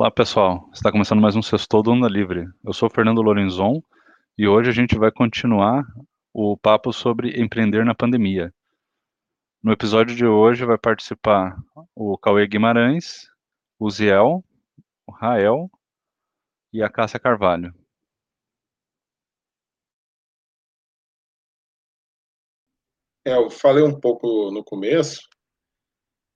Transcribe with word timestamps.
Olá, 0.00 0.12
pessoal. 0.12 0.70
Está 0.72 0.92
começando 0.92 1.20
mais 1.20 1.34
um 1.34 1.42
Sextou 1.42 1.82
do 1.82 1.90
Onda 1.90 2.06
Livre. 2.06 2.46
Eu 2.64 2.72
sou 2.72 2.88
o 2.88 2.92
Fernando 2.92 3.20
Lorenzon 3.20 3.82
e 4.38 4.46
hoje 4.46 4.70
a 4.70 4.72
gente 4.72 4.96
vai 4.96 5.10
continuar 5.10 5.84
o 6.32 6.56
papo 6.56 6.92
sobre 6.92 7.30
empreender 7.42 7.84
na 7.84 7.96
pandemia. 7.96 8.54
No 9.60 9.72
episódio 9.72 10.14
de 10.14 10.24
hoje 10.24 10.64
vai 10.64 10.78
participar 10.78 11.58
o 11.96 12.16
Cauê 12.16 12.46
Guimarães, 12.46 13.28
o 13.76 13.90
Ziel, 13.90 14.44
o 15.04 15.10
Rael 15.10 15.68
e 16.72 16.80
a 16.80 16.88
Cássia 16.88 17.18
Carvalho. 17.18 17.74
É, 23.26 23.34
eu 23.34 23.50
falei 23.50 23.82
um 23.82 23.98
pouco 23.98 24.52
no 24.52 24.62
começo, 24.62 25.28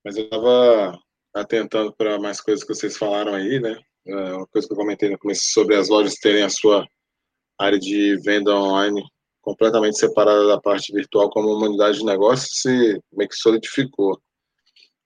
mas 0.05 0.17
eu 0.17 0.25
estava 0.25 0.99
atentando 1.35 1.93
para 1.93 2.19
mais 2.19 2.41
coisas 2.41 2.65
que 2.65 2.75
vocês 2.75 2.97
falaram 2.97 3.35
aí, 3.35 3.61
né? 3.61 3.79
É, 4.07 4.15
uma 4.35 4.47
coisa 4.47 4.67
que 4.67 4.73
eu 4.73 4.79
comentei 4.79 5.11
no 5.11 5.19
começo 5.19 5.45
sobre 5.53 5.77
as 5.77 5.89
lojas 5.89 6.15
terem 6.15 6.43
a 6.43 6.51
sua 6.51 6.87
área 7.59 7.79
de 7.79 8.17
venda 8.25 8.55
online 8.55 9.03
completamente 9.41 9.99
separada 9.99 10.47
da 10.47 10.61
parte 10.61 10.93
virtual 10.93 11.29
como 11.31 11.53
uma 11.53 11.67
unidade 11.67 11.99
de 11.99 12.05
negócio 12.05 12.49
se 12.51 13.01
meio 13.13 13.29
que 13.29 13.37
solidificou. 13.37 14.21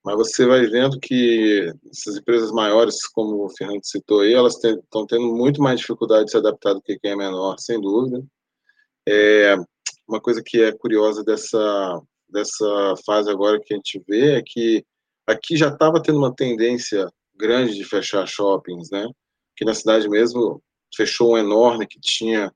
Mas 0.05 0.15
você 0.15 0.45
vai 0.45 0.65
vendo 0.67 0.99
que 0.99 1.69
essas 1.91 2.17
empresas 2.17 2.51
maiores, 2.51 3.05
como 3.07 3.43
o 3.43 3.49
Fernando 3.49 3.83
citou 3.83 4.21
aí, 4.21 4.33
elas 4.33 4.55
estão 4.63 5.05
tendo 5.05 5.35
muito 5.35 5.61
mais 5.61 5.79
dificuldade 5.79 6.25
de 6.25 6.31
se 6.31 6.37
adaptar 6.37 6.73
do 6.73 6.81
que 6.81 6.97
quem 6.99 7.11
é 7.11 7.15
menor, 7.15 7.57
sem 7.59 7.81
dúvida. 7.81 8.23
É, 9.07 9.55
uma 10.07 10.21
coisa 10.21 10.41
que 10.41 10.61
é 10.61 10.71
curiosa 10.71 11.23
dessa, 11.23 12.01
dessa 12.29 12.93
fase 13.05 13.29
agora 13.29 13.59
que 13.59 13.73
a 13.73 13.77
gente 13.77 14.01
vê 14.07 14.37
é 14.37 14.41
que 14.41 14.85
aqui 15.27 15.57
já 15.57 15.67
estava 15.67 16.01
tendo 16.01 16.17
uma 16.17 16.33
tendência 16.33 17.07
grande 17.35 17.75
de 17.75 17.83
fechar 17.83 18.25
shoppings, 18.27 18.89
né? 18.89 19.05
Que 19.55 19.65
na 19.65 19.73
cidade 19.73 20.09
mesmo 20.09 20.61
fechou 20.95 21.33
um 21.33 21.37
enorme 21.37 21.85
que 21.85 21.99
tinha 21.99 22.51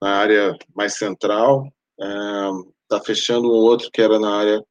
na 0.00 0.16
área 0.16 0.56
mais 0.74 0.96
central, 0.96 1.66
está 1.98 2.96
é, 2.96 3.04
fechando 3.04 3.48
um 3.48 3.54
outro 3.54 3.90
que 3.92 4.00
era 4.00 4.18
na 4.18 4.36
área 4.36 4.64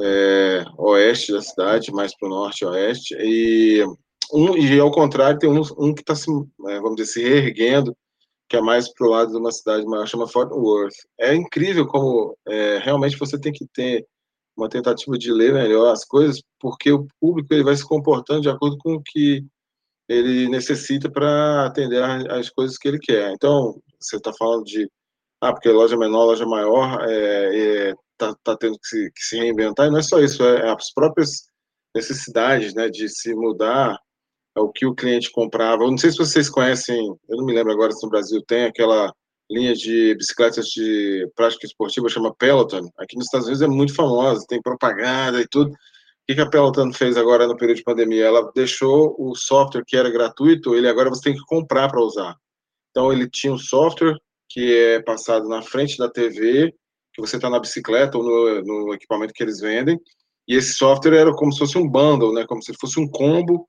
é, 0.00 0.64
oeste 0.76 1.32
da 1.32 1.40
cidade, 1.40 1.92
mais 1.92 2.16
para 2.16 2.28
o 2.28 2.30
norte 2.30 2.64
oeste, 2.64 3.16
e, 3.18 3.84
um, 4.32 4.56
e 4.56 4.78
ao 4.78 4.90
contrário 4.90 5.38
tem 5.38 5.50
um, 5.50 5.62
um 5.78 5.94
que 5.94 6.02
está 6.02 6.14
se, 6.14 6.30
é, 6.66 6.80
vamos 6.80 6.96
dizer, 6.96 7.12
se 7.12 7.22
reerguendo, 7.22 7.96
que 8.48 8.56
é 8.56 8.60
mais 8.60 8.92
para 8.92 9.06
o 9.06 9.10
lado 9.10 9.30
de 9.30 9.38
uma 9.38 9.52
cidade 9.52 9.84
maior, 9.86 10.06
chama 10.06 10.28
Fort 10.28 10.50
Worth. 10.52 10.94
É 11.18 11.34
incrível 11.34 11.86
como 11.86 12.36
é, 12.46 12.78
realmente 12.78 13.18
você 13.18 13.38
tem 13.38 13.52
que 13.52 13.66
ter 13.74 14.06
uma 14.58 14.68
tentativa 14.68 15.16
de 15.16 15.32
ler 15.32 15.54
melhor 15.54 15.92
as 15.92 16.04
coisas, 16.04 16.42
porque 16.60 16.90
o 16.92 17.06
público 17.20 17.54
ele 17.54 17.64
vai 17.64 17.76
se 17.76 17.86
comportando 17.86 18.42
de 18.42 18.50
acordo 18.50 18.76
com 18.78 18.94
o 18.94 19.02
que 19.02 19.46
ele 20.08 20.48
necessita 20.48 21.10
para 21.10 21.66
atender 21.66 22.02
as 22.30 22.50
coisas 22.50 22.76
que 22.76 22.88
ele 22.88 22.98
quer. 22.98 23.30
Então, 23.32 23.80
você 24.00 24.16
está 24.16 24.32
falando 24.32 24.64
de, 24.64 24.90
ah, 25.40 25.52
porque 25.52 25.68
loja 25.68 25.96
menor, 25.96 26.24
loja 26.24 26.46
maior, 26.46 27.04
é, 27.08 27.90
é, 27.90 27.94
tá, 28.16 28.34
tá 28.42 28.56
tendo 28.56 28.78
que 28.78 28.88
se, 28.88 29.12
que 29.12 29.22
se, 29.22 29.38
reinventar, 29.38 29.86
e 29.86 29.90
não 29.90 29.98
é 29.98 30.02
só 30.02 30.18
isso, 30.18 30.42
é, 30.44 30.66
é 30.66 30.70
as 30.70 30.92
próprias 30.92 31.42
necessidades, 31.94 32.74
né, 32.74 32.88
de 32.88 33.08
se 33.08 33.34
mudar 33.34 33.98
o 34.56 34.72
que 34.72 34.86
o 34.86 34.94
cliente 34.94 35.30
comprava. 35.30 35.84
Eu 35.84 35.90
não 35.90 35.98
sei 35.98 36.10
se 36.10 36.18
vocês 36.18 36.50
conhecem, 36.50 36.98
eu 37.28 37.36
não 37.36 37.44
me 37.44 37.54
lembro 37.54 37.72
agora 37.72 37.92
se 37.92 38.04
no 38.04 38.10
Brasil 38.10 38.42
tem 38.46 38.64
aquela 38.64 39.12
linha 39.50 39.74
de 39.74 40.14
bicicletas 40.14 40.66
de 40.66 41.28
prática 41.34 41.66
esportiva 41.66 42.08
chama 42.08 42.34
Peloton. 42.34 42.90
Aqui 42.98 43.16
nos 43.16 43.26
Estados 43.26 43.46
Unidos 43.46 43.62
é 43.62 43.68
muito 43.68 43.94
famosa, 43.94 44.44
tem 44.48 44.60
propaganda 44.60 45.40
e 45.40 45.48
tudo. 45.48 45.70
O 45.70 46.34
que 46.34 46.40
a 46.40 46.48
Peloton 46.48 46.92
fez 46.92 47.16
agora 47.16 47.46
no 47.46 47.56
período 47.56 47.78
de 47.78 47.84
pandemia? 47.84 48.26
Ela 48.26 48.52
deixou 48.54 49.16
o 49.18 49.34
software 49.34 49.84
que 49.86 49.96
era 49.96 50.10
gratuito, 50.10 50.74
ele 50.74 50.88
agora 50.88 51.08
você 51.08 51.22
tem 51.22 51.34
que 51.34 51.44
comprar 51.46 51.88
para 51.88 52.02
usar. 52.02 52.36
Então 52.90 53.10
ele 53.10 53.28
tinha 53.30 53.52
um 53.52 53.58
software 53.58 54.14
que 54.48 54.76
é 54.76 55.02
passado 55.02 55.48
na 55.48 55.62
frente 55.62 55.96
da 55.96 56.10
TV, 56.10 56.74
que 57.14 57.20
você 57.20 57.36
está 57.36 57.48
na 57.48 57.58
bicicleta 57.58 58.18
ou 58.18 58.24
no, 58.24 58.62
no 58.86 58.94
equipamento 58.94 59.32
que 59.32 59.42
eles 59.42 59.60
vendem, 59.60 59.98
e 60.46 60.54
esse 60.54 60.74
software 60.74 61.16
era 61.16 61.34
como 61.34 61.52
se 61.52 61.58
fosse 61.58 61.78
um 61.78 61.88
bundle, 61.88 62.32
né? 62.32 62.46
Como 62.46 62.62
se 62.62 62.72
fosse 62.74 62.98
um 63.00 63.08
combo 63.08 63.68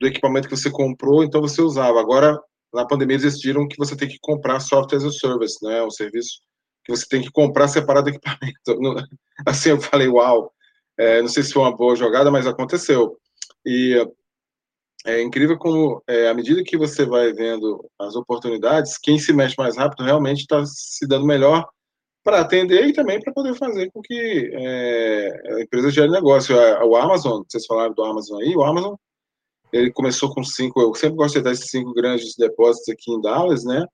do 0.00 0.06
equipamento 0.06 0.48
que 0.48 0.56
você 0.56 0.70
comprou, 0.70 1.24
então 1.24 1.40
você 1.40 1.60
usava. 1.60 2.00
Agora 2.00 2.38
na 2.72 2.86
pandemia 2.86 3.14
eles 3.14 3.24
decidiram 3.24 3.66
que 3.66 3.76
você 3.76 3.96
tem 3.96 4.08
que 4.08 4.18
comprar 4.20 4.60
software 4.60 4.98
as 4.98 5.04
a 5.04 5.10
service, 5.10 5.58
né? 5.62 5.82
Um 5.82 5.90
serviço 5.90 6.40
que 6.84 6.94
você 6.94 7.06
tem 7.08 7.22
que 7.22 7.30
comprar 7.30 7.68
separado 7.68 8.10
do 8.10 8.16
equipamento. 8.16 9.06
Assim 9.46 9.70
eu 9.70 9.80
falei, 9.80 10.08
uau, 10.08 10.52
é, 10.98 11.20
não 11.20 11.28
sei 11.28 11.42
se 11.42 11.52
foi 11.52 11.62
uma 11.62 11.76
boa 11.76 11.94
jogada, 11.94 12.30
mas 12.30 12.46
aconteceu. 12.46 13.16
E 13.64 13.94
é 15.06 15.22
incrível 15.22 15.56
como, 15.58 16.02
é, 16.06 16.28
à 16.28 16.34
medida 16.34 16.62
que 16.64 16.76
você 16.76 17.04
vai 17.06 17.32
vendo 17.32 17.88
as 17.98 18.16
oportunidades, 18.16 18.98
quem 18.98 19.18
se 19.18 19.32
mexe 19.32 19.54
mais 19.56 19.76
rápido 19.76 20.04
realmente 20.04 20.40
está 20.40 20.64
se 20.66 21.06
dando 21.06 21.26
melhor 21.26 21.66
para 22.24 22.40
atender 22.40 22.86
e 22.86 22.92
também 22.92 23.20
para 23.20 23.32
poder 23.32 23.54
fazer 23.54 23.90
com 23.92 24.02
que 24.02 24.50
é, 24.52 25.54
a 25.54 25.60
empresa 25.62 25.90
gere 25.90 26.10
negócio. 26.10 26.56
O 26.84 26.96
Amazon, 26.96 27.42
vocês 27.48 27.64
falaram 27.64 27.94
do 27.94 28.04
Amazon 28.04 28.40
aí, 28.40 28.54
o 28.56 28.62
Amazon 28.62 28.94
ele 29.72 29.92
começou 29.92 30.32
com 30.32 30.42
cinco, 30.42 30.80
eu 30.80 30.94
sempre 30.94 31.16
gosto 31.16 31.34
de 31.34 31.42
dar 31.42 31.52
esses 31.52 31.70
cinco 31.70 31.92
grandes 31.92 32.34
depósitos 32.36 32.88
aqui 32.88 33.12
em 33.12 33.20
Dallas, 33.20 33.64
né? 33.64 33.84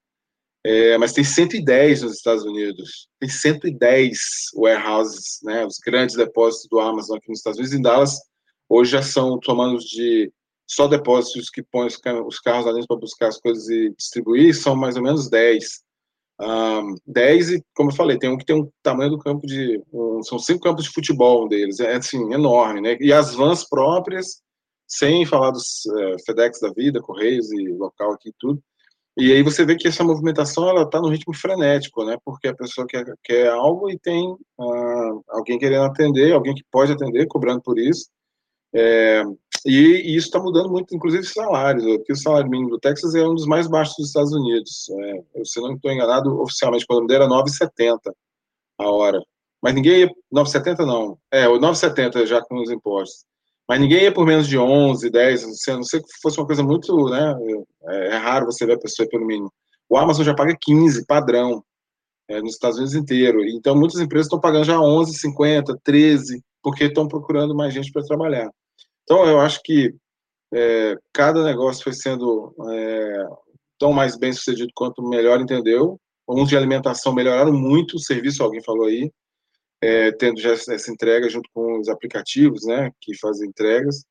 É, 0.66 0.96
mas 0.96 1.12
tem 1.12 1.22
110 1.22 2.02
nos 2.02 2.14
Estados 2.14 2.44
Unidos. 2.44 3.06
Tem 3.20 3.28
110 3.28 4.18
warehouses, 4.56 5.40
né? 5.42 5.66
Os 5.66 5.78
grandes 5.84 6.16
depósitos 6.16 6.68
do 6.70 6.80
Amazon 6.80 7.18
aqui 7.18 7.28
nos 7.28 7.38
Estados 7.38 7.58
Unidos. 7.58 7.78
Em 7.78 7.82
Dallas, 7.82 8.18
hoje 8.68 8.92
já 8.92 9.02
são 9.02 9.38
tomando 9.38 9.78
de 9.78 10.32
só 10.66 10.88
depósitos 10.88 11.50
que 11.50 11.62
põem 11.62 11.86
os, 11.86 12.00
os 12.26 12.40
carros 12.40 12.64
dentro 12.72 12.88
para 12.88 12.96
buscar 12.96 13.28
as 13.28 13.38
coisas 13.38 13.68
e 13.68 13.90
distribuir, 13.94 14.54
são 14.54 14.74
mais 14.74 14.96
ou 14.96 15.02
menos 15.02 15.28
10. 15.28 15.84
Um, 16.40 16.94
10 17.06 17.50
e, 17.50 17.64
como 17.74 17.90
eu 17.90 17.94
falei, 17.94 18.18
tem 18.18 18.30
um 18.30 18.38
que 18.38 18.46
tem 18.46 18.56
um 18.56 18.68
tamanho 18.82 19.10
do 19.10 19.18
campo 19.18 19.46
de. 19.46 19.80
Um, 19.92 20.22
são 20.22 20.38
cinco 20.38 20.60
campos 20.60 20.84
de 20.84 20.90
futebol 20.92 21.44
um 21.44 21.48
deles. 21.48 21.78
É 21.78 21.96
assim, 21.96 22.32
enorme, 22.32 22.80
né? 22.80 22.96
E 23.00 23.12
as 23.12 23.34
vans 23.34 23.68
próprias 23.68 24.42
sem 24.86 25.26
falar 25.26 25.50
dos 25.50 25.86
é, 25.86 26.16
FedEx 26.26 26.60
da 26.60 26.70
vida, 26.70 27.00
Correios 27.00 27.50
e 27.52 27.68
local 27.68 28.12
aqui 28.12 28.30
e 28.30 28.34
tudo. 28.38 28.62
E 29.16 29.32
aí 29.32 29.42
você 29.42 29.64
vê 29.64 29.76
que 29.76 29.86
essa 29.86 30.02
movimentação 30.02 30.68
ela 30.68 30.82
está 30.82 31.00
no 31.00 31.08
ritmo 31.08 31.32
frenético, 31.34 32.04
né? 32.04 32.16
Porque 32.24 32.48
a 32.48 32.54
pessoa 32.54 32.86
quer, 32.86 33.04
quer 33.22 33.48
algo 33.48 33.88
e 33.88 33.98
tem 33.98 34.28
uh, 34.28 35.24
alguém 35.28 35.56
querendo 35.56 35.84
atender, 35.84 36.32
alguém 36.32 36.54
que 36.54 36.64
pode 36.70 36.92
atender, 36.92 37.26
cobrando 37.28 37.62
por 37.62 37.78
isso. 37.78 38.08
É, 38.74 39.22
e, 39.64 39.70
e, 39.70 40.16
isso 40.16 40.26
está 40.26 40.40
mudando 40.40 40.68
muito, 40.68 40.94
inclusive 40.94 41.24
salários. 41.24 41.86
Aqui 41.86 42.12
o 42.12 42.16
salário 42.16 42.50
mínimo 42.50 42.70
do 42.70 42.78
Texas 42.80 43.14
é 43.14 43.22
um 43.26 43.34
dos 43.34 43.46
mais 43.46 43.68
baixos 43.68 43.94
dos 43.96 44.08
Estados 44.08 44.32
Unidos. 44.32 44.88
É, 45.36 45.44
se 45.44 45.60
não 45.60 45.74
estou 45.74 45.92
enganado, 45.92 46.40
oficialmente, 46.40 46.84
quando 46.86 47.12
era 47.12 47.28
9,70 47.28 47.98
a 48.78 48.90
hora. 48.90 49.22
Mas 49.62 49.74
ninguém 49.74 50.08
9,70 50.32 50.84
não. 50.84 51.18
É, 51.30 51.48
o 51.48 51.58
9,70 51.58 52.26
já 52.26 52.42
com 52.42 52.60
os 52.60 52.70
impostos. 52.70 53.24
Mas 53.68 53.80
ninguém 53.80 54.02
ia 54.02 54.12
por 54.12 54.26
menos 54.26 54.46
de 54.46 54.58
11, 54.58 55.10
10, 55.10 55.44
a 55.68 55.72
não 55.74 55.82
ser 55.82 56.02
que 56.02 56.08
fosse 56.22 56.38
uma 56.38 56.46
coisa 56.46 56.62
muito, 56.62 57.08
né, 57.08 57.34
é, 57.88 58.06
é 58.08 58.16
raro 58.16 58.46
você 58.46 58.66
ver 58.66 58.74
a 58.74 58.78
pessoa 58.78 59.08
pelo 59.08 59.26
mínimo. 59.26 59.52
O 59.88 59.96
Amazon 59.96 60.24
já 60.24 60.34
paga 60.34 60.56
15, 60.60 61.06
padrão, 61.06 61.62
é, 62.28 62.40
nos 62.40 62.52
Estados 62.52 62.78
Unidos 62.78 62.94
inteiro. 62.94 63.42
Então, 63.44 63.74
muitas 63.74 64.00
empresas 64.00 64.26
estão 64.26 64.40
pagando 64.40 64.64
já 64.64 64.80
11, 64.80 65.14
50, 65.14 65.78
13, 65.82 66.42
porque 66.62 66.84
estão 66.84 67.08
procurando 67.08 67.54
mais 67.54 67.72
gente 67.72 67.92
para 67.92 68.04
trabalhar. 68.04 68.50
Então, 69.02 69.26
eu 69.26 69.40
acho 69.40 69.60
que 69.62 69.94
é, 70.52 70.96
cada 71.12 71.44
negócio 71.44 71.84
foi 71.84 71.92
sendo 71.92 72.54
é, 72.70 73.26
tão 73.78 73.92
mais 73.92 74.16
bem 74.16 74.32
sucedido 74.32 74.70
quanto 74.74 75.02
melhor 75.02 75.40
entendeu. 75.40 75.98
Uns 76.26 76.48
de 76.48 76.56
alimentação 76.56 77.14
melhoraram 77.14 77.52
muito 77.52 77.96
o 77.96 78.00
serviço, 78.00 78.42
alguém 78.42 78.62
falou 78.62 78.86
aí, 78.86 79.10
é, 79.84 80.12
tendo 80.12 80.40
já 80.40 80.52
essa 80.52 80.90
entrega 80.90 81.28
junto 81.28 81.48
com 81.52 81.78
os 81.78 81.88
aplicativos, 81.90 82.64
né, 82.64 82.90
que 83.02 83.16
fazem 83.18 83.48
entregas. 83.50 84.02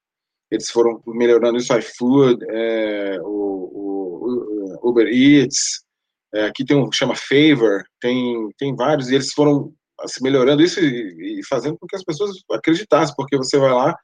Eles 0.52 0.70
foram 0.70 1.02
melhorando 1.08 1.58
isso, 1.58 1.76
iFood, 1.76 2.46
é, 2.48 3.20
o, 3.22 4.78
o, 4.84 4.90
Uber 4.90 5.08
Eats, 5.08 5.84
é, 6.32 6.46
aqui 6.46 6.64
tem 6.64 6.78
um 6.78 6.92
chama 6.92 7.16
Favor, 7.16 7.84
tem, 8.00 8.50
tem 8.58 8.76
vários, 8.76 9.10
e 9.10 9.16
eles 9.16 9.34
foram 9.34 9.74
assim, 10.02 10.24
melhorando 10.24 10.62
isso 10.62 10.80
e, 10.80 11.40
e, 11.40 11.46
fazendo 11.46 11.78
com 11.80 11.88
que 11.88 11.96
as 11.96 12.04
pessoas 12.04 12.32
acreditassem, 12.52 13.16
porque 13.16 13.36
você 13.36 13.58
vai 13.58 13.72
lá, 13.72 13.96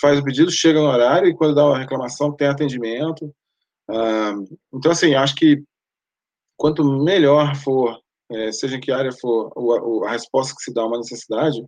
faz 0.00 0.20
o 0.20 0.24
pedido, 0.24 0.50
chega 0.50 0.80
no 0.80 0.86
horário, 0.86 1.28
e 1.28 1.34
quando 1.34 1.56
dá 1.56 1.66
uma 1.66 1.78
reclamação, 1.78 2.36
tem 2.36 2.46
atendimento. 2.46 3.34
Ah, 3.88 4.34
então, 4.72 4.92
assim, 4.92 5.14
acho 5.14 5.34
que 5.34 5.62
quanto 6.56 6.84
melhor 6.84 7.56
for 7.56 8.00
é, 8.30 8.52
seja 8.52 8.76
em 8.76 8.80
que 8.80 8.92
área 8.92 9.12
for 9.12 9.52
a 10.06 10.10
resposta 10.10 10.54
que 10.56 10.62
se 10.62 10.72
dá 10.72 10.82
a 10.82 10.86
uma 10.86 10.98
necessidade, 10.98 11.64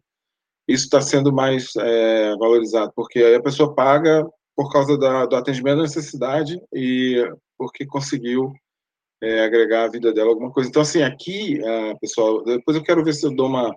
isso 0.66 0.84
está 0.84 1.00
sendo 1.00 1.32
mais 1.32 1.74
é, 1.76 2.36
valorizado, 2.36 2.92
porque 2.94 3.20
aí 3.20 3.34
a 3.34 3.42
pessoa 3.42 3.74
paga 3.74 4.28
por 4.54 4.70
causa 4.70 4.98
da, 4.98 5.24
do 5.24 5.36
atendimento 5.36 5.76
da 5.76 5.82
necessidade 5.82 6.60
e 6.74 7.24
porque 7.56 7.86
conseguiu 7.86 8.52
é, 9.22 9.44
agregar 9.44 9.84
à 9.84 9.88
vida 9.88 10.12
dela 10.12 10.30
alguma 10.30 10.52
coisa. 10.52 10.68
Então, 10.68 10.82
assim, 10.82 11.02
aqui, 11.02 11.62
é, 11.64 11.94
pessoal, 11.96 12.44
depois 12.44 12.76
eu 12.76 12.82
quero 12.82 13.02
ver 13.02 13.14
se 13.14 13.24
eu 13.24 13.34
dou 13.34 13.46
uma, 13.46 13.74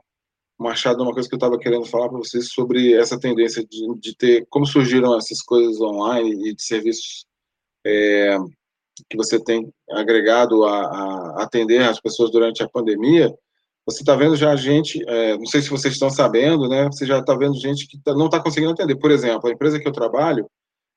uma 0.59 0.73
uma 0.97 1.13
coisa 1.13 1.29
que 1.29 1.35
eu 1.35 1.37
estava 1.37 1.57
querendo 1.57 1.85
falar 1.85 2.09
para 2.09 2.17
vocês 2.17 2.51
sobre 2.51 2.93
essa 2.93 3.19
tendência 3.19 3.65
de, 3.65 3.99
de 3.99 4.15
ter, 4.15 4.45
como 4.49 4.65
surgiram 4.65 5.17
essas 5.17 5.41
coisas 5.41 5.79
online 5.79 6.49
e 6.49 6.53
de 6.53 6.61
serviços 6.63 7.25
é, 7.85 8.37
que 9.09 9.17
você 9.17 9.41
tem 9.43 9.71
agregado 9.91 10.63
a, 10.65 10.81
a, 10.81 11.43
atender 11.43 11.81
as 11.81 11.99
pessoas 11.99 12.31
durante 12.31 12.63
a 12.63 12.69
pandemia, 12.69 13.33
você 13.85 14.01
está 14.01 14.15
vendo 14.15 14.35
já 14.35 14.55
gente, 14.55 15.03
é, 15.07 15.37
não 15.37 15.45
sei 15.45 15.61
se 15.61 15.69
vocês 15.69 15.93
estão 15.93 16.09
sabendo, 16.09 16.69
né? 16.69 16.85
Você 16.85 17.05
já 17.05 17.19
está 17.19 17.35
vendo 17.35 17.59
gente 17.59 17.87
que 17.87 17.97
tá, 17.99 18.13
não 18.13 18.25
está 18.25 18.39
conseguindo 18.39 18.71
atender. 18.71 18.95
Por 18.95 19.11
exemplo, 19.11 19.49
a 19.49 19.53
empresa 19.53 19.79
que 19.79 19.87
eu 19.87 19.91
trabalho, 19.91 20.47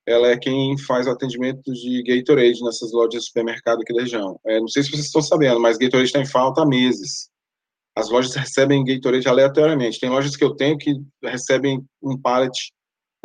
ela 0.07 0.29
é 0.29 0.37
quem 0.37 0.77
faz 0.79 1.07
o 1.07 1.11
atendimento 1.11 1.73
de 1.73 2.03
Gatorade 2.03 2.63
nessas 2.63 2.93
lojas 2.93 3.23
de 3.23 3.27
supermercado 3.27 3.81
aqui 3.81 3.95
da 3.95 4.03
região. 4.03 4.39
É, 4.47 4.61
não 4.61 4.69
sei 4.69 4.83
se 4.83 4.91
vocês 4.91 5.07
estão 5.07 5.23
sabendo, 5.23 5.59
mas 5.59 5.79
Gatorade 5.79 6.09
está 6.09 6.21
em 6.21 6.27
falta 6.27 6.63
há 6.63 6.67
meses. 6.67 7.31
As 7.97 8.11
lojas 8.11 8.35
recebem 8.35 8.85
Gatorade 8.85 9.29
aleatoriamente. 9.29 9.99
Tem 9.99 10.11
lojas 10.11 10.37
que 10.37 10.45
eu 10.45 10.55
tenho 10.55 10.77
que 10.77 10.95
recebem 11.23 11.83
um 12.03 12.21
pallet 12.21 12.71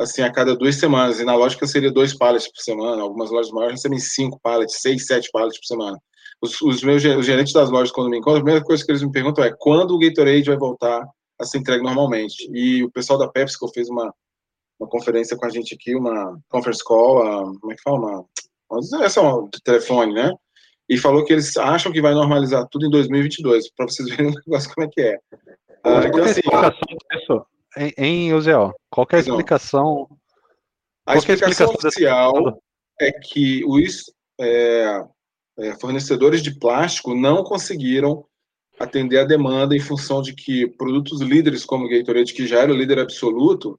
assim 0.00 0.22
a 0.22 0.32
cada 0.32 0.56
duas 0.56 0.76
semanas. 0.76 1.20
E 1.20 1.24
na 1.24 1.34
lógica 1.34 1.66
seria 1.66 1.92
dois 1.92 2.16
pallets 2.16 2.50
por 2.50 2.62
semana. 2.62 3.02
Algumas 3.02 3.30
lojas 3.30 3.52
maiores 3.52 3.76
recebem 3.76 3.98
cinco 3.98 4.40
pallets, 4.42 4.80
seis, 4.80 5.06
sete 5.06 5.28
pallets 5.30 5.58
por 5.58 5.66
semana. 5.66 5.98
Os, 6.42 6.60
os 6.62 6.82
meus 6.82 7.04
os 7.04 7.26
gerentes 7.26 7.52
das 7.52 7.70
lojas, 7.70 7.92
quando 7.92 8.08
me 8.08 8.18
encontram, 8.18 8.40
a 8.40 8.44
primeira 8.44 8.64
coisa 8.64 8.84
que 8.84 8.90
eles 8.90 9.02
me 9.02 9.12
perguntam 9.12 9.44
é 9.44 9.54
quando 9.58 9.94
o 9.94 9.98
Gatorade 9.98 10.48
vai 10.48 10.56
voltar 10.56 11.06
a 11.38 11.44
ser 11.44 11.58
entregue 11.58 11.84
normalmente. 11.84 12.50
E 12.52 12.82
o 12.82 12.90
pessoal 12.90 13.18
da 13.18 13.28
PepsiCo 13.28 13.68
fez 13.68 13.90
uma, 13.90 14.12
uma 14.78 14.88
conferência 14.88 15.36
com 15.36 15.44
a 15.44 15.50
gente 15.50 15.74
aqui, 15.74 15.94
uma 15.94 16.38
conference 16.48 16.82
call, 16.82 17.54
como 17.60 17.72
é 17.72 17.76
que 17.76 17.82
fala? 17.82 17.98
Uma, 17.98 18.24
uma, 18.70 19.04
essa 19.04 19.20
é 19.20 19.22
uma 19.22 19.48
de 19.50 19.62
telefone, 19.62 20.14
né? 20.14 20.32
E 20.88 20.96
falou 20.96 21.24
que 21.24 21.32
eles 21.32 21.56
acham 21.56 21.92
que 21.92 22.00
vai 22.00 22.14
normalizar 22.14 22.66
tudo 22.68 22.86
em 22.86 22.90
2022, 22.90 23.70
para 23.76 23.86
vocês 23.86 24.08
verem 24.08 24.32
o 24.32 24.34
negócio 24.46 24.74
como 24.74 24.86
é 24.86 24.90
que 24.90 25.00
é. 25.02 25.18
Ah, 25.84 26.04
então, 26.06 26.24
assim, 26.24 26.40
em, 27.76 27.92
em 27.96 28.34
UZO, 28.34 28.72
qual 28.90 29.06
é 29.12 29.16
a 29.16 29.20
explicação? 29.20 30.08
A 31.06 31.16
explicação, 31.16 31.50
explicação 31.50 31.88
oficial 31.88 32.62
é 33.00 33.12
que 33.12 33.64
os 33.64 34.12
é, 34.40 35.04
é, 35.58 35.74
fornecedores 35.78 36.42
de 36.42 36.58
plástico 36.58 37.14
não 37.14 37.42
conseguiram 37.42 38.24
atender 38.78 39.18
a 39.18 39.24
demanda 39.24 39.76
em 39.76 39.80
função 39.80 40.22
de 40.22 40.34
que 40.34 40.66
produtos 40.66 41.20
líderes 41.20 41.64
como 41.64 41.84
o 41.84 41.88
Gatorade, 41.88 42.32
que 42.32 42.46
já 42.46 42.60
era 42.60 42.72
o 42.72 42.76
líder 42.76 42.98
absoluto, 42.98 43.78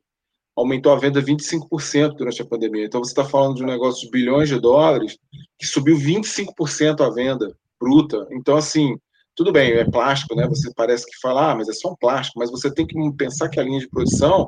aumentou 0.55 0.91
a 0.93 0.99
venda 0.99 1.21
25% 1.21 2.15
durante 2.15 2.41
a 2.41 2.45
pandemia. 2.45 2.85
Então 2.85 3.03
você 3.03 3.11
está 3.11 3.25
falando 3.25 3.55
de 3.55 3.63
um 3.63 3.67
negócio 3.67 4.05
de 4.05 4.11
bilhões 4.11 4.49
de 4.49 4.59
dólares 4.59 5.17
que 5.57 5.65
subiu 5.65 5.97
25% 5.97 7.01
a 7.01 7.09
venda 7.09 7.55
bruta. 7.79 8.27
Então, 8.31 8.55
assim, 8.55 8.95
tudo 9.41 9.51
bem, 9.51 9.71
é 9.71 9.83
plástico, 9.83 10.35
né? 10.35 10.47
Você 10.47 10.71
parece 10.75 11.03
que 11.03 11.19
fala, 11.19 11.49
ah, 11.49 11.55
mas 11.55 11.67
é 11.67 11.73
só 11.73 11.89
um 11.89 11.95
plástico, 11.95 12.37
mas 12.37 12.51
você 12.51 12.71
tem 12.71 12.85
que 12.85 12.95
pensar 13.17 13.49
que 13.49 13.59
a 13.59 13.63
linha 13.63 13.79
de 13.79 13.89
produção 13.89 14.47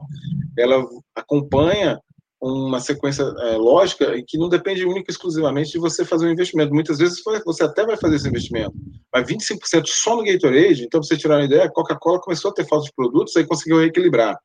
ela 0.56 0.86
acompanha 1.16 2.00
uma 2.40 2.80
sequência 2.80 3.24
é, 3.24 3.57
lógica 3.57 4.13
que 4.28 4.38
não 4.38 4.50
depende 4.50 4.86
única 4.86 5.10
e 5.10 5.12
exclusivamente 5.12 5.72
de 5.72 5.80
você 5.80 6.06
fazer 6.06 6.28
um 6.28 6.31
investimento. 6.31 6.75
Muitas 6.75 7.00
vezes 7.00 7.24
você 7.44 7.63
até 7.63 7.84
vai 7.84 7.98
fazer 7.98 8.18
esse 8.18 8.28
investimento, 8.28 8.72
mas 9.12 9.25
25% 9.28 9.88
só 9.88 10.16
no 10.16 10.24
Gatorade, 10.24 10.84
então, 10.84 11.00
para 11.00 11.07
você 11.07 11.18
tirar 11.18 11.38
uma 11.38 11.46
ideia, 11.46 11.63
a 11.63 11.72
Coca-Cola 11.72 12.22
começou 12.22 12.51
a 12.51 12.54
ter 12.54 12.68
falta 12.68 12.86
de 12.86 12.94
produtos, 12.96 13.36
aí 13.36 13.48
conseguiu 13.48 13.80
reequilibrar. 13.80 14.38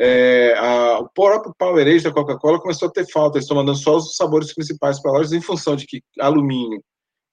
É, 0.00 0.54
a, 0.58 1.00
o 1.00 1.08
próprio 1.12 1.52
Powerade 1.58 2.04
da 2.04 2.12
Coca-Cola 2.12 2.60
começou 2.60 2.86
a 2.86 2.92
ter 2.92 3.10
falta, 3.10 3.38
eles 3.38 3.46
estão 3.46 3.56
mandando 3.56 3.78
só 3.78 3.96
os 3.96 4.14
sabores 4.14 4.54
principais 4.54 5.02
para 5.02 5.10
lojas 5.10 5.32
em 5.32 5.40
função 5.40 5.74
de 5.74 5.86
que 5.86 6.00
alumínio 6.20 6.80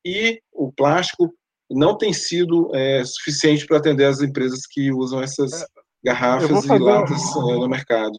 e 0.06 0.42
o 0.52 0.72
plástico 0.72 1.32
não 1.70 1.98
tem 1.98 2.14
sido 2.14 2.74
é, 2.76 3.04
suficiente 3.04 3.66
para 3.66 3.78
atender 3.78 4.06
as 4.06 4.22
empresas 4.22 4.66
que 4.66 4.92
usam 4.92 5.22
essas 5.22 5.62
é, 5.62 5.66
garrafas 6.04 6.66
e 6.66 6.78
latas 6.78 7.36
é, 7.36 7.40
no 7.40 7.70
mercado. 7.70 8.18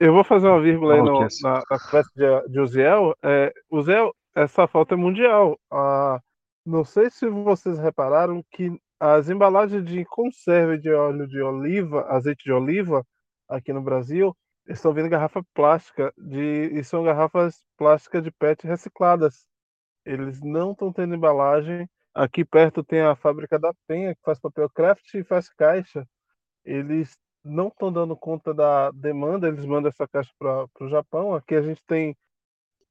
Eu 0.00 0.12
vou 0.12 0.22
fazer 0.22 0.46
uma 0.46 0.62
vírgula 0.62 0.94
aí 0.94 1.02
no, 1.02 1.20
na, 1.42 1.62
na 1.70 1.78
conversa 1.78 2.10
de, 2.14 2.52
de 2.52 2.60
Uziel. 2.60 3.14
É, 3.22 3.52
Uziel, 3.70 4.14
essa 4.34 4.66
falta 4.68 4.94
é 4.94 4.96
mundial. 4.96 5.58
Ah, 5.70 6.20
não 6.64 6.84
sei 6.84 7.10
se 7.10 7.28
vocês 7.28 7.78
repararam 7.78 8.42
que 8.52 8.70
as 9.00 9.28
embalagens 9.28 9.84
de 9.84 10.04
conserva 10.04 10.78
de 10.78 10.90
óleo 10.92 11.26
de 11.26 11.40
oliva, 11.40 12.06
azeite 12.08 12.44
de 12.44 12.52
oliva, 12.52 13.04
aqui 13.48 13.72
no 13.72 13.82
Brasil, 13.82 14.36
estão 14.68 14.92
vindo 14.92 15.08
garrafa 15.08 15.42
plástica 15.54 16.12
de, 16.16 16.70
e 16.72 16.84
são 16.84 17.02
garrafas 17.02 17.62
plásticas 17.76 18.22
de 18.22 18.30
PET 18.30 18.66
recicladas. 18.66 19.46
Eles 20.04 20.40
não 20.40 20.72
estão 20.72 20.92
tendo 20.92 21.14
embalagem 21.14 21.88
Aqui 22.18 22.44
perto 22.44 22.82
tem 22.82 23.00
a 23.00 23.14
fábrica 23.14 23.60
da 23.60 23.72
Penha, 23.86 24.12
que 24.12 24.20
faz 24.24 24.40
papel 24.40 24.68
craft 24.70 25.14
e 25.14 25.22
faz 25.22 25.48
caixa. 25.50 26.04
Eles 26.64 27.16
não 27.44 27.68
estão 27.68 27.92
dando 27.92 28.16
conta 28.16 28.52
da 28.52 28.90
demanda, 28.90 29.46
eles 29.46 29.64
mandam 29.64 29.88
essa 29.88 30.08
caixa 30.08 30.32
para 30.36 30.66
o 30.80 30.88
Japão. 30.88 31.32
Aqui 31.32 31.54
a 31.54 31.62
gente 31.62 31.80
tem 31.86 32.16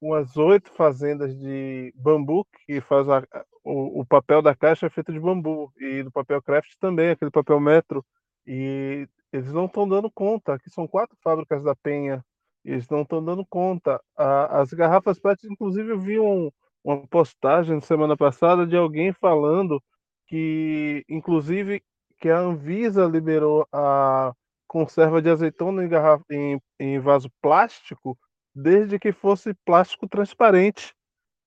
umas 0.00 0.34
oito 0.38 0.72
fazendas 0.72 1.36
de 1.38 1.92
bambu 1.94 2.46
que 2.64 2.80
faz 2.80 3.06
a, 3.06 3.22
o, 3.62 4.00
o, 4.00 4.06
papel 4.06 4.40
da 4.40 4.54
caixa 4.56 4.86
é 4.86 4.90
feito 4.90 5.12
de 5.12 5.20
bambu 5.20 5.70
e 5.76 6.02
do 6.02 6.10
papel 6.10 6.40
craft 6.40 6.72
também, 6.80 7.10
aquele 7.10 7.30
papel 7.30 7.60
metro. 7.60 8.02
E 8.46 9.06
eles 9.30 9.52
não 9.52 9.66
estão 9.66 9.86
dando 9.86 10.10
conta. 10.10 10.54
Aqui 10.54 10.70
são 10.70 10.88
quatro 10.88 11.14
fábricas 11.22 11.62
da 11.62 11.76
Penha, 11.76 12.24
eles 12.64 12.88
não 12.88 13.02
estão 13.02 13.22
dando 13.22 13.44
conta. 13.44 14.00
A, 14.16 14.62
as 14.62 14.72
garrafas 14.72 15.20
PET, 15.20 15.46
inclusive, 15.46 15.90
eu 15.90 16.00
vi 16.00 16.18
um, 16.18 16.50
uma 16.84 17.06
postagem 17.06 17.80
semana 17.80 18.16
passada 18.16 18.66
de 18.66 18.76
alguém 18.76 19.12
falando 19.12 19.82
que, 20.26 21.04
inclusive, 21.08 21.82
que 22.18 22.28
a 22.28 22.38
Anvisa 22.38 23.04
liberou 23.06 23.66
a 23.72 24.32
conserva 24.66 25.22
de 25.22 25.30
azeitona 25.30 25.84
em, 25.84 25.88
garrafa, 25.88 26.24
em, 26.30 26.60
em 26.78 26.98
vaso 26.98 27.30
plástico, 27.40 28.18
desde 28.54 28.98
que 28.98 29.12
fosse 29.12 29.54
plástico 29.64 30.08
transparente 30.08 30.94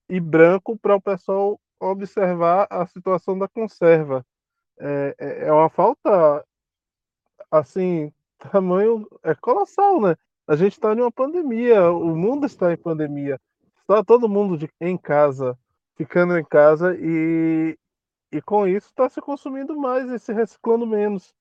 e 0.10 0.20
branco 0.20 0.78
para 0.78 0.96
o 0.96 1.02
pessoal 1.02 1.60
observar 1.80 2.68
a 2.70 2.86
situação 2.88 3.38
da 3.38 3.48
conserva. 3.48 4.26
É, 4.80 5.16
é, 5.20 5.48
é 5.48 5.52
uma 5.52 5.70
falta, 5.70 6.44
assim, 7.52 8.12
tamanho 8.52 9.08
é 9.24 9.36
colossal, 9.36 10.02
né? 10.02 10.16
A 10.48 10.56
gente 10.56 10.74
está 10.74 10.94
em 10.94 11.02
uma 11.02 11.12
pandemia, 11.12 11.92
o 11.92 12.16
mundo 12.16 12.46
está 12.46 12.74
em 12.74 12.78
pandemia 12.78 13.40
está 13.82 14.04
todo 14.04 14.30
mundo 14.30 14.58
de, 14.58 14.70
em 14.80 14.98
casa, 14.98 15.58
ficando 15.96 16.38
em 16.38 16.44
casa 16.44 16.96
e, 17.00 17.78
e 18.32 18.42
com 18.42 18.68
isso 18.68 18.88
está 18.88 19.10
se 19.10 19.22
consumindo 19.22 19.76
mais 19.76 20.10
e 20.10 20.20
se 20.20 20.34
reciclando 20.34 20.86
menos. 20.88 21.34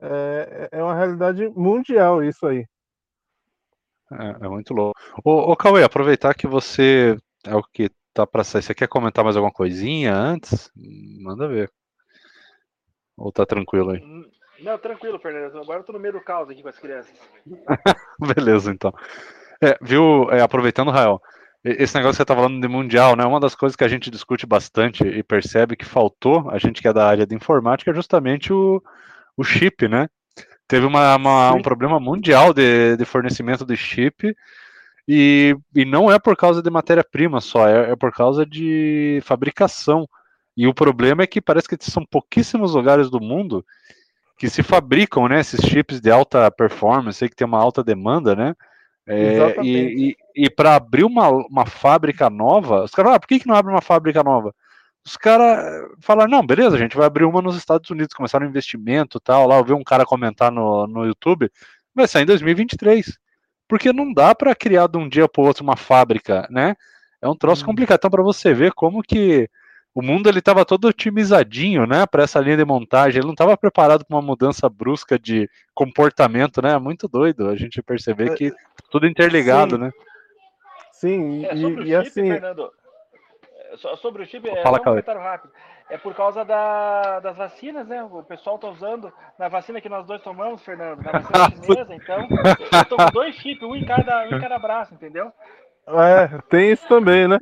É, 0.00 0.68
é 0.72 0.82
uma 0.82 0.94
realidade 0.94 1.48
mundial 1.48 2.22
isso 2.22 2.46
aí. 2.46 2.66
É, 4.12 4.46
é 4.46 4.48
muito 4.48 4.74
louco. 4.74 4.98
Ô, 5.24 5.52
ô 5.52 5.56
Cauê, 5.56 5.82
aproveitar 5.82 6.34
que 6.34 6.46
você 6.46 7.16
é 7.46 7.54
o 7.54 7.62
que 7.62 7.90
tá 8.12 8.26
para 8.26 8.44
sair. 8.44 8.62
Você 8.62 8.74
quer 8.74 8.88
comentar 8.88 9.24
mais 9.24 9.36
alguma 9.36 9.52
coisinha 9.52 10.14
antes? 10.14 10.70
Manda 11.20 11.48
ver. 11.48 11.70
Ou 13.16 13.32
tá 13.32 13.46
tranquilo 13.46 13.90
aí? 13.90 14.02
Não, 14.60 14.78
tranquilo, 14.78 15.18
Fernando. 15.18 15.58
Agora 15.58 15.80
eu 15.80 15.84
tô 15.84 15.92
no 15.92 15.98
meio 15.98 16.14
do 16.14 16.20
caos 16.20 16.48
aqui 16.48 16.62
com 16.62 16.68
as 16.68 16.78
crianças. 16.78 17.12
Beleza, 18.34 18.70
então. 18.70 18.92
É, 19.60 19.76
viu, 19.80 20.30
é, 20.30 20.40
aproveitando, 20.40 20.90
Rael, 20.90 21.20
esse 21.64 21.94
negócio 21.94 22.12
que 22.12 22.16
você 22.18 22.22
está 22.22 22.36
falando 22.36 22.60
de 22.60 22.68
mundial, 22.68 23.16
né? 23.16 23.24
Uma 23.24 23.40
das 23.40 23.54
coisas 23.54 23.74
que 23.74 23.84
a 23.84 23.88
gente 23.88 24.10
discute 24.10 24.46
bastante 24.46 25.02
e 25.02 25.22
percebe 25.22 25.76
que 25.76 25.84
faltou, 25.84 26.50
a 26.50 26.58
gente 26.58 26.82
que 26.82 26.88
é 26.88 26.92
da 26.92 27.08
área 27.08 27.26
de 27.26 27.34
informática, 27.34 27.90
é 27.90 27.94
justamente 27.94 28.52
o, 28.52 28.82
o 29.34 29.42
chip, 29.42 29.88
né? 29.88 30.08
Teve 30.68 30.84
uma, 30.84 31.16
uma 31.16 31.52
um 31.54 31.62
problema 31.62 31.98
mundial 31.98 32.52
de, 32.52 32.96
de 32.96 33.04
fornecimento 33.06 33.64
de 33.64 33.76
chip 33.76 34.34
e, 35.08 35.56
e 35.74 35.84
não 35.84 36.10
é 36.10 36.18
por 36.18 36.36
causa 36.36 36.62
de 36.62 36.70
matéria-prima 36.70 37.40
só, 37.40 37.66
é, 37.66 37.92
é 37.92 37.96
por 37.96 38.12
causa 38.12 38.44
de 38.44 39.20
fabricação. 39.24 40.06
E 40.56 40.66
o 40.66 40.74
problema 40.74 41.22
é 41.22 41.26
que 41.26 41.40
parece 41.40 41.68
que 41.68 41.76
são 41.80 42.04
pouquíssimos 42.04 42.74
lugares 42.74 43.10
do 43.10 43.20
mundo 43.20 43.64
que 44.36 44.48
se 44.50 44.62
fabricam, 44.62 45.28
né? 45.28 45.40
Esses 45.40 45.60
chips 45.60 46.00
de 46.00 46.10
alta 46.10 46.50
performance, 46.50 47.26
que 47.28 47.36
tem 47.36 47.46
uma 47.46 47.60
alta 47.60 47.82
demanda, 47.82 48.34
né? 48.34 48.54
É, 49.06 49.60
e, 49.62 50.16
e, 50.36 50.44
e 50.46 50.50
para 50.50 50.76
abrir 50.76 51.04
uma, 51.04 51.28
uma 51.28 51.66
fábrica 51.66 52.30
nova, 52.30 52.84
os 52.84 52.90
caras 52.90 53.14
ah, 53.14 53.20
por 53.20 53.28
que, 53.28 53.40
que 53.40 53.46
não 53.46 53.54
abre 53.54 53.70
uma 53.70 53.82
fábrica 53.82 54.22
nova? 54.22 54.54
Os 55.06 55.16
caras 55.18 55.86
falaram, 56.00 56.30
não, 56.30 56.46
beleza, 56.46 56.76
a 56.76 56.78
gente 56.78 56.96
vai 56.96 57.06
abrir 57.06 57.24
uma 57.24 57.42
nos 57.42 57.56
Estados 57.56 57.90
Unidos, 57.90 58.14
começaram 58.14 58.46
um 58.46 58.48
investimento 58.48 59.20
tal, 59.20 59.46
lá 59.46 59.58
eu 59.58 59.64
vi 59.64 59.74
um 59.74 59.84
cara 59.84 60.06
comentar 60.06 60.50
no, 60.50 60.86
no 60.86 61.04
YouTube, 61.04 61.50
vai 61.94 62.08
sair 62.08 62.22
em 62.22 62.26
2023, 62.26 63.18
porque 63.68 63.92
não 63.92 64.12
dá 64.12 64.34
para 64.34 64.54
criar 64.54 64.86
de 64.86 64.96
um 64.96 65.06
dia 65.06 65.28
para 65.28 65.42
outro 65.44 65.62
uma 65.62 65.76
fábrica, 65.76 66.48
né? 66.50 66.74
É 67.20 67.28
um 67.28 67.36
troço 67.36 67.62
hum. 67.62 67.66
complicado, 67.66 67.98
então 67.98 68.10
para 68.10 68.22
você 68.22 68.54
ver 68.54 68.72
como 68.72 69.02
que 69.02 69.48
o 69.94 70.02
mundo 70.02 70.28
ele 70.28 70.40
estava 70.40 70.64
todo 70.64 70.88
otimizadinho, 70.88 71.86
né, 71.86 72.04
para 72.04 72.24
essa 72.24 72.40
linha 72.40 72.56
de 72.56 72.64
montagem. 72.64 73.18
Ele 73.18 73.26
não 73.26 73.32
estava 73.32 73.56
preparado 73.56 74.04
para 74.04 74.16
uma 74.16 74.22
mudança 74.22 74.68
brusca 74.68 75.16
de 75.16 75.48
comportamento, 75.72 76.60
né? 76.60 76.76
Muito 76.78 77.06
doido 77.06 77.48
a 77.48 77.54
gente 77.54 77.80
perceber 77.80 78.34
que 78.34 78.52
tudo 78.94 79.08
interligado, 79.08 79.74
Sim. 79.74 79.82
né? 79.82 79.92
Sim, 80.92 81.46
é, 81.46 81.54
e, 81.56 81.88
e 81.88 81.96
assim. 81.96 82.28
Fernando, 82.28 82.70
é, 83.52 83.96
sobre 83.96 84.22
o 84.22 84.26
chip, 84.26 84.48
é 84.48 84.62
Fala, 84.62 84.78
um 84.78 84.84
comentário 84.84 85.20
rápido. 85.20 85.52
É 85.90 85.98
por 85.98 86.14
causa 86.14 86.44
da, 86.44 87.18
das 87.18 87.36
vacinas, 87.36 87.88
né? 87.88 88.04
O 88.04 88.22
pessoal 88.22 88.56
tá 88.56 88.68
usando 88.68 89.12
na 89.36 89.48
vacina 89.48 89.80
que 89.80 89.88
nós 89.88 90.06
dois 90.06 90.22
tomamos, 90.22 90.62
Fernando, 90.62 91.02
na 91.02 91.10
vacina 91.10 91.50
chinesa, 91.66 91.94
então 91.94 92.20
eu 92.20 92.84
tô 92.84 92.96
com 92.96 93.10
dois 93.10 93.34
chips, 93.34 93.64
um 93.64 93.74
em 93.74 93.84
cada, 93.84 94.28
um 94.28 94.36
em 94.36 94.40
cada 94.40 94.60
braço, 94.60 94.94
entendeu? 94.94 95.32
É, 95.88 96.38
tem 96.48 96.70
isso 96.70 96.86
também, 96.86 97.26
né? 97.26 97.38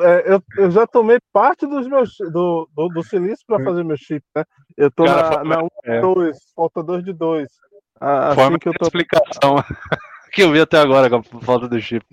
É, 0.00 0.32
eu, 0.32 0.42
eu 0.56 0.70
já 0.70 0.86
tomei 0.86 1.18
parte 1.34 1.66
dos 1.66 1.86
meus 1.86 2.16
do, 2.32 2.66
do, 2.74 2.88
do 2.88 3.02
silício 3.02 3.44
para 3.46 3.62
fazer 3.62 3.84
meu 3.84 3.96
chip, 3.98 4.24
né? 4.34 4.42
Eu 4.74 4.90
tô 4.90 5.04
Cara, 5.04 5.44
na, 5.44 5.56
na 5.56 5.62
1 5.62 5.68
é. 5.84 6.00
2, 6.00 6.38
falta 6.56 6.82
2 6.82 7.04
de 7.04 7.12
2. 7.12 7.46
Assim 8.00 8.34
Forma 8.40 8.58
que 8.58 8.68
eu 8.70 8.72
tô... 8.72 8.86
explicação 8.86 9.62
que 10.28 10.42
eu 10.42 10.52
vi 10.52 10.60
até 10.60 10.78
agora 10.78 11.08
com 11.08 11.16
a 11.16 11.40
falta 11.40 11.68
do 11.68 11.80
chip. 11.80 12.04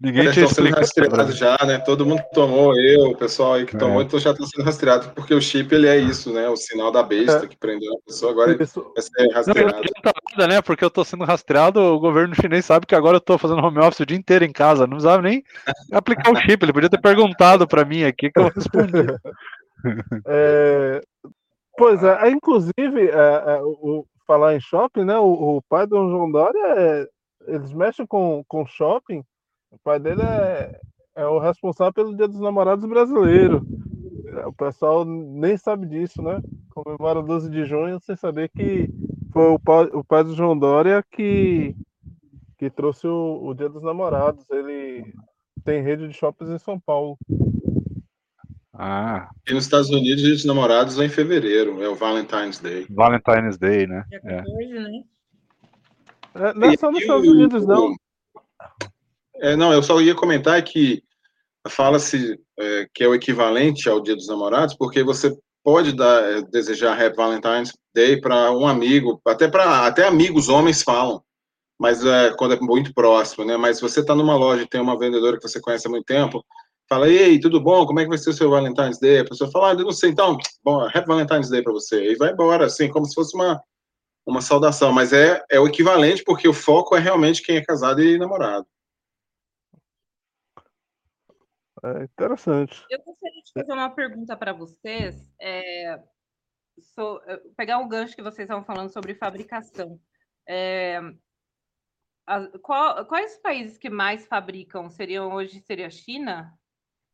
Ninguém 0.00 0.30
tinha 0.32 0.44
explicado. 0.44 0.80
rastreado 0.80 1.32
já, 1.32 1.56
né? 1.64 1.78
Todo 1.78 2.04
mundo 2.04 2.22
tomou, 2.32 2.78
eu, 2.78 3.10
o 3.10 3.16
pessoal 3.16 3.54
aí 3.54 3.64
que 3.64 3.76
tomou, 3.76 4.00
é. 4.00 4.04
então 4.04 4.18
já 4.18 4.32
está 4.32 4.44
sendo 4.44 4.64
rastreado, 4.64 5.10
porque 5.14 5.32
o 5.32 5.40
chip 5.40 5.72
ele 5.74 5.86
é 5.86 5.96
isso, 5.96 6.32
né? 6.32 6.48
O 6.48 6.56
sinal 6.56 6.90
da 6.90 7.02
besta 7.02 7.44
é. 7.44 7.48
que 7.48 7.56
prendeu 7.56 7.92
a 7.94 8.06
pessoa, 8.06 8.32
agora 8.32 8.62
isso. 8.62 8.82
vai 8.92 9.02
ser 9.02 9.32
rastreado. 9.32 9.72
Não, 9.72 9.80
não 10.04 10.12
nada, 10.36 10.54
né? 10.54 10.60
Porque 10.60 10.84
eu 10.84 10.88
estou 10.88 11.04
sendo 11.04 11.24
rastreado, 11.24 11.80
o 11.80 11.98
governo 11.98 12.34
chinês 12.34 12.64
sabe 12.64 12.86
que 12.86 12.94
agora 12.94 13.16
eu 13.16 13.18
estou 13.18 13.38
fazendo 13.38 13.64
home 13.64 13.78
office 13.78 14.00
o 14.00 14.06
dia 14.06 14.16
inteiro 14.16 14.44
em 14.44 14.52
casa, 14.52 14.82
não 14.82 14.96
precisava 14.96 15.22
nem 15.22 15.42
aplicar 15.92 16.32
o 16.32 16.36
chip, 16.36 16.62
ele 16.62 16.72
podia 16.72 16.90
ter 16.90 17.00
perguntado 17.00 17.66
para 17.66 17.84
mim 17.84 18.04
aqui 18.04 18.30
que 18.30 18.40
eu 18.40 18.50
respondi. 18.54 18.92
É, 20.26 21.02
pois 21.76 22.02
é, 22.02 22.30
inclusive, 22.30 23.06
é, 23.06 23.56
é, 23.56 23.60
o, 23.62 24.06
falar 24.26 24.54
em 24.54 24.60
shopping, 24.60 25.04
né? 25.04 25.18
O, 25.18 25.58
o 25.58 25.62
pai 25.68 25.86
do 25.86 25.96
João 26.08 26.30
Dória, 26.30 26.58
é, 26.58 27.06
eles 27.46 27.72
mexem 27.72 28.06
com, 28.06 28.44
com 28.48 28.66
shopping 28.66 29.24
o 29.74 29.78
pai 29.82 29.98
dele 29.98 30.22
é, 30.22 30.80
é 31.16 31.26
o 31.26 31.40
responsável 31.40 31.92
pelo 31.92 32.16
Dia 32.16 32.28
dos 32.28 32.38
Namorados 32.38 32.88
brasileiro. 32.88 33.66
O 34.46 34.52
pessoal 34.52 35.04
nem 35.04 35.56
sabe 35.56 35.86
disso, 35.86 36.22
né? 36.22 36.40
Comemora 36.70 37.20
12 37.20 37.50
de 37.50 37.64
junho 37.64 37.98
sem 38.00 38.14
saber 38.14 38.48
que 38.50 38.88
foi 39.32 39.48
o 39.48 39.58
pai, 39.58 39.84
o 39.92 40.04
pai 40.04 40.22
do 40.22 40.34
João 40.34 40.56
Dória 40.56 41.04
que, 41.10 41.74
que 42.56 42.70
trouxe 42.70 43.08
o, 43.08 43.40
o 43.44 43.52
Dia 43.52 43.68
dos 43.68 43.82
Namorados. 43.82 44.48
Ele 44.48 45.12
tem 45.64 45.82
rede 45.82 46.06
de 46.06 46.14
shoppings 46.14 46.50
em 46.50 46.58
São 46.58 46.78
Paulo. 46.78 47.18
Ah. 48.72 49.28
E 49.48 49.54
nos 49.54 49.64
Estados 49.64 49.90
Unidos, 49.90 50.22
Dia 50.22 50.34
dos 50.34 50.44
Namorados 50.44 51.00
é 51.00 51.04
em 51.04 51.08
fevereiro, 51.08 51.82
é 51.82 51.88
o 51.88 51.96
Valentine's 51.96 52.60
Day. 52.60 52.86
Valentine's 52.90 53.56
Day, 53.58 53.88
né? 53.88 54.04
É. 54.12 54.20
né? 54.22 54.44
É, 54.46 55.13
não 56.34 56.70
é 56.70 56.76
só 56.76 56.90
nos 56.90 57.00
Estados 57.00 57.28
Unidos, 57.28 57.66
não. 57.66 57.94
É, 59.36 59.56
não, 59.56 59.72
eu 59.72 59.82
só 59.82 60.00
ia 60.00 60.14
comentar 60.14 60.62
que 60.62 61.02
fala-se 61.68 62.38
é, 62.58 62.88
que 62.92 63.02
é 63.02 63.08
o 63.08 63.14
equivalente 63.14 63.88
ao 63.88 64.00
Dia 64.00 64.14
dos 64.14 64.28
Namorados, 64.28 64.74
porque 64.76 65.02
você 65.02 65.36
pode 65.62 65.92
dar, 65.92 66.22
é, 66.22 66.42
desejar 66.42 67.00
Happy 67.00 67.16
Valentine's 67.16 67.72
Day 67.94 68.20
para 68.20 68.52
um 68.52 68.66
amigo, 68.66 69.20
até 69.26 69.48
para 69.48 69.86
até 69.86 70.06
amigos 70.06 70.48
homens 70.48 70.82
falam, 70.82 71.22
mas 71.78 72.04
é, 72.04 72.32
quando 72.36 72.54
é 72.54 72.60
muito 72.60 72.92
próximo, 72.92 73.44
né? 73.44 73.56
Mas 73.56 73.80
você 73.80 74.00
está 74.00 74.14
numa 74.14 74.36
loja 74.36 74.62
e 74.62 74.68
tem 74.68 74.80
uma 74.80 74.98
vendedora 74.98 75.36
que 75.36 75.48
você 75.48 75.60
conhece 75.60 75.86
há 75.86 75.90
muito 75.90 76.04
tempo, 76.04 76.44
fala, 76.88 77.08
ei, 77.08 77.40
tudo 77.40 77.60
bom? 77.60 77.86
Como 77.86 77.98
é 77.98 78.04
que 78.04 78.10
vai 78.10 78.18
ser 78.18 78.30
o 78.30 78.34
seu 78.34 78.50
Valentine's 78.50 78.98
Day? 78.98 79.20
A 79.20 79.24
pessoa 79.24 79.50
fala, 79.50 79.70
ah, 79.70 79.74
eu 79.74 79.84
não 79.84 79.92
sei, 79.92 80.10
então, 80.10 80.36
bom, 80.62 80.82
Happy 80.82 81.06
Valentine's 81.06 81.48
Day 81.48 81.62
para 81.62 81.72
você. 81.72 82.12
E 82.12 82.16
vai 82.16 82.32
embora, 82.32 82.66
assim, 82.66 82.88
como 82.88 83.06
se 83.06 83.14
fosse 83.14 83.34
uma, 83.34 83.60
uma 84.26 84.40
saudação, 84.40 84.92
mas 84.92 85.12
é, 85.12 85.44
é 85.50 85.60
o 85.60 85.66
equivalente 85.66 86.22
porque 86.24 86.48
o 86.48 86.54
foco 86.54 86.96
é 86.96 87.00
realmente 87.00 87.42
quem 87.42 87.56
é 87.56 87.64
casado 87.64 88.02
e 88.02 88.18
namorado. 88.18 88.66
É 91.84 92.04
interessante. 92.04 92.82
Eu 92.90 93.02
gostaria 93.02 93.42
de 93.42 93.52
fazer 93.52 93.72
uma 93.72 93.90
pergunta 93.90 94.34
para 94.36 94.54
vocês. 94.54 95.30
É, 95.38 96.00
so, 96.80 97.20
pegar 97.56 97.78
o 97.80 97.88
gancho 97.88 98.16
que 98.16 98.22
vocês 98.22 98.46
estavam 98.46 98.64
falando 98.64 98.90
sobre 98.90 99.14
fabricação. 99.14 100.00
É, 100.48 100.98
a, 102.26 102.46
qual, 102.58 103.04
quais 103.04 103.36
países 103.36 103.76
que 103.76 103.90
mais 103.90 104.26
fabricam 104.26 104.88
seriam 104.88 105.34
hoje 105.34 105.60
seria 105.60 105.88
a 105.88 105.90
China? 105.90 106.58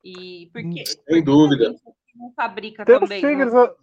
E 0.04 0.48
porque 0.52 0.84
sem 0.86 1.22
dúvida 1.22 1.74
não 2.14 2.32
fabrica 2.32 2.84
Temos 2.84 3.08
também. 3.08 3.20
Tigres, 3.20 3.52
não, 3.52 3.74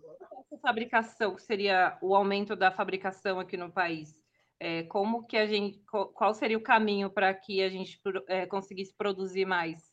a 0.53 0.57
fabricação 0.57 1.37
seria 1.37 1.97
o 2.01 2.15
aumento 2.15 2.55
da 2.55 2.71
fabricação 2.71 3.39
aqui 3.39 3.57
no 3.57 3.71
país. 3.71 4.17
É, 4.59 4.83
como 4.83 5.25
que 5.25 5.37
a 5.37 5.45
gente, 5.45 5.79
qual 5.85 6.33
seria 6.33 6.57
o 6.57 6.63
caminho 6.63 7.09
para 7.09 7.33
que 7.33 7.61
a 7.61 7.69
gente 7.69 7.99
é, 8.27 8.45
conseguisse 8.45 8.93
produzir 8.97 9.45
mais? 9.45 9.83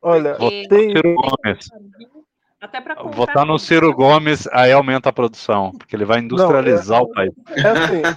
Olha, 0.00 0.36
tem... 0.68 0.94
Gomes. 0.94 1.68
Até 2.60 2.80
para 2.80 3.02
votar 3.02 3.44
no 3.44 3.58
Ciro 3.58 3.92
Gomes, 3.92 4.46
aí 4.48 4.72
aumenta 4.72 5.08
a 5.08 5.12
produção, 5.12 5.72
porque 5.72 5.94
ele 5.94 6.04
vai 6.04 6.20
industrializar 6.20 7.00
Não, 7.00 7.06
é, 7.06 7.10
o 7.10 7.12
país. 7.12 7.32
É 7.50 7.68
assim. 7.68 8.02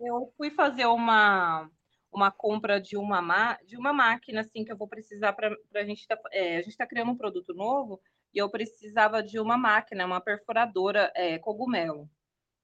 Eu 0.00 0.32
fui 0.36 0.50
fazer 0.50 0.86
uma 0.86 1.68
uma 2.12 2.30
compra 2.30 2.80
de 2.80 2.96
uma 2.96 3.58
de 3.66 3.76
uma 3.76 3.92
máquina 3.92 4.42
assim 4.42 4.64
que 4.64 4.70
eu 4.70 4.76
vou 4.76 4.86
precisar 4.86 5.32
para 5.32 5.52
a 5.74 5.84
gente 5.84 6.06
tá, 6.06 6.16
é, 6.30 6.58
a 6.58 6.60
gente 6.60 6.68
está 6.68 6.86
criando 6.86 7.10
um 7.10 7.16
produto 7.16 7.52
novo 7.52 8.00
e 8.34 8.38
eu 8.38 8.50
precisava 8.50 9.22
de 9.22 9.38
uma 9.38 9.56
máquina, 9.56 10.06
uma 10.06 10.20
perfuradora 10.20 11.12
é, 11.14 11.38
cogumelo. 11.38 12.08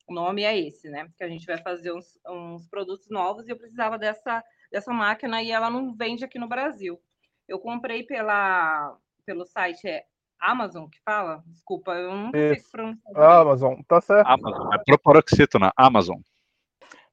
O 0.08 0.12
nome 0.12 0.42
é 0.42 0.58
esse, 0.58 0.90
né? 0.90 1.08
Que 1.16 1.22
a 1.22 1.28
gente 1.28 1.46
vai 1.46 1.58
fazer 1.58 1.92
uns, 1.92 2.18
uns 2.26 2.66
produtos 2.68 3.08
novos 3.08 3.46
e 3.46 3.52
eu 3.52 3.56
precisava 3.56 3.96
dessa 3.96 4.42
dessa 4.70 4.92
máquina 4.92 5.42
e 5.42 5.50
ela 5.50 5.68
não 5.68 5.94
vende 5.94 6.24
aqui 6.24 6.38
no 6.38 6.48
Brasil. 6.48 7.00
Eu 7.48 7.58
comprei 7.58 8.04
pela, 8.04 8.96
pelo 9.26 9.44
site 9.44 9.88
é 9.88 10.04
Amazon 10.38 10.88
que 10.88 11.00
fala? 11.04 11.42
Desculpa, 11.46 11.92
eu 11.92 12.14
não 12.14 12.30
sei 12.30 12.56
se 12.56 12.70
pronunciar. 12.70 13.40
Amazon, 13.40 13.80
tá 13.86 14.00
certo. 14.00 14.26
Amazon, 14.26 14.72
é 14.72 14.78
proparoxítona, 14.78 15.72
Amazon. 15.76 16.20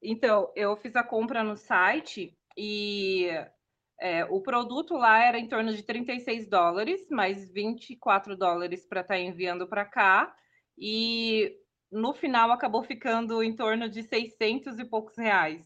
Então, 0.01 0.51
eu 0.55 0.77
fiz 0.77 0.95
a 0.95 1.03
compra 1.03 1.43
no 1.43 1.57
site 1.57 2.37
e 2.55 3.27
é, 3.99 4.25
o 4.25 4.41
produto 4.41 4.95
lá 4.95 5.23
era 5.23 5.39
em 5.39 5.47
torno 5.47 5.73
de 5.73 5.83
36 5.83 6.47
dólares, 6.47 7.07
mais 7.09 7.51
24 7.51 8.35
dólares 8.37 8.85
para 8.85 9.01
estar 9.01 9.15
tá 9.15 9.19
enviando 9.19 9.67
para 9.67 9.85
cá. 9.85 10.35
E 10.77 11.57
no 11.91 12.13
final 12.13 12.51
acabou 12.51 12.83
ficando 12.83 13.41
em 13.41 13.55
torno 13.55 13.89
de 13.89 14.03
600 14.03 14.77
e 14.77 14.85
poucos 14.85 15.17
reais 15.17 15.65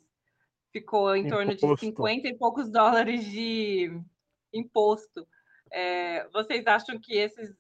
ficou 0.71 1.15
em 1.15 1.27
torno 1.27 1.53
de 1.53 1.59
50 1.77 2.27
e 2.27 2.37
poucos 2.37 2.69
dólares 2.69 3.25
de 3.25 3.91
imposto. 4.53 5.27
É, 5.71 6.27
vocês 6.29 6.65
acham 6.65 6.99
que, 6.99 7.17
esses, 7.17 7.55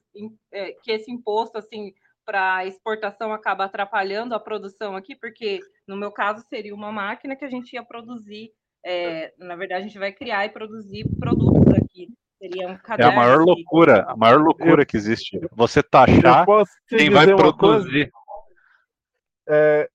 é, 0.51 0.73
que 0.73 0.91
esse 0.91 1.11
imposto, 1.11 1.57
assim, 1.57 1.93
para 2.25 2.65
exportação 2.65 3.31
acaba 3.33 3.65
atrapalhando 3.65 4.33
a 4.33 4.39
produção 4.39 4.95
aqui? 4.95 5.15
Porque, 5.15 5.59
no 5.87 5.95
meu 5.95 6.11
caso, 6.11 6.45
seria 6.47 6.73
uma 6.73 6.91
máquina 6.91 7.35
que 7.35 7.45
a 7.45 7.49
gente 7.49 7.73
ia 7.73 7.83
produzir, 7.83 8.51
é, 8.85 9.33
na 9.37 9.55
verdade, 9.55 9.83
a 9.83 9.87
gente 9.87 9.99
vai 9.99 10.11
criar 10.11 10.45
e 10.45 10.49
produzir 10.49 11.05
produtos 11.19 11.73
aqui. 11.73 12.07
Seria 12.37 12.69
um 12.69 12.71
é 12.71 13.03
a 13.03 13.11
maior 13.11 13.39
loucura, 13.41 14.03
a 14.07 14.15
maior 14.15 14.41
loucura 14.41 14.83
que 14.83 14.97
existe. 14.97 15.39
Você 15.51 15.83
taxar 15.83 16.45
quem 16.87 17.09
vai 17.11 17.27
produzir. 17.27 18.11
É, 19.47 19.87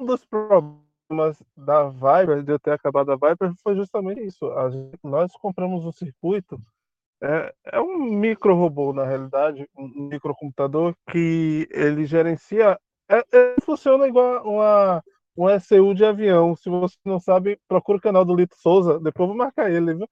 um 0.00 0.06
dos 0.06 0.24
problemas 0.24 1.40
da 1.56 1.88
Viber, 1.88 2.42
de 2.42 2.50
eu 2.50 2.58
ter 2.58 2.72
acabado 2.72 3.12
a 3.12 3.14
Viber, 3.14 3.52
foi 3.62 3.76
justamente 3.76 4.20
isso. 4.20 4.52
Gente, 4.70 4.98
nós 5.04 5.30
compramos 5.34 5.84
um 5.84 5.92
circuito, 5.92 6.60
é, 7.22 7.54
é 7.66 7.80
um 7.80 7.98
micro 7.98 8.52
robô, 8.56 8.92
na 8.92 9.04
realidade, 9.04 9.68
um 9.78 10.08
microcomputador 10.08 10.92
que 11.08 11.68
ele 11.70 12.04
gerencia. 12.04 12.76
É, 13.08 13.24
ele 13.32 13.60
funciona 13.60 14.08
igual 14.08 14.42
uma, 14.44 15.04
um 15.36 15.48
SU 15.48 15.94
de 15.94 16.04
avião. 16.04 16.54
Se 16.56 16.68
você 16.68 16.96
não 17.04 17.20
sabe, 17.20 17.58
procura 17.68 17.98
o 17.98 18.00
canal 18.00 18.24
do 18.24 18.34
Lito 18.34 18.56
Souza, 18.56 18.98
depois 19.00 19.28
vou 19.28 19.36
marcar 19.36 19.70
ele, 19.70 19.94
viu? 19.94 20.08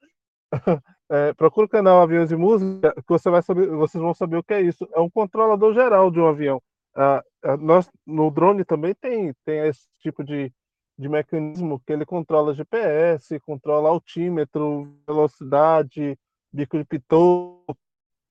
É, 1.13 1.33
procura 1.35 1.67
o 1.67 1.69
canal 1.69 2.01
Aviões 2.01 2.29
de 2.29 2.37
Música, 2.37 2.95
que 2.95 3.09
você 3.09 3.29
vai 3.29 3.43
saber, 3.43 3.67
vocês 3.71 4.01
vão 4.01 4.15
saber 4.15 4.37
o 4.37 4.45
que 4.45 4.55
é 4.55 4.61
isso. 4.61 4.89
É 4.95 5.01
um 5.01 5.11
controlador 5.11 5.75
geral 5.75 6.09
de 6.09 6.21
um 6.21 6.29
avião. 6.29 6.63
Ah, 6.95 7.21
nós, 7.59 7.91
no 8.07 8.31
drone 8.31 8.65
também 8.65 8.95
tem, 8.95 9.35
tem 9.45 9.59
esse 9.67 9.89
tipo 9.99 10.23
de, 10.23 10.53
de 10.97 11.09
mecanismo 11.09 11.81
que 11.85 11.93
ele 11.93 12.07
controla 12.07 12.55
GPS, 12.55 13.41
controla 13.41 13.89
altímetro, 13.89 14.89
velocidade, 15.05 16.17
bico 16.53 16.79
de 16.79 16.85
pitot, 16.85 17.65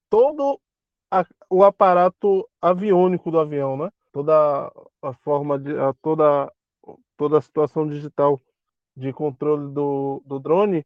todo 0.10 0.58
a, 1.12 1.26
o 1.50 1.64
aparato 1.64 2.48
aviônico 2.62 3.32
do 3.32 3.40
avião, 3.40 3.76
né? 3.76 3.90
Toda 4.12 4.72
a 5.02 5.14
forma 5.22 5.60
de 5.60 5.78
a, 5.78 5.94
toda 6.02 6.52
toda 7.20 7.38
a 7.38 7.42
situação 7.42 7.86
digital 7.86 8.42
de 8.96 9.12
controle 9.12 9.74
do, 9.74 10.24
do 10.26 10.40
drone 10.40 10.86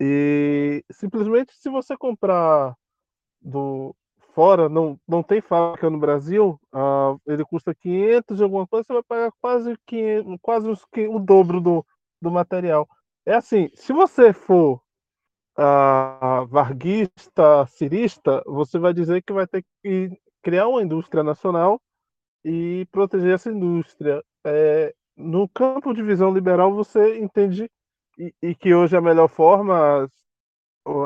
e 0.00 0.82
simplesmente 0.90 1.52
se 1.54 1.68
você 1.68 1.94
comprar 1.96 2.74
do 3.40 3.94
fora, 4.32 4.68
não, 4.68 4.98
não 5.06 5.22
tem 5.22 5.40
fábrica 5.40 5.88
no 5.88 5.98
Brasil, 5.98 6.58
uh, 6.74 7.20
ele 7.24 7.44
custa 7.44 7.72
500 7.74 8.40
e 8.40 8.42
alguma 8.42 8.66
coisa, 8.66 8.84
você 8.84 8.92
vai 8.94 9.02
pagar 9.04 9.30
quase, 9.40 9.76
500, 9.86 10.38
quase 10.42 10.68
os, 10.68 10.84
o 11.08 11.18
dobro 11.20 11.60
do, 11.60 11.86
do 12.20 12.30
material. 12.32 12.88
É 13.24 13.34
assim, 13.34 13.70
se 13.74 13.92
você 13.92 14.32
for 14.32 14.82
uh, 15.56 16.46
varguista, 16.48 17.64
cirista, 17.68 18.42
você 18.44 18.76
vai 18.76 18.92
dizer 18.92 19.22
que 19.22 19.32
vai 19.32 19.46
ter 19.46 19.64
que 19.82 20.10
criar 20.42 20.66
uma 20.66 20.82
indústria 20.82 21.22
nacional 21.22 21.80
e 22.44 22.86
proteger 22.90 23.34
essa 23.34 23.52
indústria. 23.52 24.20
É, 24.44 24.92
no 25.16 25.48
campo 25.48 25.92
de 25.94 26.02
visão 26.02 26.32
liberal, 26.32 26.74
você 26.74 27.18
entende 27.18 27.70
e, 28.18 28.32
e 28.42 28.54
que 28.54 28.74
hoje 28.74 28.94
é 28.94 28.98
a 28.98 29.02
melhor 29.02 29.28
forma, 29.28 30.08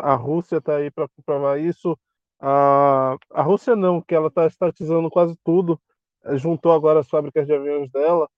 a 0.03 0.15
Rússia 0.15 0.59
está 0.59 0.77
aí 0.77 0.91
para 0.91 1.09
comprovar 1.09 1.59
isso. 1.61 1.99
A, 2.41 3.17
a 3.33 3.43
Rússia 3.43 3.75
não, 3.77 4.01
que 4.01 4.15
ela 4.15 4.29
está 4.29 4.47
estatizando 4.47 5.11
quase 5.11 5.37
tudo, 5.45 5.81
eh, 6.25 6.37
juntou 6.39 6.73
agora 6.73 7.01
as 7.01 7.09
fábricas 7.09 7.47
de 7.47 7.55
aviões 7.55 7.91
dela, 7.91 8.29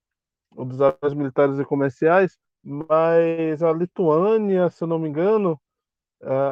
dos 0.51 0.81
aviões 0.81 1.13
militares 1.13 1.59
e 1.59 1.65
comerciais, 1.65 2.37
mas 2.63 3.63
a 3.63 3.71
Lituânia, 3.71 4.69
se 4.69 4.83
eu 4.83 4.87
não 4.87 4.99
me 4.99 5.09
engano, 5.09 5.59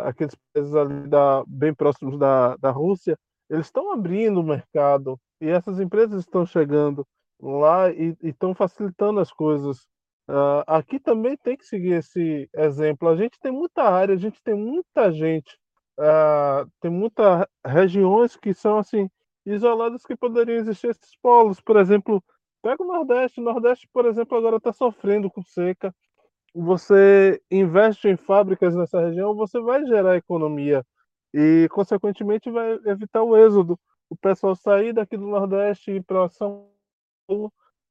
aqueles 0.05 0.35
países 0.53 0.73
ali 0.75 1.07
da, 1.07 1.43
bem 1.47 1.73
próximos 1.73 2.17
da, 2.17 2.55
da 2.57 2.71
Rússia, 2.71 3.17
eles 3.49 3.67
estão 3.67 3.91
abrindo 3.91 4.39
o 4.39 4.43
mercado 4.43 5.19
e 5.41 5.47
essas 5.47 5.79
empresas 5.79 6.21
estão 6.21 6.45
chegando 6.45 7.05
lá 7.41 7.89
e 7.91 8.15
estão 8.21 8.53
facilitando 8.53 9.19
as 9.19 9.31
coisas. 9.31 9.87
Uh, 10.29 10.61
aqui 10.67 10.99
também 10.99 11.35
tem 11.37 11.57
que 11.57 11.65
seguir 11.65 11.93
esse 11.93 12.49
exemplo. 12.53 13.09
A 13.09 13.15
gente 13.15 13.39
tem 13.39 13.51
muita 13.51 13.83
área, 13.83 14.13
a 14.13 14.17
gente 14.17 14.41
tem 14.43 14.53
muita 14.53 15.11
gente, 15.11 15.57
uh, 15.99 16.69
tem 16.79 16.91
muitas 16.91 17.45
regiões 17.65 18.35
que 18.35 18.53
são 18.53 18.77
assim 18.77 19.09
isoladas 19.45 20.03
que 20.03 20.15
poderiam 20.15 20.57
existir 20.57 20.87
esses 20.87 21.15
polos. 21.21 21.59
Por 21.59 21.77
exemplo, 21.77 22.23
pega 22.61 22.83
o 22.83 22.87
Nordeste. 22.87 23.39
O 23.39 23.43
Nordeste, 23.43 23.87
por 23.91 24.05
exemplo, 24.05 24.37
agora 24.37 24.57
está 24.57 24.71
sofrendo 24.71 25.31
com 25.31 25.41
seca. 25.41 25.93
Você 26.53 27.41
investe 27.49 28.07
em 28.07 28.17
fábricas 28.17 28.75
nessa 28.75 28.99
região, 28.99 29.35
você 29.35 29.59
vai 29.59 29.85
gerar 29.85 30.17
economia 30.17 30.85
e, 31.33 31.67
consequentemente, 31.71 32.49
vai 32.49 32.73
evitar 32.85 33.23
o 33.23 33.37
êxodo. 33.37 33.79
O 34.09 34.15
pessoal 34.15 34.55
sair 34.55 34.93
daqui 34.93 35.15
do 35.15 35.27
Nordeste 35.27 35.91
e 35.91 35.95
ir 35.97 36.03
para 36.03 36.27
São 36.29 36.67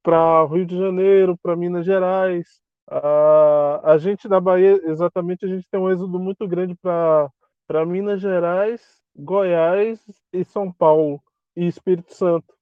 Para 0.02 0.45
Rio 0.47 0.66
de 0.66 0.76
Janeiro, 0.76 1.37
para 1.42 1.57
Minas 1.57 1.85
Gerais. 1.85 2.47
Uh, 2.90 3.85
a 3.85 3.99
gente 3.99 4.28
da 4.28 4.40
Bahia, 4.40 4.80
exatamente, 4.85 5.45
a 5.45 5.49
gente 5.49 5.68
tem 5.71 5.78
um 5.78 5.90
êxodo 5.90 6.18
muito 6.18 6.49
grande 6.49 6.75
para 6.75 7.87
Minas 7.87 8.21
Gerais, 8.21 8.80
Goiás 9.14 10.00
e 10.33 10.42
São 10.45 10.73
Paulo 10.73 11.23
e 11.54 11.66
Espírito 11.66 12.14
Santo. 12.14 12.54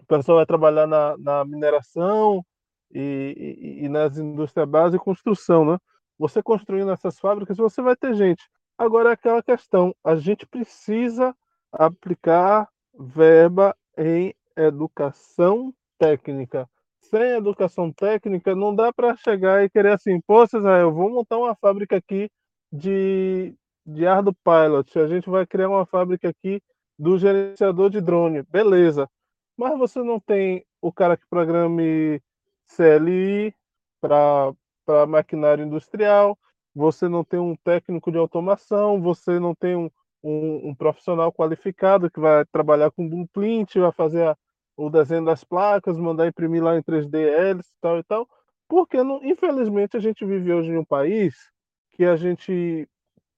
O 0.00 0.06
pessoal 0.06 0.38
vai 0.38 0.46
trabalhar 0.46 0.86
na, 0.86 1.16
na 1.18 1.44
mineração 1.44 2.44
e, 2.92 3.80
e, 3.80 3.84
e, 3.84 3.88
nas 3.88 4.18
indústrias 4.18 4.68
base 4.68 4.96
e 4.96 5.00
construção, 5.00 5.64
né? 5.64 5.78
Você 6.18 6.42
construindo 6.42 6.90
essas 6.90 7.18
fábricas, 7.18 7.56
você 7.56 7.82
vai 7.82 7.94
ter 7.94 8.14
gente. 8.14 8.42
Agora 8.78 9.10
é 9.10 9.12
aquela 9.12 9.42
questão, 9.42 9.94
a 10.04 10.16
gente 10.16 10.46
precisa 10.46 11.34
aplicar 11.72 12.68
verba 12.98 13.76
em 13.96 14.34
educação 14.56 15.72
técnica. 15.98 16.68
Sem 17.02 17.36
educação 17.36 17.92
técnica, 17.92 18.54
não 18.54 18.74
dá 18.74 18.92
para 18.92 19.16
chegar 19.16 19.64
e 19.64 19.70
querer 19.70 19.92
assim, 19.92 20.20
pô, 20.26 20.42
Israel, 20.44 20.92
vou 20.92 21.10
montar 21.10 21.38
uma 21.38 21.54
fábrica 21.54 21.96
aqui 21.96 22.28
de, 22.72 23.54
de 23.86 24.06
ar 24.06 24.22
do 24.22 24.34
pilot, 24.34 24.98
a 24.98 25.06
gente 25.06 25.30
vai 25.30 25.46
criar 25.46 25.68
uma 25.68 25.86
fábrica 25.86 26.28
aqui 26.28 26.60
do 26.98 27.16
gerenciador 27.18 27.90
de 27.90 28.00
drone, 28.00 28.42
beleza. 28.42 29.08
Mas 29.56 29.78
você 29.78 30.02
não 30.02 30.18
tem 30.18 30.64
o 30.82 30.92
cara 30.92 31.16
que 31.16 31.26
programe 31.28 32.20
CLI 32.74 33.54
para 34.00 35.06
maquinário 35.06 35.64
industrial, 35.64 36.38
você 36.74 37.08
não 37.08 37.24
tem 37.24 37.40
um 37.40 37.56
técnico 37.56 38.10
de 38.10 38.18
automação, 38.18 39.00
você 39.00 39.38
não 39.40 39.54
tem 39.54 39.76
um, 39.76 39.90
um, 40.22 40.70
um 40.70 40.74
profissional 40.74 41.32
qualificado 41.32 42.10
que 42.10 42.20
vai 42.20 42.44
trabalhar 42.46 42.90
com 42.90 43.08
blueprint, 43.08 43.78
vai 43.78 43.92
fazer 43.92 44.26
a, 44.26 44.36
o 44.76 44.90
desenho 44.90 45.24
das 45.24 45.42
placas, 45.42 45.96
mandar 45.96 46.26
imprimir 46.26 46.62
lá 46.62 46.76
em 46.76 46.82
3D 46.82 47.14
hélice 47.14 47.70
e 47.70 47.80
tal 47.80 47.98
e 47.98 48.02
tal, 48.04 48.28
porque 48.68 49.02
não, 49.02 49.24
infelizmente 49.24 49.96
a 49.96 50.00
gente 50.00 50.24
vive 50.24 50.52
hoje 50.52 50.70
em 50.70 50.78
um 50.78 50.84
país 50.84 51.34
que 51.92 52.04
a 52.04 52.16
gente 52.16 52.88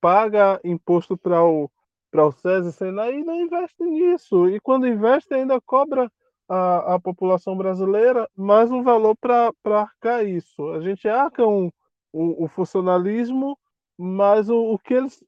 paga 0.01 0.61
imposto 0.64 1.16
para 1.16 1.42
o 1.44 1.70
para 2.11 2.24
o 2.24 2.33
SESI, 2.33 2.72
Senai 2.72 3.18
e 3.18 3.24
não 3.24 3.35
investe 3.35 3.85
nisso. 3.85 4.48
E 4.48 4.59
quando 4.61 4.88
investe 4.88 5.35
ainda 5.35 5.61
cobra 5.61 6.11
a, 6.48 6.94
a 6.94 7.01
população 7.01 7.57
brasileira 7.57 8.29
mais 8.35 8.70
um 8.70 8.83
valor 8.83 9.14
para 9.16 9.53
arcar 9.64 10.27
isso. 10.27 10.70
A 10.70 10.81
gente 10.81 11.07
arca 11.07 11.46
um, 11.46 11.70
o, 12.12 12.48
funcionalismo, 12.48 13.59
mas 13.98 14.48
o, 14.48 14.57
o 14.72 14.79
que 14.79 14.94
eles 14.94 15.22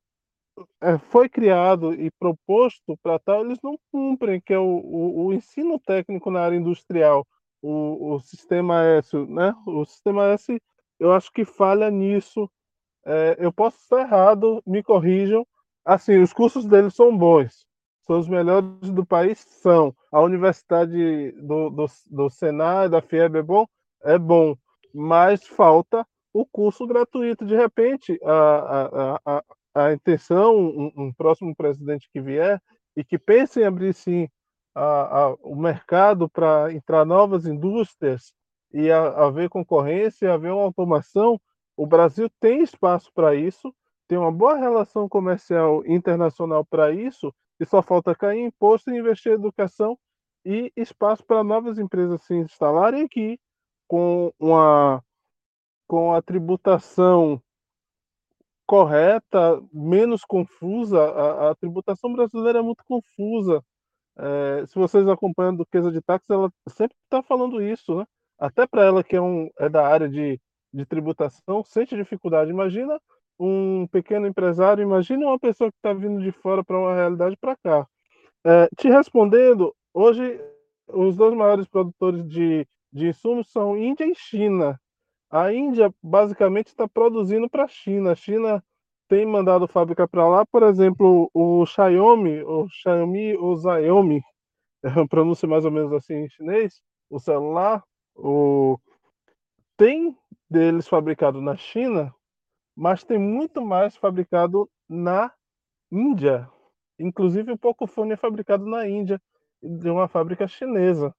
foi 1.11 1.29
criado 1.29 1.93
e 1.95 2.11
proposto 2.11 2.97
para 3.03 3.19
tal, 3.19 3.45
eles 3.45 3.59
não 3.63 3.79
cumprem, 3.93 4.41
que 4.41 4.53
é 4.53 4.59
o, 4.59 4.65
o, 4.65 5.27
o, 5.27 5.33
ensino 5.33 5.79
técnico 5.79 6.31
na 6.31 6.41
área 6.41 6.57
industrial, 6.57 7.27
o, 7.63 8.15
o 8.15 8.21
sistema 8.21 8.85
S, 8.85 9.17
né? 9.27 9.55
O 9.67 9.85
sistema 9.85 10.27
S, 10.29 10.61
eu 10.99 11.13
acho 11.13 11.33
que 11.33 11.45
falha 11.45 11.91
nisso. 11.91 12.51
É, 13.05 13.37
eu 13.39 13.53
posso 13.53 13.79
estar 13.79 14.01
errado, 14.01 14.63
me 14.67 14.83
corrijam. 14.83 15.47
Assim, 15.85 16.19
os 16.19 16.33
cursos 16.33 16.67
deles 16.67 16.95
são 16.95 17.17
bons, 17.17 17.67
são 18.07 18.19
os 18.19 18.29
melhores 18.29 18.91
do 18.91 19.05
país, 19.05 19.39
são. 19.39 19.95
A 20.13 20.21
universidade 20.21 21.33
do, 21.33 21.71
do, 21.71 21.87
do 22.11 22.31
Senai, 22.31 22.89
da 22.89 23.01
FIEB 23.01 23.39
é 23.39 23.43
bom? 23.43 23.67
É 24.03 24.19
bom, 24.19 24.57
mas 24.95 25.47
falta 25.47 26.07
o 26.33 26.47
curso 26.47 26.87
gratuito. 26.87 27.45
De 27.45 27.57
repente, 27.57 28.19
a, 28.25 28.33
a, 28.35 29.21
a, 29.25 29.45
a 29.75 29.93
intenção, 29.93 30.57
um, 30.57 30.93
um, 30.97 31.13
próximo 31.13 31.55
presidente 31.55 32.09
que 32.13 32.21
vier, 32.21 32.61
e 32.97 33.05
que 33.05 33.19
pense 33.19 33.61
em 33.61 33.65
abrir 33.65 33.95
sim 33.95 34.29
a, 34.75 35.23
a, 35.23 35.35
o 35.43 35.55
mercado 35.55 36.29
para 36.29 36.73
entrar 36.73 37.05
novas 37.05 37.47
indústrias 37.47 38.33
e 38.73 38.91
haver 38.91 39.49
concorrência, 39.49 40.33
haver 40.33 40.53
uma 40.53 40.63
automação, 40.63 41.41
o 41.77 41.87
Brasil 41.87 42.31
tem 42.41 42.63
espaço 42.63 43.11
para 43.15 43.35
isso, 43.35 43.75
tem 44.07 44.19
uma 44.19 44.33
boa 44.33 44.57
relação 44.57 45.09
comercial 45.09 45.85
internacional 45.87 46.65
para 46.65 46.93
isso, 46.93 47.35
e 47.59 47.65
só 47.65 47.83
falta 47.83 48.15
cair 48.15 48.41
imposto 48.41 48.91
e 48.91 48.99
investir 48.99 49.33
em 49.33 49.35
educação 49.35 49.99
e 50.45 50.73
espaço 50.77 51.25
para 51.25 51.45
novas 51.45 51.79
empresas 51.79 52.23
se 52.23 52.35
instalarem 52.35 53.05
aqui 53.05 53.39
com 53.87 54.33
uma 54.39 55.03
com 55.87 56.15
a 56.15 56.23
tributação 56.23 57.43
correta, 58.71 59.61
menos 59.73 60.25
confusa. 60.25 61.01
A, 61.01 61.51
a 61.51 61.55
tributação 61.57 62.13
brasileira 62.13 62.61
é 62.61 62.63
muito 62.63 62.85
confusa. 62.85 63.65
É, 64.17 64.65
se 64.65 64.77
vocês 64.77 65.09
acompanham 65.09 65.55
a 65.55 65.57
Duquesa 65.57 65.91
de 65.91 66.01
Táxi, 66.01 66.33
ela 66.33 66.53
sempre 66.69 66.97
está 67.03 67.21
falando 67.21 67.61
isso, 67.61 67.97
né? 67.97 68.07
Até 68.39 68.69
para 68.69 68.85
ela 68.85 69.03
que 69.03 69.17
é, 69.17 69.21
um, 69.21 69.51
é 69.59 69.69
da 69.69 69.85
área 69.85 70.09
de, 70.09 70.41
de 70.73 70.87
tributação, 70.87 71.65
sente 71.65 71.97
dificuldade. 71.97 72.53
Imagina 72.53 72.97
um 73.41 73.89
pequeno 73.89 74.29
empresário, 74.29 74.85
imagina 74.85 75.27
uma 75.27 75.39
pessoa 75.39 75.69
que 75.69 75.77
está 75.77 75.93
vindo 75.93 76.23
de 76.23 76.31
fora 76.31 76.63
para 76.63 76.79
uma 76.79 76.95
realidade 76.95 77.37
para 77.41 77.57
cá. 77.57 77.85
É, 78.47 78.69
te 78.79 78.89
respondendo, 78.89 79.75
hoje 79.93 80.41
os 80.87 81.17
dois 81.17 81.35
maiores 81.35 81.67
produtores 81.67 82.25
de, 82.29 82.65
de 82.93 83.09
insumos 83.09 83.51
são 83.51 83.77
Índia 83.77 84.05
e 84.05 84.15
China. 84.15 84.79
A 85.31 85.53
Índia 85.53 85.95
basicamente 86.03 86.69
está 86.69 86.89
produzindo 86.89 87.49
para 87.49 87.65
a 87.65 87.69
China. 87.69 88.13
A 88.13 88.17
China 88.17 88.65
tem 89.09 89.25
mandado 89.25 89.69
fábrica 89.69 90.07
para 90.09 90.29
lá, 90.29 90.47
por 90.47 90.63
exemplo, 90.63 91.31
o 91.33 91.65
Xiaomi, 91.67 92.43
o 92.43 92.69
Xiaomi 92.69 93.37
ou 93.37 93.57
Xiaomi, 93.57 94.23
pronúncia 95.11 95.49
mais 95.49 95.65
ou 95.65 95.71
menos 95.71 95.93
assim 95.93 96.15
em 96.15 96.29
chinês, 96.29 96.81
o 97.09 97.19
celular, 97.19 97.83
o 98.15 98.79
tem 99.77 100.17
deles 100.49 100.87
fabricado 100.87 101.41
na 101.41 101.57
China, 101.57 102.15
mas 102.77 103.03
tem 103.03 103.19
muito 103.19 103.63
mais 103.63 103.97
fabricado 103.97 104.69
na 104.89 105.33
Índia. 105.91 106.49
Inclusive 106.99 107.53
o 107.53 107.59
Pocophone 107.59 108.13
é 108.13 108.17
fabricado 108.17 108.67
na 108.67 108.89
Índia, 108.89 109.21
de 109.63 109.91
uma 109.91 110.09
fábrica 110.09 110.47
chinesa. 110.47 111.15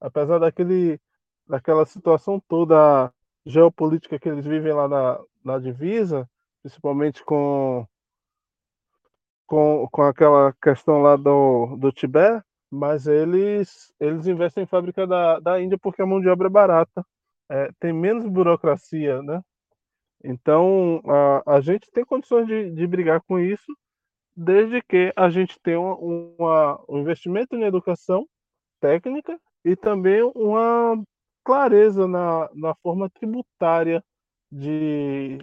Apesar 0.00 0.38
daquele 0.38 1.00
daquela 1.46 1.84
situação 1.84 2.40
toda 2.48 3.12
geopolítica 3.44 4.18
que 4.18 4.28
eles 4.28 4.46
vivem 4.46 4.72
lá 4.72 4.88
na, 4.88 5.20
na 5.44 5.58
divisa, 5.58 6.28
principalmente 6.62 7.24
com, 7.24 7.86
com, 9.46 9.88
com 9.90 10.02
aquela 10.02 10.52
questão 10.62 11.00
lá 11.00 11.16
do, 11.16 11.76
do 11.76 11.92
Tibete, 11.92 12.44
mas 12.70 13.06
eles, 13.06 13.92
eles 13.98 14.26
investem 14.26 14.64
em 14.64 14.66
fábrica 14.66 15.06
da, 15.06 15.40
da 15.40 15.60
Índia 15.60 15.78
porque 15.78 16.02
a 16.02 16.06
mão 16.06 16.20
de 16.20 16.28
obra 16.28 16.46
é 16.46 16.50
barata, 16.50 17.04
é, 17.48 17.70
tem 17.80 17.92
menos 17.92 18.26
burocracia, 18.26 19.20
né? 19.22 19.42
Então, 20.22 21.00
a, 21.06 21.56
a 21.56 21.60
gente 21.60 21.90
tem 21.90 22.04
condições 22.04 22.46
de, 22.46 22.70
de 22.70 22.86
brigar 22.86 23.20
com 23.22 23.38
isso, 23.38 23.72
desde 24.36 24.80
que 24.82 25.12
a 25.16 25.30
gente 25.30 25.58
tenha 25.60 25.80
uma, 25.80 25.96
uma, 26.38 26.84
um 26.88 26.98
investimento 26.98 27.56
em 27.56 27.64
educação 27.64 28.26
técnica 28.80 29.38
e 29.64 29.74
também 29.74 30.22
uma 30.34 31.02
clareza 31.50 32.06
na, 32.06 32.48
na 32.54 32.76
forma 32.76 33.10
tributária 33.10 34.04
de, 34.52 35.38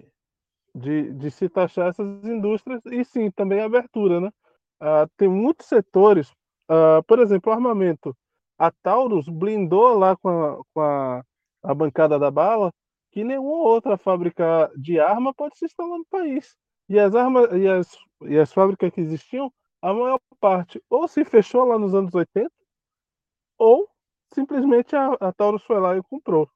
de, 0.73 1.11
de 1.13 1.31
se 1.31 1.49
taxar 1.49 1.89
essas 1.89 2.23
indústrias 2.23 2.81
e 2.85 3.03
sim, 3.03 3.29
também 3.29 3.59
abertura. 3.59 4.21
Né? 4.21 4.31
Ah, 4.79 5.05
tem 5.17 5.27
muitos 5.27 5.67
setores, 5.67 6.33
ah, 6.69 7.03
por 7.05 7.19
exemplo, 7.19 7.51
armamento. 7.51 8.15
A 8.57 8.71
Taurus 8.71 9.27
blindou 9.27 9.97
lá 9.97 10.15
com 10.15 10.29
a, 10.29 10.63
com 10.73 10.79
a, 10.81 11.23
a 11.61 11.73
bancada 11.73 12.17
da 12.17 12.31
bala 12.31 12.71
que 13.11 13.21
nenhuma 13.25 13.67
outra 13.67 13.97
fábrica 13.97 14.71
de 14.77 14.99
arma 15.01 15.33
pode 15.33 15.57
se 15.57 15.65
instalar 15.65 15.97
no 15.97 16.05
país. 16.05 16.55
E 16.87 16.97
as 16.97 17.13
armas 17.15 17.51
e 17.51 17.67
as, 17.67 17.97
e 18.21 18.37
as 18.37 18.53
fábricas 18.53 18.93
que 18.93 19.01
existiam, 19.01 19.51
a 19.81 19.93
maior 19.93 20.19
parte 20.39 20.81
ou 20.89 21.05
se 21.05 21.25
fechou 21.25 21.65
lá 21.65 21.77
nos 21.77 21.93
anos 21.93 22.15
80, 22.15 22.49
ou 23.57 23.89
simplesmente 24.33 24.95
a, 24.95 25.13
a 25.19 25.31
Taurus 25.33 25.63
foi 25.63 25.79
lá 25.79 25.97
e 25.97 26.03
comprou. 26.03 26.49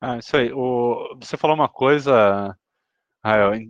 Ah, 0.00 0.18
isso 0.18 0.36
aí. 0.36 0.52
O, 0.52 1.16
você 1.20 1.36
falou 1.36 1.56
uma 1.56 1.68
coisa, 1.68 2.56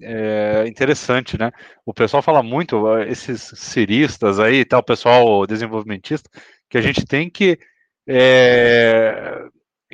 é 0.02 0.66
interessante, 0.66 1.38
né? 1.38 1.50
O 1.84 1.94
pessoal 1.94 2.22
fala 2.22 2.42
muito, 2.42 2.98
esses 3.00 3.42
ciristas 3.56 4.38
aí, 4.38 4.64
tal, 4.64 4.80
o 4.80 4.84
pessoal 4.84 5.46
desenvolvimentista, 5.46 6.28
que 6.68 6.76
a 6.76 6.82
gente 6.82 7.06
tem 7.06 7.30
que 7.30 7.58
é, 8.06 9.46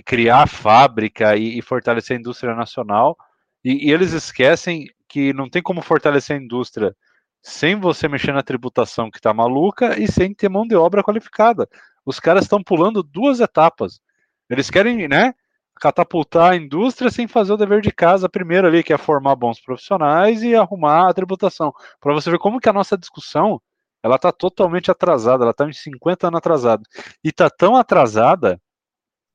criar 0.04 0.48
fábrica 0.48 1.36
e, 1.36 1.58
e, 1.58 1.62
fortalecer 1.62 2.16
a 2.16 2.20
indústria 2.20 2.54
nacional, 2.54 3.16
e, 3.64 3.88
e, 3.88 3.92
eles 3.92 4.12
esquecem 4.12 4.86
que 5.08 5.32
não 5.32 5.48
tem 5.48 5.62
como 5.62 5.82
fortalecer 5.82 6.36
a 6.36 6.42
indústria 6.42 6.94
sem 7.42 7.74
você 7.74 8.08
mexer 8.08 8.32
na 8.32 8.42
tributação 8.42 9.10
que 9.10 9.18
está 9.18 9.34
maluca 9.34 10.00
e 10.00 10.10
sem 10.10 10.32
ter 10.32 10.48
mão 10.48 10.66
de 10.66 10.76
obra 10.76 11.02
qualificada. 11.02 11.68
Os 12.06 12.20
caras 12.20 12.44
estão 12.44 12.62
pulando 12.62 13.02
duas 13.02 13.40
etapas. 13.40 14.00
Eles 14.48 14.70
querem, 14.70 15.08
né, 15.08 15.34
catapultar 15.80 16.52
a 16.52 16.56
indústria 16.56 17.10
sem 17.10 17.26
fazer 17.26 17.52
o 17.52 17.56
dever 17.56 17.80
de 17.80 17.90
casa 17.90 18.28
primeiro 18.28 18.68
ali, 18.68 18.82
que 18.84 18.92
é 18.92 18.98
formar 18.98 19.34
bons 19.34 19.60
profissionais 19.60 20.42
e 20.42 20.54
arrumar 20.54 21.08
a 21.08 21.14
tributação. 21.14 21.72
Para 22.00 22.14
você 22.14 22.30
ver 22.30 22.38
como 22.38 22.60
que 22.60 22.68
a 22.68 22.72
nossa 22.72 22.96
discussão 22.96 23.60
ela 24.02 24.16
está 24.16 24.32
totalmente 24.32 24.90
atrasada, 24.90 25.44
ela 25.44 25.50
está 25.52 25.64
uns 25.64 25.80
50 25.80 26.28
anos 26.28 26.38
atrasada. 26.38 26.82
E 27.24 27.28
está 27.28 27.48
tão 27.50 27.76
atrasada 27.76 28.60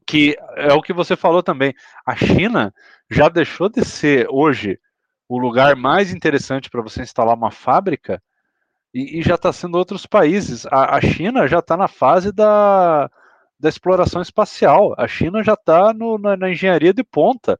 que 0.06 0.38
é 0.56 0.74
o 0.74 0.82
que 0.82 0.94
você 0.94 1.16
falou 1.16 1.44
também. 1.44 1.74
A 2.06 2.16
China 2.16 2.74
já 3.10 3.28
deixou 3.28 3.68
de 3.70 3.84
ser 3.84 4.28
hoje 4.30 4.80
o 5.28 5.38
lugar 5.38 5.76
mais 5.76 6.14
interessante 6.14 6.70
para 6.70 6.82
você 6.82 7.02
instalar 7.02 7.36
uma 7.36 7.52
fábrica 7.52 8.22
e, 8.94 9.20
e 9.20 9.22
já 9.22 9.36
está 9.36 9.52
sendo 9.52 9.78
outros 9.78 10.06
países. 10.06 10.66
A, 10.68 10.96
a 10.96 11.02
China 11.02 11.48
já 11.48 11.60
está 11.60 11.76
na 11.76 11.88
fase 11.88 12.32
da, 12.32 13.10
da 13.60 13.70
exploração 13.70 14.22
espacial. 14.22 14.96
A 14.98 15.08
China 15.08 15.44
já 15.44 15.54
está 15.54 15.94
na, 15.94 16.38
na, 16.38 16.50
engenharia 16.50 16.94
de 16.94 17.04
ponta, 17.04 17.60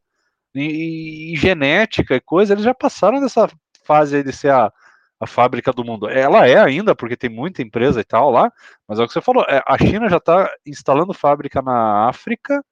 em, 0.56 1.34
em, 1.34 1.36
genética 1.36 2.16
e 2.16 2.22
coisa. 2.22 2.54
Eles 2.54 2.64
já 2.64 2.74
passaram 2.74 3.20
dessa 3.20 3.50
fase 3.84 4.24
de 4.24 4.32
ser 4.32 4.52
a, 4.52 4.72
a 5.20 5.28
fábrica 5.28 5.74
do 5.74 5.84
mundo. 5.84 6.10
Ela 6.10 6.48
é 6.48 6.58
ainda, 6.58 6.96
porque 6.96 7.18
tem 7.18 7.30
muita 7.30 7.62
empresa 7.62 8.00
e 8.00 8.04
tal 8.04 8.32
lá, 8.32 8.52
mas 8.88 9.00
é 9.00 9.04
o 9.04 9.08
que 9.08 9.14
você 9.14 9.22
falou. 9.22 9.44
É, 9.48 9.62
a 9.66 9.78
China 9.78 10.10
já 10.10 10.18
está 10.18 10.50
instalando 10.66 11.14
fábrica 11.14 11.62
na 11.62 12.08
África 12.08 12.64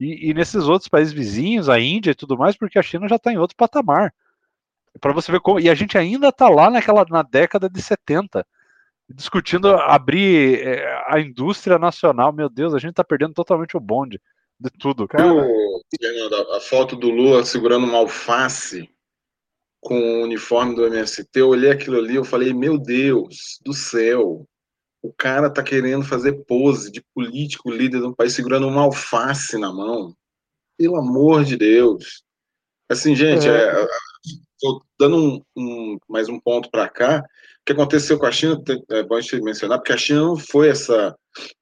e, 0.00 0.30
e, 0.30 0.34
nesses 0.34 0.64
outros 0.64 0.88
países 0.88 1.12
vizinhos, 1.12 1.68
a 1.68 1.78
Índia 1.78 2.10
e 2.10 2.14
tudo 2.14 2.36
mais, 2.36 2.56
porque 2.56 2.78
a 2.78 2.82
China 2.82 3.08
já 3.08 3.16
está 3.16 3.32
em 3.32 3.38
outro 3.38 3.56
patamar. 3.56 4.12
Para 5.00 5.12
você 5.12 5.30
ver 5.32 5.40
como. 5.40 5.60
E 5.60 5.68
a 5.68 5.74
gente 5.74 5.98
ainda 5.98 6.28
está 6.28 6.48
lá 6.48 6.70
naquela 6.70 7.04
na 7.08 7.22
década 7.22 7.68
de 7.68 7.82
70 7.82 8.46
discutindo 9.08 9.68
abrir 9.74 10.60
é, 10.60 11.04
a 11.08 11.20
indústria 11.20 11.78
nacional. 11.78 12.32
Meu 12.32 12.48
Deus, 12.48 12.74
a 12.74 12.78
gente 12.78 12.90
está 12.90 13.04
perdendo 13.04 13.34
totalmente 13.34 13.76
o 13.76 13.80
bonde 13.80 14.20
de 14.58 14.70
tudo. 14.70 15.06
Cara. 15.06 15.24
a 16.56 16.60
foto 16.60 16.96
do 16.96 17.10
Lula 17.10 17.44
segurando 17.44 17.84
uma 17.84 17.98
alface 17.98 18.88
com 19.80 19.98
o 19.98 20.22
uniforme 20.22 20.74
do 20.74 20.86
MST, 20.86 21.28
eu 21.34 21.48
olhei 21.48 21.70
aquilo 21.70 21.98
ali, 21.98 22.14
eu 22.14 22.24
falei, 22.24 22.54
meu 22.54 22.78
Deus 22.78 23.60
do 23.62 23.74
céu, 23.74 24.48
o 25.02 25.12
cara 25.12 25.50
tá 25.50 25.62
querendo 25.62 26.02
fazer 26.06 26.44
pose 26.46 26.90
de 26.90 27.04
político 27.14 27.70
líder 27.70 28.00
de 28.00 28.06
um 28.06 28.14
país 28.14 28.32
segurando 28.32 28.66
uma 28.66 28.80
alface 28.80 29.58
na 29.58 29.70
mão. 29.70 30.16
Pelo 30.78 30.96
amor 30.96 31.44
de 31.44 31.58
Deus. 31.58 32.24
Assim, 32.88 33.14
gente, 33.14 33.46
é. 33.46 33.52
É, 33.52 33.86
dando 34.98 35.16
um, 35.16 35.42
um, 35.56 35.98
mais 36.08 36.28
um 36.28 36.38
ponto 36.38 36.70
para 36.70 36.88
cá, 36.88 37.20
o 37.20 37.64
que 37.64 37.72
aconteceu 37.72 38.18
com 38.18 38.26
a 38.26 38.32
China, 38.32 38.62
é 38.90 39.02
bom 39.02 39.16
a 39.16 39.20
gente 39.20 39.40
mencionar, 39.40 39.78
porque 39.78 39.92
a 39.92 39.96
China 39.96 40.20
não 40.20 40.36
foi 40.36 40.68
essa, 40.68 41.16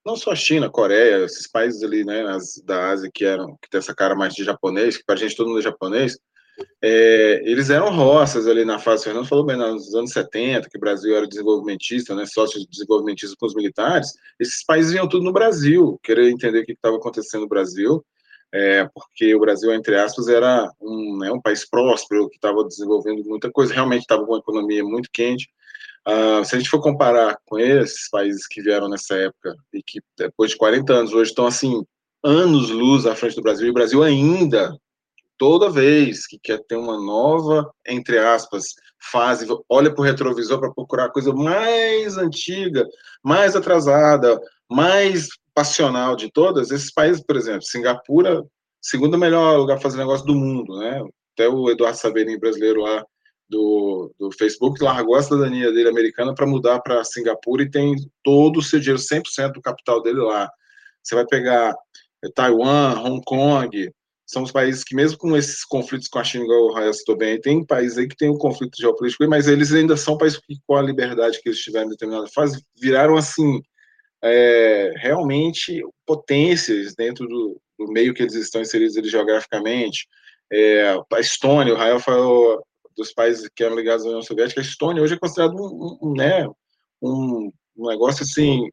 não 0.05 0.17
só 0.17 0.33
a 0.33 0.37
China, 0.37 0.67
a 0.67 0.71
Coreia, 0.71 1.25
esses 1.25 1.49
países 1.49 1.83
ali, 1.83 2.05
né, 2.05 2.25
da 2.65 2.91
Ásia 2.91 3.11
que 3.13 3.25
eram, 3.25 3.57
que 3.63 3.71
tem 3.71 3.79
essa 3.79 3.95
cara 3.95 4.15
mais 4.15 4.35
de 4.35 4.45
japonês, 4.45 4.97
que 4.97 5.05
pra 5.05 5.17
gente 5.17 5.37
todo 5.37 5.49
mundo 5.49 5.61
é 5.61 5.63
japonês, 5.63 6.19
é, 6.83 7.43
eles 7.45 7.71
eram 7.71 7.95
roças 7.95 8.47
ali 8.47 8.65
na 8.65 8.79
fase, 8.79 9.03
o 9.03 9.05
Fernando 9.05 9.29
falou 9.29 9.45
bem, 9.45 9.57
nos 9.57 9.95
anos 9.95 10.13
70, 10.13 10.69
que 10.69 10.77
o 10.77 10.81
Brasil 10.81 11.17
era 11.17 11.27
desenvolvimentista, 11.27 12.15
né, 12.15 12.27
sócio 12.27 12.61
desenvolvimentista 12.69 13.37
com 13.39 13.47
os 13.47 13.55
militares, 13.55 14.09
esses 14.39 14.65
países 14.65 14.93
vinham 14.93 15.09
tudo 15.09 15.25
no 15.25 15.33
Brasil, 15.33 15.99
querer 16.03 16.31
entender 16.31 16.61
o 16.61 16.67
que 16.67 16.73
estava 16.73 16.97
acontecendo 16.97 17.43
no 17.43 17.49
Brasil, 17.49 18.05
é, 18.53 18.89
porque 18.95 19.35
o 19.35 19.41
Brasil, 19.41 19.73
entre 19.73 19.97
aspas, 19.97 20.29
era 20.29 20.71
um, 20.81 21.19
né, 21.19 21.33
um 21.33 21.41
país 21.41 21.69
próspero, 21.69 22.29
que 22.29 22.37
estava 22.37 22.65
desenvolvendo 22.65 23.25
muita 23.25 23.51
coisa, 23.51 23.73
realmente 23.73 24.03
estava 24.03 24.25
com 24.25 24.33
uma 24.33 24.39
economia 24.39 24.85
muito 24.85 25.09
quente, 25.13 25.49
Uh, 26.07 26.45
se 26.45 26.57
a 26.57 26.59
gente 26.59 26.69
for 26.69 26.81
comparar 26.81 27.39
com 27.47 27.61
esses 27.61 28.11
países 28.11 28.45
que 28.49 28.61
vieram 28.61 28.89
nessa 28.89 29.15
época 29.15 29.55
e 29.73 29.81
que 29.81 30.01
depois 30.19 30.51
de 30.51 30.57
40 30.57 30.93
anos 30.93 31.13
hoje 31.13 31.31
estão 31.31 31.47
assim 31.47 31.81
anos 32.25 32.71
luz 32.71 33.07
à 33.07 33.15
frente 33.15 33.37
do 33.37 33.43
Brasil 33.43 33.69
e 33.69 33.71
o 33.71 33.75
Brasil 33.75 34.03
ainda 34.03 34.77
toda 35.39 35.71
vez 35.71 36.27
que 36.27 36.41
quer 36.43 36.59
ter 36.67 36.75
uma 36.75 37.01
nova 37.01 37.73
entre 37.87 38.19
aspas 38.19 38.75
fase 39.01 39.47
olha 39.69 39.95
para 39.95 40.03
o 40.03 40.05
retrovisor 40.05 40.59
para 40.59 40.73
procurar 40.73 41.05
a 41.05 41.13
coisa 41.13 41.33
mais 41.33 42.19
antiga 42.19 42.85
mais 43.23 43.55
atrasada 43.55 44.41
mais 44.69 45.29
passional 45.55 46.17
de 46.17 46.31
todas 46.31 46.71
esses 46.71 46.93
países 46.93 47.23
por 47.25 47.37
exemplo 47.37 47.63
Singapura 47.63 48.45
segundo 48.81 49.19
melhor 49.19 49.59
lugar 49.59 49.81
fazer 49.81 49.99
negócio 49.99 50.27
do 50.27 50.35
mundo 50.35 50.79
né 50.79 51.03
até 51.35 51.49
o 51.49 51.71
Eduardo 51.71 51.99
Saverin 51.99 52.39
brasileiro 52.39 52.83
lá 52.83 53.05
do, 53.53 54.15
do 54.19 54.33
Facebook 54.33 54.83
largou 54.83 55.15
a 55.15 55.23
cidadania 55.23 55.71
dele 55.71 55.91
americana 55.91 56.35
para 56.35 56.47
mudar 56.47 56.81
para 56.81 57.05
Singapura 57.05 57.63
e 57.63 57.71
tem 57.71 57.95
todo 58.25 58.59
o 58.59 58.63
seu 58.63 58.81
dinheiro, 58.81 58.99
100% 58.99 59.53
do 59.53 59.61
capital 59.61 60.03
dele 60.03 60.21
lá. 60.21 60.51
Você 61.03 61.15
vai 61.15 61.27
pegar 61.27 61.75
é, 62.25 62.29
Taiwan, 62.35 62.99
Hong 63.01 63.23
Kong, 63.27 63.91
são 64.25 64.43
os 64.43 64.51
países 64.51 64.83
que, 64.83 64.95
mesmo 64.95 65.19
com 65.19 65.37
esses 65.37 65.65
conflitos 65.65 66.09
com 66.09 66.19
a 66.19 66.25
China, 66.25 66.45
igual 66.45 66.63
o 66.63 66.73
Raia 66.73 66.93
citou 66.95 67.17
bem, 67.17 67.39
tem 67.39 67.65
países 67.67 67.99
aí 67.99 68.09
que 68.09 68.17
tem 68.17 68.31
um 68.31 68.39
conflito 68.39 68.81
geopolítico, 68.81 69.29
mas 69.29 69.47
eles 69.47 69.73
ainda 69.73 69.97
são 69.97 70.17
países 70.17 70.39
que, 70.39 70.57
com 70.67 70.75
a 70.75 70.83
liberdade 70.83 71.39
que 71.43 71.51
eles 71.51 71.61
tiveram 71.61 71.89
em 71.89 71.91
determinada 71.91 72.27
fase, 72.29 72.65
viraram, 72.81 73.17
assim, 73.17 73.61
é, 74.23 74.93
realmente 74.97 75.83
potências 76.07 76.95
dentro 76.95 77.27
do, 77.27 77.61
do, 77.79 77.93
meio 77.93 78.15
que 78.15 78.23
eles 78.23 78.35
estão 78.35 78.61
inseridos 78.61 78.97
eles, 78.97 79.11
geograficamente. 79.11 80.07
É, 80.53 80.97
a 81.13 81.21
Estônia, 81.21 81.75
o 81.75 81.77
Rael 81.77 81.99
falou 81.99 82.63
dos 82.97 83.13
países 83.13 83.49
que 83.55 83.65
eram 83.65 83.77
ligados 83.77 84.05
à 84.05 84.09
União 84.09 84.23
Soviética, 84.23 84.61
a 84.61 84.65
Estônia 84.65 85.03
hoje 85.03 85.15
é 85.15 85.19
considerado 85.19 85.55
um, 85.55 85.99
um, 86.03 86.13
né, 86.13 86.47
um, 87.01 87.51
um 87.77 87.89
negócio 87.89 88.23
assim 88.23 88.69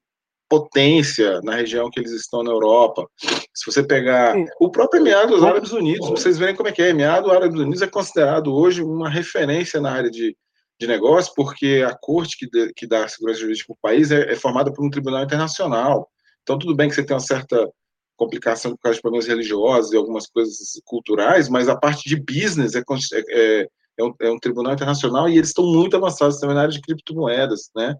potência 0.49 1.39
na 1.43 1.55
região 1.55 1.91
que 1.91 1.99
eles 1.99 2.11
estão 2.11 2.41
na 2.41 2.49
Europa. 2.51 3.07
Se 3.53 3.71
você 3.71 3.83
pegar 3.83 4.33
Sim. 4.33 4.45
o 4.59 4.71
próprio 4.71 4.99
Emiado 4.99 5.35
dos 5.35 5.43
Árabes 5.43 5.71
Unidos, 5.71 6.09
vocês 6.09 6.39
verem 6.39 6.55
como 6.55 6.67
é 6.67 6.71
que 6.71 6.81
é. 6.81 6.89
Emiado 6.89 7.27
dos 7.27 7.35
Árabes 7.35 7.59
Unidos 7.59 7.81
é 7.83 7.87
considerado 7.87 8.53
hoje 8.53 8.81
uma 8.81 9.07
referência 9.07 9.79
na 9.79 9.91
área 9.91 10.09
de, 10.09 10.35
de 10.79 10.87
negócio, 10.87 11.33
porque 11.35 11.83
a 11.85 11.93
corte 11.93 12.37
que, 12.37 12.49
de, 12.49 12.73
que 12.73 12.87
dá 12.87 13.07
segurança 13.07 13.41
jurídica 13.41 13.67
para 13.67 13.73
o 13.73 13.81
país 13.81 14.11
é, 14.11 14.31
é, 14.31 14.35
formada 14.35 14.71
por 14.71 14.85
um 14.85 14.89
tribunal 14.89 15.23
internacional. 15.23 16.09
Então, 16.41 16.57
tudo 16.57 16.75
bem 16.75 16.87
que 16.87 16.95
você 16.95 17.03
tem 17.03 17.13
uma 17.13 17.19
certa 17.19 17.67
complicação 18.15 18.71
por 18.71 18.79
causa 18.79 18.95
de 18.95 19.01
problemas 19.01 19.27
religiosos 19.27 19.91
e 19.91 19.97
algumas 19.97 20.27
coisas 20.27 20.57
culturais, 20.85 21.49
mas 21.49 21.69
a 21.69 21.77
parte 21.77 22.07
de 22.07 22.15
business 22.15 22.75
é, 22.75 22.83
é, 23.29 23.67
é 23.97 24.03
um, 24.03 24.13
é 24.21 24.31
um 24.31 24.39
tribunal 24.39 24.73
internacional 24.73 25.27
e 25.27 25.37
eles 25.37 25.49
estão 25.49 25.65
muito 25.65 25.95
avançados 25.97 26.39
também 26.39 26.55
na 26.55 26.61
área 26.61 26.73
de 26.73 26.81
criptomoedas, 26.81 27.69
né? 27.75 27.95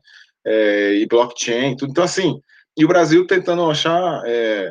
É, 0.46 0.96
e 0.96 1.06
blockchain, 1.06 1.76
tudo. 1.76 1.92
Então, 1.92 2.04
assim, 2.04 2.42
e 2.78 2.86
o 2.86 2.88
Brasil 2.88 3.28
tentando 3.28 3.70
achar 3.70 4.24
é, 4.26 4.70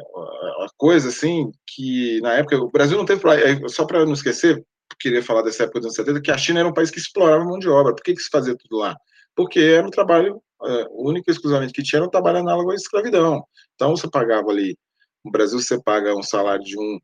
coisa, 0.79 1.09
assim, 1.09 1.51
que 1.67 2.21
na 2.23 2.35
época, 2.35 2.57
o 2.57 2.71
Brasil 2.71 2.97
não 2.97 3.05
teve, 3.05 3.21
é, 3.29 3.69
só 3.69 3.85
para 3.85 4.07
não 4.07 4.15
esquecer, 4.15 4.65
queria 5.01 5.23
falar 5.23 5.43
dessa 5.43 5.65
época 5.65 5.81
dos 5.81 5.87
anos 5.87 5.97
70, 5.97 6.21
que 6.21 6.31
a 6.31 6.39
China 6.39 6.61
era 6.61 6.69
um 6.69 6.75
país 6.75 6.91
que 6.91 6.99
explorava 6.99 7.45
mão 7.45 7.59
de 7.59 7.69
obra. 7.69 7.95
Por 7.95 8.03
que, 8.03 8.15
que 8.15 8.23
se 8.23 8.31
fazia 8.31 8.57
tudo 8.57 8.79
lá? 8.79 8.97
Porque 9.35 9.61
era 9.61 9.87
um 9.87 9.91
trabalho, 9.91 10.43
é, 10.65 10.87
único 10.91 11.31
e 11.31 11.33
exclusivamente 11.33 11.73
que 11.73 11.83
tinha, 11.83 11.99
era 11.99 12.07
um 12.07 12.11
trabalho 12.11 12.39
análogo 12.39 12.71
à 12.71 12.75
escravidão. 12.75 13.43
Então, 13.75 13.97
você 13.97 14.09
pagava 14.09 14.51
ali 14.51 14.77
no 15.25 15.33
Brasil 15.33 15.61
você 15.61 15.81
paga 15.83 16.15
um 16.15 16.23
salário 16.23 16.65
de 16.65 16.79
um, 16.79 16.99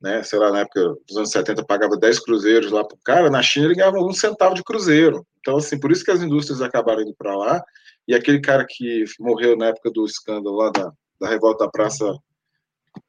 né, 0.00 0.22
sei 0.22 0.38
lá, 0.38 0.50
na 0.50 0.60
época 0.60 0.94
dos 1.06 1.16
anos 1.16 1.30
70 1.30 1.64
pagava 1.64 1.96
10 1.96 2.20
cruzeiros 2.20 2.70
lá 2.70 2.84
para 2.84 2.96
o 2.96 3.00
cara, 3.02 3.30
na 3.30 3.42
China 3.42 3.66
ele 3.66 3.74
ganhava 3.74 3.98
um 3.98 4.12
centavo 4.12 4.54
de 4.54 4.62
cruzeiro. 4.62 5.26
Então, 5.40 5.56
assim, 5.56 5.78
por 5.78 5.90
isso 5.90 6.04
que 6.04 6.10
as 6.10 6.22
indústrias 6.22 6.60
acabaram 6.60 7.02
indo 7.02 7.14
para 7.16 7.34
lá. 7.34 7.62
E 8.06 8.14
aquele 8.14 8.40
cara 8.40 8.66
que 8.68 9.04
morreu 9.18 9.56
na 9.56 9.66
época 9.66 9.90
do 9.90 10.04
escândalo 10.04 10.56
lá 10.56 10.70
da, 10.70 10.92
da 11.20 11.28
revolta 11.28 11.64
da 11.64 11.70
praça, 11.70 12.04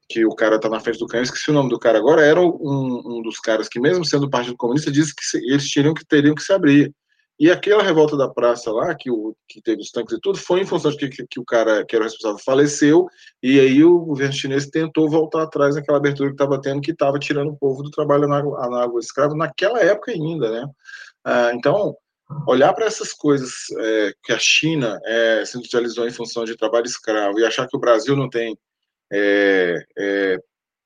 que 0.09 0.25
o 0.25 0.35
cara 0.35 0.59
tá 0.59 0.69
na 0.69 0.79
frente 0.79 0.99
do 0.99 1.07
canhão, 1.07 1.23
esqueci 1.23 1.49
o 1.49 1.53
nome 1.53 1.69
do 1.69 1.79
cara 1.79 1.97
agora, 1.97 2.21
era 2.21 2.41
um, 2.41 3.01
um 3.05 3.21
dos 3.21 3.39
caras 3.39 3.69
que, 3.69 3.79
mesmo 3.79 4.05
sendo 4.05 4.25
do 4.25 4.29
Partido 4.29 4.57
Comunista, 4.57 4.91
disse 4.91 5.13
que 5.15 5.37
eles 5.37 5.71
teriam 5.71 5.93
que, 5.93 6.05
teriam 6.05 6.35
que 6.35 6.43
se 6.43 6.51
abrir. 6.51 6.93
E 7.39 7.49
aquela 7.49 7.81
revolta 7.81 8.15
da 8.15 8.29
praça 8.29 8.71
lá, 8.71 8.93
que, 8.93 9.09
o, 9.09 9.35
que 9.47 9.61
teve 9.61 9.81
os 9.81 9.89
tanques 9.89 10.15
e 10.15 10.21
tudo, 10.21 10.37
foi 10.37 10.61
em 10.61 10.65
função 10.65 10.91
de 10.91 10.97
que, 10.97 11.09
que, 11.09 11.25
que, 11.27 11.39
o 11.39 11.45
cara 11.45 11.83
que 11.83 11.95
era 11.95 12.03
o 12.03 12.07
responsável 12.07 12.37
faleceu, 12.43 13.07
e 13.41 13.59
aí 13.59 13.83
o 13.83 13.97
governo 13.99 14.33
chinês 14.33 14.67
tentou 14.67 15.09
voltar 15.09 15.43
atrás 15.43 15.75
naquela 15.75 15.97
abertura 15.97 16.29
que 16.29 16.35
estava 16.35 16.61
tendo, 16.61 16.81
que 16.81 16.91
estava 16.91 17.17
tirando 17.17 17.49
o 17.49 17.57
povo 17.57 17.81
do 17.81 17.89
trabalho 17.89 18.25
análogo 18.25 18.99
escravo, 18.99 19.35
naquela 19.35 19.79
época 19.79 20.11
ainda, 20.11 20.51
né? 20.51 20.67
Ah, 21.23 21.51
então, 21.55 21.95
olhar 22.47 22.73
para 22.73 22.85
essas 22.85 23.11
coisas 23.11 23.51
é, 23.79 24.13
que 24.23 24.33
a 24.33 24.39
China 24.39 24.99
é, 25.03 25.43
se 25.43 25.57
industrializou 25.57 26.07
em 26.07 26.11
função 26.11 26.45
de 26.45 26.55
trabalho 26.55 26.85
escravo 26.85 27.39
e 27.39 27.45
achar 27.45 27.67
que 27.67 27.75
o 27.75 27.79
Brasil 27.79 28.15
não 28.15 28.29
tem 28.29 28.55
é, 29.11 29.85
é, 29.97 30.37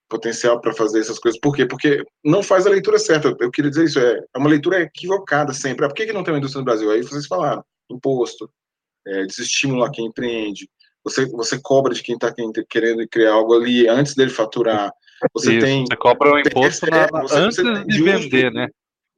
potencial 0.10 0.60
para 0.60 0.74
fazer 0.74 1.00
essas 1.00 1.20
coisas. 1.20 1.40
Por 1.40 1.56
quê? 1.56 1.66
Porque 1.66 2.04
não 2.24 2.42
faz 2.42 2.66
a 2.66 2.70
leitura 2.70 2.98
certa. 2.98 3.36
Eu 3.40 3.52
queria 3.52 3.70
dizer 3.70 3.86
isso, 3.86 4.00
é, 4.00 4.20
é 4.34 4.38
uma 4.38 4.50
leitura 4.50 4.82
equivocada 4.82 5.54
sempre. 5.54 5.86
Ah, 5.86 5.90
por 5.90 5.96
que, 5.96 6.06
que 6.06 6.14
não 6.14 6.24
tem 6.24 6.34
uma 6.34 6.40
indústria 6.40 6.60
no 6.60 6.66
Brasil? 6.66 6.92
Aí 6.92 7.02
vocês 7.02 7.28
falaram, 7.28 7.64
imposto, 7.90 8.50
é, 9.08 9.26
desestímulo 9.26 9.84
a 9.84 9.92
quem 9.92 10.08
empreende, 10.08 10.68
você, 11.06 11.26
você 11.28 11.60
cobra 11.62 11.94
de 11.94 12.02
quem 12.02 12.16
está 12.16 12.34
querendo 12.68 13.08
criar 13.08 13.34
algo 13.34 13.54
ali 13.54 13.88
antes 13.88 14.16
dele 14.16 14.32
faturar. 14.32 14.92
Você 15.34 15.54
isso, 15.54 15.66
tem. 15.66 15.86
Você 15.86 15.96
cobra 15.96 16.34
o 16.34 16.40
imposto 16.42 16.88
na, 16.88 17.08
você, 17.22 17.36
antes 17.36 17.58
você 17.58 17.84
de 17.86 18.04
vender, 18.04 18.52
né? 18.52 18.68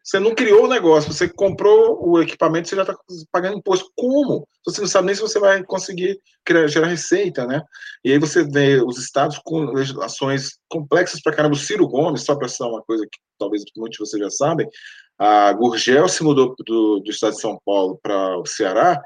Você 0.07 0.21
não 0.21 0.33
criou 0.33 0.63
o 0.63 0.69
negócio, 0.69 1.11
você 1.11 1.27
comprou 1.27 1.99
o 2.01 2.21
equipamento, 2.21 2.69
você 2.69 2.77
já 2.77 2.83
está 2.83 2.95
pagando 3.29 3.57
imposto. 3.57 3.91
Como? 3.93 4.47
Você 4.65 4.79
não 4.79 4.87
sabe 4.87 5.07
nem 5.07 5.15
se 5.15 5.19
você 5.19 5.37
vai 5.37 5.61
conseguir 5.65 6.17
criar, 6.45 6.65
gerar 6.67 6.87
receita, 6.87 7.45
né? 7.45 7.61
E 8.05 8.13
aí 8.13 8.17
você 8.17 8.41
vê 8.41 8.81
os 8.81 8.97
estados 8.97 9.37
com 9.43 9.65
legislações 9.65 10.51
complexas 10.69 11.21
para 11.21 11.35
caramba. 11.35 11.55
O 11.55 11.59
Ciro 11.59 11.85
Gomes, 11.89 12.23
só 12.23 12.37
para 12.37 12.47
uma 12.61 12.81
coisa 12.83 13.03
que 13.03 13.19
talvez 13.37 13.63
muitos 13.75 13.97
de 13.97 14.05
vocês 14.05 14.23
já 14.23 14.29
sabem, 14.29 14.65
a 15.19 15.51
Gurgel 15.51 16.07
se 16.07 16.23
mudou 16.23 16.55
do, 16.65 17.01
do 17.01 17.11
estado 17.11 17.33
de 17.33 17.41
São 17.41 17.59
Paulo 17.65 17.99
para 18.01 18.37
o 18.37 18.45
Ceará 18.45 19.01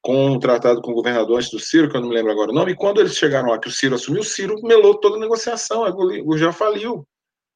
com 0.00 0.34
um 0.34 0.38
tratado 0.38 0.80
com 0.82 0.92
o 0.92 0.94
governador 0.94 1.38
antes 1.38 1.50
do 1.50 1.58
Ciro, 1.58 1.90
que 1.90 1.96
eu 1.96 2.00
não 2.00 2.10
me 2.10 2.14
lembro 2.14 2.30
agora 2.30 2.52
o 2.52 2.54
nome, 2.54 2.72
e 2.72 2.76
quando 2.76 3.00
eles 3.00 3.16
chegaram 3.16 3.48
lá, 3.48 3.58
que 3.58 3.68
o 3.68 3.72
Ciro 3.72 3.96
assumiu, 3.96 4.20
o 4.20 4.24
Ciro 4.24 4.54
melou 4.62 5.00
toda 5.00 5.16
a 5.16 5.20
negociação, 5.20 5.82
a 5.82 5.90
Gurgel 5.90 6.52
faliu. 6.52 7.04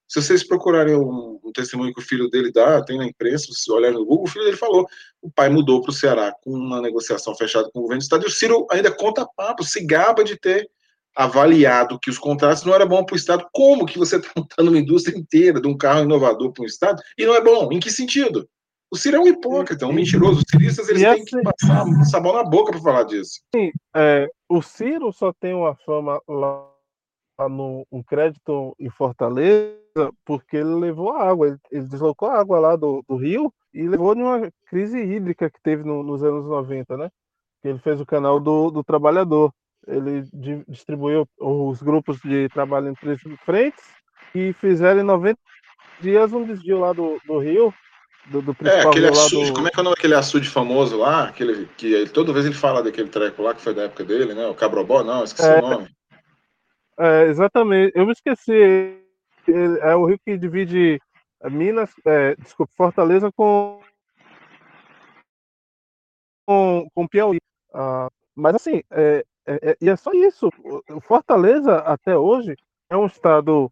Se 0.09 0.23
vocês 0.23 0.43
procurarem 0.43 0.97
um, 0.97 1.39
um, 1.45 1.53
testemunho 1.53 1.93
que 1.93 2.01
o 2.01 2.05
filho 2.05 2.31
dele 2.31 2.51
dá, 2.51 2.83
tem 2.83 2.97
na 2.97 3.05
imprensa, 3.05 3.49
se 3.53 3.71
olharem 3.71 3.99
no 3.99 4.07
Google, 4.07 4.25
o 4.25 4.29
filho 4.29 4.47
dele 4.47 4.57
falou: 4.57 4.87
o 5.21 5.31
pai 5.31 5.51
mudou 5.51 5.83
para 5.83 5.91
o 5.91 5.95
Ceará 5.95 6.35
com 6.43 6.51
uma 6.51 6.81
negociação 6.81 7.35
fechada 7.35 7.69
com 7.71 7.81
o 7.81 7.83
governo 7.83 8.01
do 8.01 8.05
Estado, 8.05 8.25
e 8.25 8.29
o 8.29 8.31
Ciro 8.31 8.67
ainda 8.71 8.91
conta 8.91 9.29
papo, 9.37 9.63
se 9.63 9.85
gaba 9.85 10.25
de 10.25 10.37
ter 10.37 10.69
avaliado 11.15 11.99
que 11.99 12.09
os 12.09 12.19
contratos 12.19 12.65
não 12.65 12.73
eram 12.73 12.89
bons 12.89 13.05
para 13.05 13.15
o 13.15 13.19
Estado. 13.19 13.47
Como 13.53 13.85
que 13.85 13.99
você 13.99 14.17
está 14.17 14.31
montando 14.35 14.71
uma 14.71 14.79
indústria 14.79 15.19
inteira 15.19 15.61
de 15.61 15.69
um 15.69 15.77
carro 15.77 16.05
inovador 16.05 16.53
para 16.53 16.63
um 16.63 16.67
Estado 16.67 17.03
e 17.19 17.27
não 17.27 17.35
é 17.35 17.41
bom? 17.43 17.71
Em 17.71 17.81
que 17.81 17.91
sentido? 17.91 18.49
O 18.91 18.97
Ciro 18.97 19.19
é 19.19 19.21
um 19.21 19.27
hipócrita, 19.27 19.87
um 19.87 19.93
mentiroso. 19.93 20.39
Os 20.39 20.45
ciristas 20.51 20.89
eles 20.89 21.03
têm 21.03 21.25
que 21.25 21.37
assim 21.37 21.43
passar 21.43 22.05
sabão 22.05 22.33
na 22.33 22.45
boca 22.45 22.73
para 22.73 22.81
falar 22.81 23.03
disso. 23.03 23.41
Sim, 23.55 23.71
é, 23.95 24.27
o 24.49 24.63
Ciro 24.63 25.13
só 25.13 25.31
tem 25.33 25.53
uma 25.53 25.75
fama 25.85 26.19
lá 26.27 26.78
no 27.47 27.87
um 27.93 28.03
crédito 28.03 28.75
em 28.81 28.89
Fortaleza 28.89 29.79
porque 30.25 30.57
ele 30.57 30.75
levou 30.75 31.13
água, 31.13 31.49
ele, 31.49 31.59
ele 31.71 31.87
deslocou 31.87 32.29
a 32.29 32.41
água 32.41 32.59
lá 32.59 32.77
do, 32.77 33.05
do 33.09 33.17
rio 33.17 33.53
e 33.75 33.87
levou 33.87 34.15
numa 34.15 34.51
crise 34.69 34.99
hídrica 34.99 35.51
que 35.51 35.61
teve 35.63 35.85
no, 35.85 36.03
nos 36.03 36.23
anos 36.25 36.47
90, 36.47 36.97
né? 36.97 37.11
Ele 37.63 37.79
fez 37.79 38.01
o 38.01 38.07
canal 38.07 38.41
do, 38.41 38.71
do 38.71 38.83
trabalhador. 38.83 39.53
Ele 39.87 40.23
di, 40.33 40.65
distribuiu 40.69 41.29
os 41.39 41.83
grupos 41.83 42.19
de 42.21 42.49
trabalho 42.49 42.89
em 42.89 42.95
três 42.95 43.21
frentes 43.45 43.85
e 44.35 44.53
fizeram 44.55 45.01
em 45.01 45.05
90 45.05 45.39
dias 46.01 46.33
um 46.33 46.45
desvio 46.45 46.79
lá 46.79 46.93
do, 46.93 47.19
do 47.27 47.39
rio 47.39 47.73
do, 48.27 48.43
do 48.43 48.57
é, 48.65 48.83
aquele 48.83 49.09
açude, 49.09 49.53
como 49.53 49.69
é 49.69 49.71
que 49.71 49.79
é 49.79 49.81
o 49.81 49.85
nome 49.85 49.97
daquele 49.97 50.15
açude 50.15 50.49
famoso 50.49 50.99
lá? 50.99 51.29
Aquele, 51.29 51.67
que 51.77 51.95
ele, 51.95 52.11
toda 52.11 52.33
vez 52.33 52.45
ele 52.45 52.55
fala 52.55 52.83
daquele 52.83 53.09
treco 53.09 53.43
lá 53.43 53.55
que 53.55 53.63
foi 53.63 53.73
da 53.73 53.85
época 53.85 54.05
dele, 54.05 54.35
né? 54.35 54.47
O 54.47 54.55
Cabrobó, 54.55 55.03
não, 55.03 55.25
esqueci 55.25 55.49
é, 55.49 55.59
o 55.59 55.63
nome. 55.63 55.89
É, 56.99 57.25
exatamente, 57.25 57.93
eu 57.97 58.07
me 58.07 58.13
esqueci. 58.13 59.03
É 59.83 59.95
o 59.95 60.05
rio 60.05 60.19
que 60.19 60.37
divide 60.37 61.01
Minas, 61.45 61.91
é, 62.05 62.35
desculpa, 62.37 62.73
Fortaleza 62.77 63.31
com 63.33 63.81
com, 66.45 66.89
com 66.95 67.07
Piauí. 67.07 67.41
Ah, 67.73 68.09
mas 68.35 68.57
assim, 68.57 68.83
é, 68.91 69.25
é, 69.47 69.71
é, 69.71 69.77
e 69.81 69.89
é 69.89 69.97
só 69.97 70.13
isso. 70.13 70.51
Fortaleza 71.03 71.79
até 71.79 72.17
hoje 72.17 72.57
é 72.91 72.97
um 72.97 73.07
estado 73.07 73.71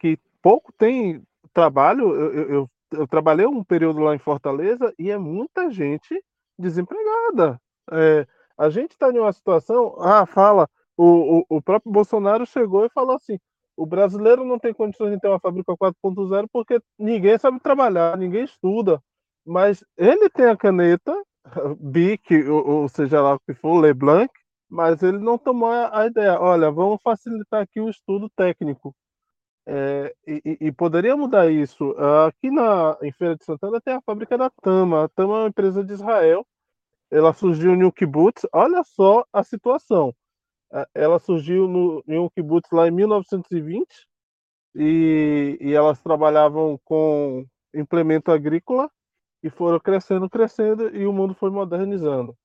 que 0.00 0.18
pouco 0.42 0.72
tem 0.72 1.22
trabalho. 1.52 2.14
Eu, 2.14 2.34
eu, 2.34 2.50
eu, 2.50 2.70
eu, 2.92 3.06
trabalhei 3.08 3.46
um 3.46 3.64
período 3.64 4.00
lá 4.00 4.14
em 4.14 4.18
Fortaleza 4.18 4.92
e 4.98 5.10
é 5.10 5.18
muita 5.18 5.70
gente 5.70 6.22
desempregada. 6.58 7.60
É, 7.92 8.26
a 8.56 8.68
gente 8.68 8.92
está 8.92 9.10
em 9.10 9.18
uma 9.18 9.32
situação, 9.32 9.96
ah, 10.00 10.26
fala, 10.26 10.68
o, 10.98 11.38
o, 11.38 11.56
o 11.58 11.62
próprio 11.62 11.92
Bolsonaro 11.92 12.44
chegou 12.44 12.84
e 12.84 12.90
falou 12.90 13.14
assim: 13.16 13.38
o 13.76 13.86
brasileiro 13.86 14.44
não 14.44 14.58
tem 14.58 14.74
condições 14.74 15.12
de 15.12 15.20
ter 15.20 15.28
uma 15.28 15.38
fábrica 15.38 15.72
4.0 15.76 16.48
porque 16.52 16.80
ninguém 16.98 17.38
sabe 17.38 17.60
trabalhar, 17.60 18.18
ninguém 18.18 18.44
estuda. 18.44 19.00
Mas 19.46 19.84
ele 19.96 20.28
tem 20.28 20.46
a 20.46 20.56
caneta, 20.56 21.14
BIC, 21.80 22.48
ou, 22.48 22.68
ou 22.82 22.88
seja 22.88 23.22
lá 23.22 23.34
o 23.36 23.40
que 23.40 23.54
for, 23.54 23.80
Leblanc, 23.80 24.28
mas 24.68 25.02
ele 25.02 25.18
não 25.18 25.38
tomou 25.38 25.70
a, 25.70 26.06
ideia. 26.06 26.38
Olha, 26.40 26.70
vamos 26.70 27.00
facilitar 27.02 27.62
aqui 27.62 27.80
o 27.80 27.88
estudo 27.88 28.28
técnico. 28.36 28.94
É, 29.66 30.14
e, 30.26 30.58
e, 30.62 30.72
poderia 30.72 31.16
mudar 31.16 31.50
isso. 31.50 31.94
Aqui 32.26 32.50
na, 32.50 32.96
em 33.02 33.12
Feira 33.12 33.36
de 33.36 33.44
Santana 33.44 33.80
tem 33.80 33.94
a 33.94 34.02
fábrica 34.02 34.36
da 34.36 34.50
Tama. 34.62 35.04
A 35.04 35.08
Tama 35.08 35.34
é 35.34 35.40
uma 35.42 35.48
empresa 35.48 35.84
de 35.84 35.92
Israel. 35.92 36.44
Ela 37.10 37.32
surgiu 37.32 37.76
no 37.76 37.92
Kibbutz. 37.92 38.46
Olha 38.52 38.82
só 38.84 39.24
a 39.32 39.44
situação 39.44 40.14
ela 40.94 41.18
surgiu 41.18 41.66
no, 41.66 42.02
em 42.06 42.18
um 42.18 42.28
kibbutz 42.28 42.70
lá 42.70 42.88
em 42.88 42.90
1920 42.90 43.86
e, 44.74 45.58
e 45.60 45.74
elas 45.74 46.00
trabalhavam 46.00 46.78
com 46.84 47.46
implemento 47.74 48.30
agrícola 48.30 48.90
e 49.42 49.50
foram 49.50 49.80
crescendo, 49.80 50.28
crescendo 50.28 50.94
e 50.94 51.06
o 51.06 51.12
mundo 51.12 51.34
foi 51.34 51.50
modernizando. 51.50 52.36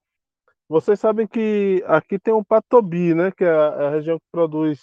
Vocês 0.70 1.00
sabem 1.00 1.28
que 1.28 1.84
aqui 1.86 2.18
tem 2.18 2.34
um 2.34 2.44
Patobi, 2.44 3.14
né, 3.14 3.32
que 3.32 3.44
é 3.44 3.50
a, 3.50 3.76
é 3.84 3.88
a 3.88 3.90
região 3.90 4.18
que 4.18 4.26
produz 4.32 4.80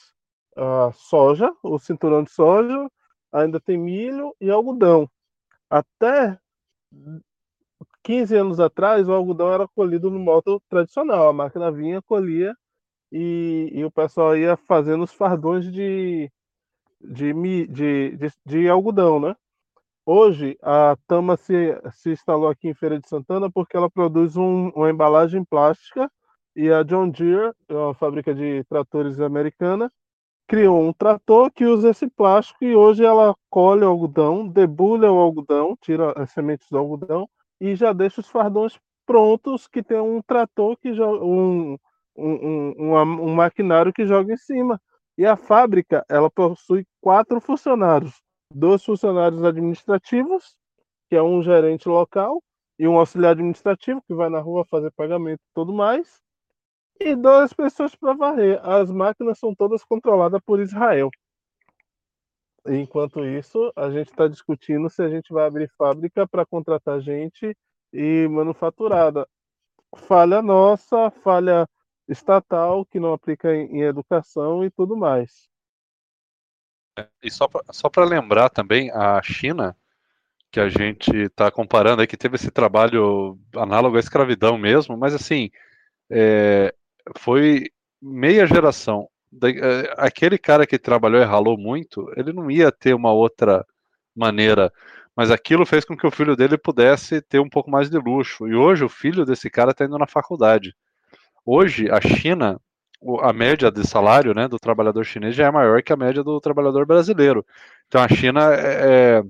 soja, 0.92 1.52
o 1.62 1.78
cinturão 1.78 2.22
de 2.22 2.30
soja, 2.30 2.88
ainda 3.32 3.58
tem 3.60 3.78
milho 3.78 4.34
e 4.40 4.50
algodão. 4.50 5.08
Até 5.70 6.38
15 8.02 8.36
anos 8.36 8.60
atrás, 8.60 9.08
o 9.08 9.12
algodão 9.12 9.52
era 9.52 9.66
colhido 9.68 10.10
no 10.10 10.18
modo 10.18 10.60
tradicional. 10.68 11.28
A 11.28 11.32
máquina 11.32 11.70
vinha, 11.70 12.02
colhia 12.02 12.54
e, 13.12 13.70
e 13.72 13.84
o 13.84 13.90
pessoal 13.90 14.36
ia 14.36 14.56
fazendo 14.56 15.04
os 15.04 15.12
fardões 15.12 15.70
de, 15.70 16.30
de, 17.00 17.32
de, 17.66 18.16
de, 18.16 18.32
de 18.46 18.68
algodão, 18.68 19.20
né? 19.20 19.34
Hoje, 20.04 20.58
a 20.62 20.96
Tama 21.06 21.36
se, 21.36 21.78
se 21.92 22.10
instalou 22.10 22.48
aqui 22.48 22.68
em 22.68 22.74
Feira 22.74 22.98
de 22.98 23.08
Santana 23.08 23.50
porque 23.50 23.76
ela 23.76 23.90
produz 23.90 24.36
um, 24.36 24.68
uma 24.70 24.90
embalagem 24.90 25.44
plástica 25.44 26.10
e 26.56 26.70
a 26.70 26.82
John 26.82 27.10
Deere, 27.10 27.52
uma 27.70 27.94
fábrica 27.94 28.34
de 28.34 28.64
tratores 28.64 29.20
americana, 29.20 29.90
criou 30.48 30.82
um 30.82 30.92
trator 30.92 31.50
que 31.52 31.64
usa 31.64 31.90
esse 31.90 32.08
plástico 32.08 32.64
e 32.64 32.74
hoje 32.74 33.04
ela 33.04 33.36
colhe 33.48 33.84
o 33.84 33.88
algodão, 33.88 34.48
debulha 34.48 35.12
o 35.12 35.18
algodão, 35.18 35.76
tira 35.80 36.12
as 36.20 36.32
sementes 36.32 36.68
do 36.68 36.78
algodão 36.78 37.28
e 37.60 37.76
já 37.76 37.92
deixa 37.92 38.20
os 38.20 38.28
fardões 38.28 38.76
prontos 39.06 39.68
que 39.68 39.82
tem 39.82 40.00
um 40.00 40.20
trator 40.20 40.76
que 40.76 40.92
já 40.92 41.06
um, 41.06 41.78
um, 42.20 42.74
um, 42.78 42.96
um 42.96 43.34
maquinário 43.34 43.92
que 43.92 44.06
joga 44.06 44.32
em 44.32 44.36
cima. 44.36 44.80
E 45.16 45.26
a 45.26 45.36
fábrica, 45.36 46.04
ela 46.08 46.30
possui 46.30 46.86
quatro 47.00 47.40
funcionários. 47.40 48.20
Dois 48.52 48.84
funcionários 48.84 49.44
administrativos, 49.44 50.56
que 51.08 51.16
é 51.16 51.22
um 51.22 51.42
gerente 51.42 51.88
local, 51.88 52.42
e 52.78 52.88
um 52.88 52.98
auxiliar 52.98 53.32
administrativo, 53.32 54.02
que 54.06 54.14
vai 54.14 54.28
na 54.28 54.40
rua 54.40 54.64
fazer 54.64 54.90
pagamento 54.92 55.40
e 55.40 55.54
tudo 55.54 55.72
mais. 55.72 56.20
E 56.98 57.14
duas 57.14 57.52
pessoas 57.52 57.94
para 57.94 58.14
varrer. 58.14 58.60
As 58.62 58.90
máquinas 58.90 59.38
são 59.38 59.54
todas 59.54 59.84
controladas 59.84 60.40
por 60.44 60.60
Israel. 60.60 61.10
Enquanto 62.66 63.24
isso, 63.24 63.72
a 63.74 63.90
gente 63.90 64.10
está 64.10 64.28
discutindo 64.28 64.88
se 64.90 65.02
a 65.02 65.08
gente 65.08 65.32
vai 65.32 65.46
abrir 65.46 65.70
fábrica 65.78 66.26
para 66.26 66.44
contratar 66.44 67.00
gente 67.00 67.56
e 67.92 68.28
manufaturada. 68.28 69.26
Falha 69.96 70.42
nossa, 70.42 71.10
falha 71.10 71.66
estatal 72.10 72.84
que 72.84 73.00
não 73.00 73.12
aplica 73.12 73.54
em, 73.54 73.78
em 73.78 73.82
educação 73.82 74.64
e 74.64 74.70
tudo 74.70 74.96
mais. 74.96 75.48
E 77.22 77.30
só 77.30 77.88
para 77.88 78.04
lembrar 78.04 78.50
também, 78.50 78.90
a 78.90 79.22
China, 79.22 79.76
que 80.50 80.60
a 80.60 80.68
gente 80.68 81.14
está 81.16 81.50
comparando 81.50 82.02
aí, 82.02 82.06
que 82.06 82.16
teve 82.16 82.36
esse 82.36 82.50
trabalho 82.50 83.38
análogo 83.54 83.96
à 83.96 84.00
escravidão 84.00 84.58
mesmo, 84.58 84.96
mas 84.96 85.14
assim, 85.14 85.50
é, 86.10 86.74
foi 87.18 87.70
meia 88.02 88.46
geração. 88.46 89.08
É, 89.42 89.94
aquele 89.96 90.36
cara 90.36 90.66
que 90.66 90.78
trabalhou 90.78 91.20
e 91.22 91.24
ralou 91.24 91.56
muito, 91.56 92.12
ele 92.16 92.32
não 92.32 92.50
ia 92.50 92.72
ter 92.72 92.94
uma 92.94 93.12
outra 93.12 93.64
maneira. 94.14 94.72
mas 95.16 95.30
aquilo 95.30 95.66
fez 95.66 95.84
com 95.84 95.96
que 95.96 96.06
o 96.06 96.10
filho 96.10 96.36
dele 96.36 96.58
pudesse 96.58 97.22
ter 97.22 97.40
um 97.40 97.48
pouco 97.48 97.70
mais 97.70 97.90
de 97.90 97.98
luxo. 97.98 98.48
E 98.48 98.54
hoje 98.54 98.84
o 98.84 98.88
filho 98.88 99.24
desse 99.24 99.50
cara 99.50 99.72
está 99.72 99.84
indo 99.84 99.98
na 99.98 100.06
faculdade. 100.06 100.74
Hoje 101.44 101.90
a 101.90 102.00
China, 102.00 102.60
a 103.22 103.32
média 103.32 103.70
de 103.70 103.86
salário 103.86 104.34
né, 104.34 104.46
do 104.46 104.58
trabalhador 104.58 105.04
chinês 105.04 105.34
já 105.34 105.46
é 105.46 105.50
maior 105.50 105.82
que 105.82 105.92
a 105.92 105.96
média 105.96 106.22
do 106.22 106.40
trabalhador 106.40 106.86
brasileiro. 106.86 107.44
Então 107.88 108.02
a 108.02 108.08
China 108.08 108.52
é, 108.52 109.18
é 109.18 109.22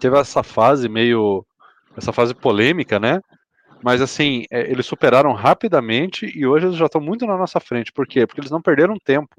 teve 0.00 0.18
essa 0.18 0.42
fase 0.42 0.88
meio 0.88 1.44
essa 1.96 2.12
fase 2.12 2.34
polêmica, 2.34 2.98
né? 3.00 3.20
Mas 3.82 4.00
assim, 4.00 4.44
é, 4.50 4.70
eles 4.70 4.86
superaram 4.86 5.32
rapidamente 5.32 6.26
e 6.36 6.46
hoje 6.46 6.66
eles 6.66 6.76
já 6.76 6.86
estão 6.86 7.00
muito 7.00 7.26
na 7.26 7.36
nossa 7.36 7.60
frente. 7.60 7.92
Por 7.92 8.06
quê? 8.06 8.26
Porque 8.26 8.40
eles 8.40 8.50
não 8.50 8.60
perderam 8.60 8.96
tempo. 9.02 9.34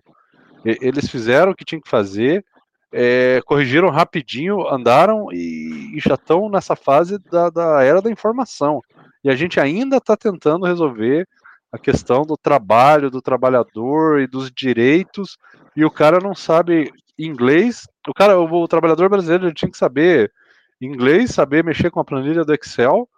Eles 0.65 1.09
fizeram 1.09 1.51
o 1.51 1.55
que 1.55 1.63
tinham 1.63 1.81
que 1.81 1.89
fazer, 1.89 2.43
é, 2.91 3.41
corrigiram 3.45 3.89
rapidinho, 3.89 4.67
andaram 4.67 5.31
e, 5.31 5.95
e 5.95 5.99
já 5.99 6.15
estão 6.15 6.49
nessa 6.49 6.75
fase 6.75 7.17
da, 7.31 7.49
da, 7.49 7.83
era 7.83 8.01
da 8.01 8.11
informação. 8.11 8.81
E 9.23 9.29
a 9.29 9.35
gente 9.35 9.59
ainda 9.59 9.97
está 9.97 10.17
tentando 10.17 10.65
resolver 10.65 11.27
a 11.71 11.77
questão 11.77 12.23
do 12.23 12.37
trabalho, 12.37 13.11
do 13.11 13.21
trabalhador 13.21 14.19
e 14.19 14.27
dos 14.27 14.51
direitos, 14.51 15.37
e 15.75 15.83
o 15.83 15.91
cara 15.91 16.19
não 16.19 16.33
sabe 16.33 16.91
inglês. 17.17 17.87
O 18.07 18.13
cara, 18.13 18.39
o, 18.39 18.67
trabalhador 18.67 19.09
brasileiro 19.09 19.53
tinha 19.53 19.71
que 19.71 19.77
saber 19.77 20.31
inglês, 20.79 21.31
saber 21.31 21.63
mexer 21.63 21.89
com 21.89 21.99
a 21.99 22.05
planilha 22.05 22.45
do 22.45 22.53
Excel, 22.53 23.09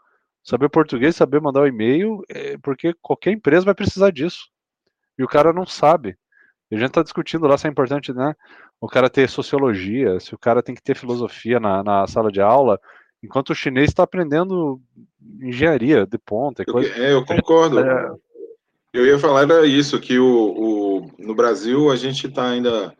saber 0.43 0.69
português, 0.69 1.15
saber 1.15 1.41
mandar 1.41 1.61
o 1.61 1.63
um 1.63 1.67
e-mail, 1.67 2.21
é, 2.29 2.57
porque 2.57 2.93
qualquer 3.01 3.31
empresa 3.31 3.65
vai 3.65 3.75
precisar 3.75 4.11
disso. 4.11 4.49
E 5.17 5.23
o 5.23 5.27
cara 5.27 5.53
não 5.53 5.65
sabe. 5.65 6.17
E 6.71 6.75
a 6.75 6.79
gente 6.79 6.89
está 6.89 7.03
discutindo 7.03 7.47
lá 7.47 7.57
se 7.57 7.67
é 7.67 7.69
importante, 7.69 8.13
né? 8.13 8.33
O 8.79 8.87
cara 8.87 9.09
ter 9.09 9.27
sociologia, 9.27 10.19
se 10.19 10.33
o 10.33 10.37
cara 10.37 10.63
tem 10.63 10.73
que 10.73 10.81
ter 10.81 10.95
filosofia 10.95 11.59
na, 11.59 11.83
na 11.83 12.07
sala 12.07 12.31
de 12.31 12.39
aula, 12.39 12.79
enquanto 13.21 13.49
o 13.49 13.55
chinês 13.55 13.89
está 13.89 14.03
aprendendo 14.03 14.79
engenharia 15.41 16.05
de 16.05 16.17
ponta. 16.17 16.63
Coisa... 16.63 16.89
É, 16.95 17.13
eu 17.13 17.25
concordo. 17.25 17.79
É... 17.79 18.11
Eu 18.91 19.05
ia 19.05 19.19
falar 19.19 19.43
era 19.43 19.65
isso, 19.67 19.99
que 19.99 20.17
o, 20.17 20.25
o 20.25 21.11
no 21.19 21.35
Brasil 21.35 21.91
a 21.91 21.95
gente 21.95 22.25
está 22.25 22.49
ainda 22.49 22.93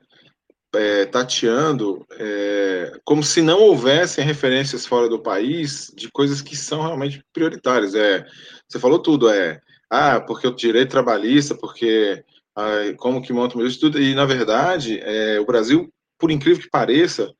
é, 0.75 1.05
tateando 1.05 2.05
é, 2.11 2.91
como 3.03 3.23
se 3.23 3.41
não 3.41 3.59
houvessem 3.59 4.23
referências 4.23 4.85
fora 4.85 5.09
do 5.09 5.21
país 5.21 5.91
de 5.95 6.09
coisas 6.11 6.41
que 6.41 6.55
são 6.55 6.81
realmente 6.81 7.23
prioritárias. 7.33 7.95
É, 7.95 8.23
você 8.67 8.79
falou 8.79 8.99
tudo, 8.99 9.29
é 9.29 9.59
ah, 9.89 10.21
porque 10.21 10.47
o 10.47 10.55
direito 10.55 10.91
trabalhista, 10.91 11.55
porque 11.55 12.23
ah, 12.55 12.93
como 12.97 13.21
que 13.21 13.33
monta 13.33 13.55
o 13.55 13.57
meu 13.57 13.79
tudo, 13.79 13.99
e 13.99 14.13
na 14.13 14.25
verdade 14.25 14.99
é, 14.99 15.39
o 15.39 15.45
Brasil, 15.45 15.91
por 16.19 16.29
incrível 16.29 16.61
que 16.61 16.69
pareça, 16.69 17.33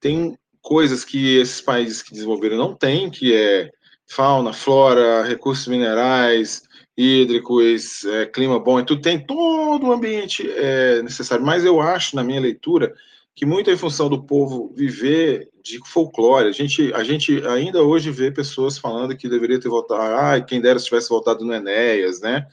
tem 0.00 0.38
coisas 0.62 1.04
que 1.04 1.38
esses 1.38 1.60
países 1.60 2.02
que 2.02 2.12
desenvolveram 2.12 2.56
não 2.56 2.74
têm, 2.74 3.10
que 3.10 3.34
é 3.34 3.68
fauna, 4.08 4.52
flora, 4.52 5.24
recursos 5.24 5.66
minerais, 5.66 6.62
hídricos, 6.96 8.04
é, 8.04 8.26
clima 8.26 8.58
bom, 8.58 8.80
e 8.80 8.84
tudo 8.84 9.02
tem 9.02 9.18
todo 9.18 9.86
o 9.86 9.92
ambiente 9.92 10.48
é, 10.50 11.02
necessário. 11.02 11.44
Mas 11.44 11.64
eu 11.64 11.80
acho, 11.80 12.16
na 12.16 12.24
minha 12.24 12.40
leitura, 12.40 12.94
que 13.34 13.44
muito 13.44 13.68
é 13.68 13.74
em 13.74 13.76
função 13.76 14.08
do 14.08 14.22
povo 14.22 14.72
viver 14.74 15.50
de 15.62 15.78
folclore. 15.84 16.48
A 16.48 16.52
gente, 16.52 16.92
a 16.94 17.04
gente 17.04 17.46
ainda 17.46 17.82
hoje 17.82 18.10
vê 18.10 18.30
pessoas 18.30 18.78
falando 18.78 19.16
que 19.16 19.28
deveria 19.28 19.60
ter 19.60 19.68
votado, 19.68 20.02
ah, 20.02 20.40
quem 20.40 20.60
dera 20.60 20.78
se 20.78 20.86
tivesse 20.86 21.10
votado 21.10 21.44
no 21.44 21.52
Enéas, 21.52 22.20
né? 22.20 22.46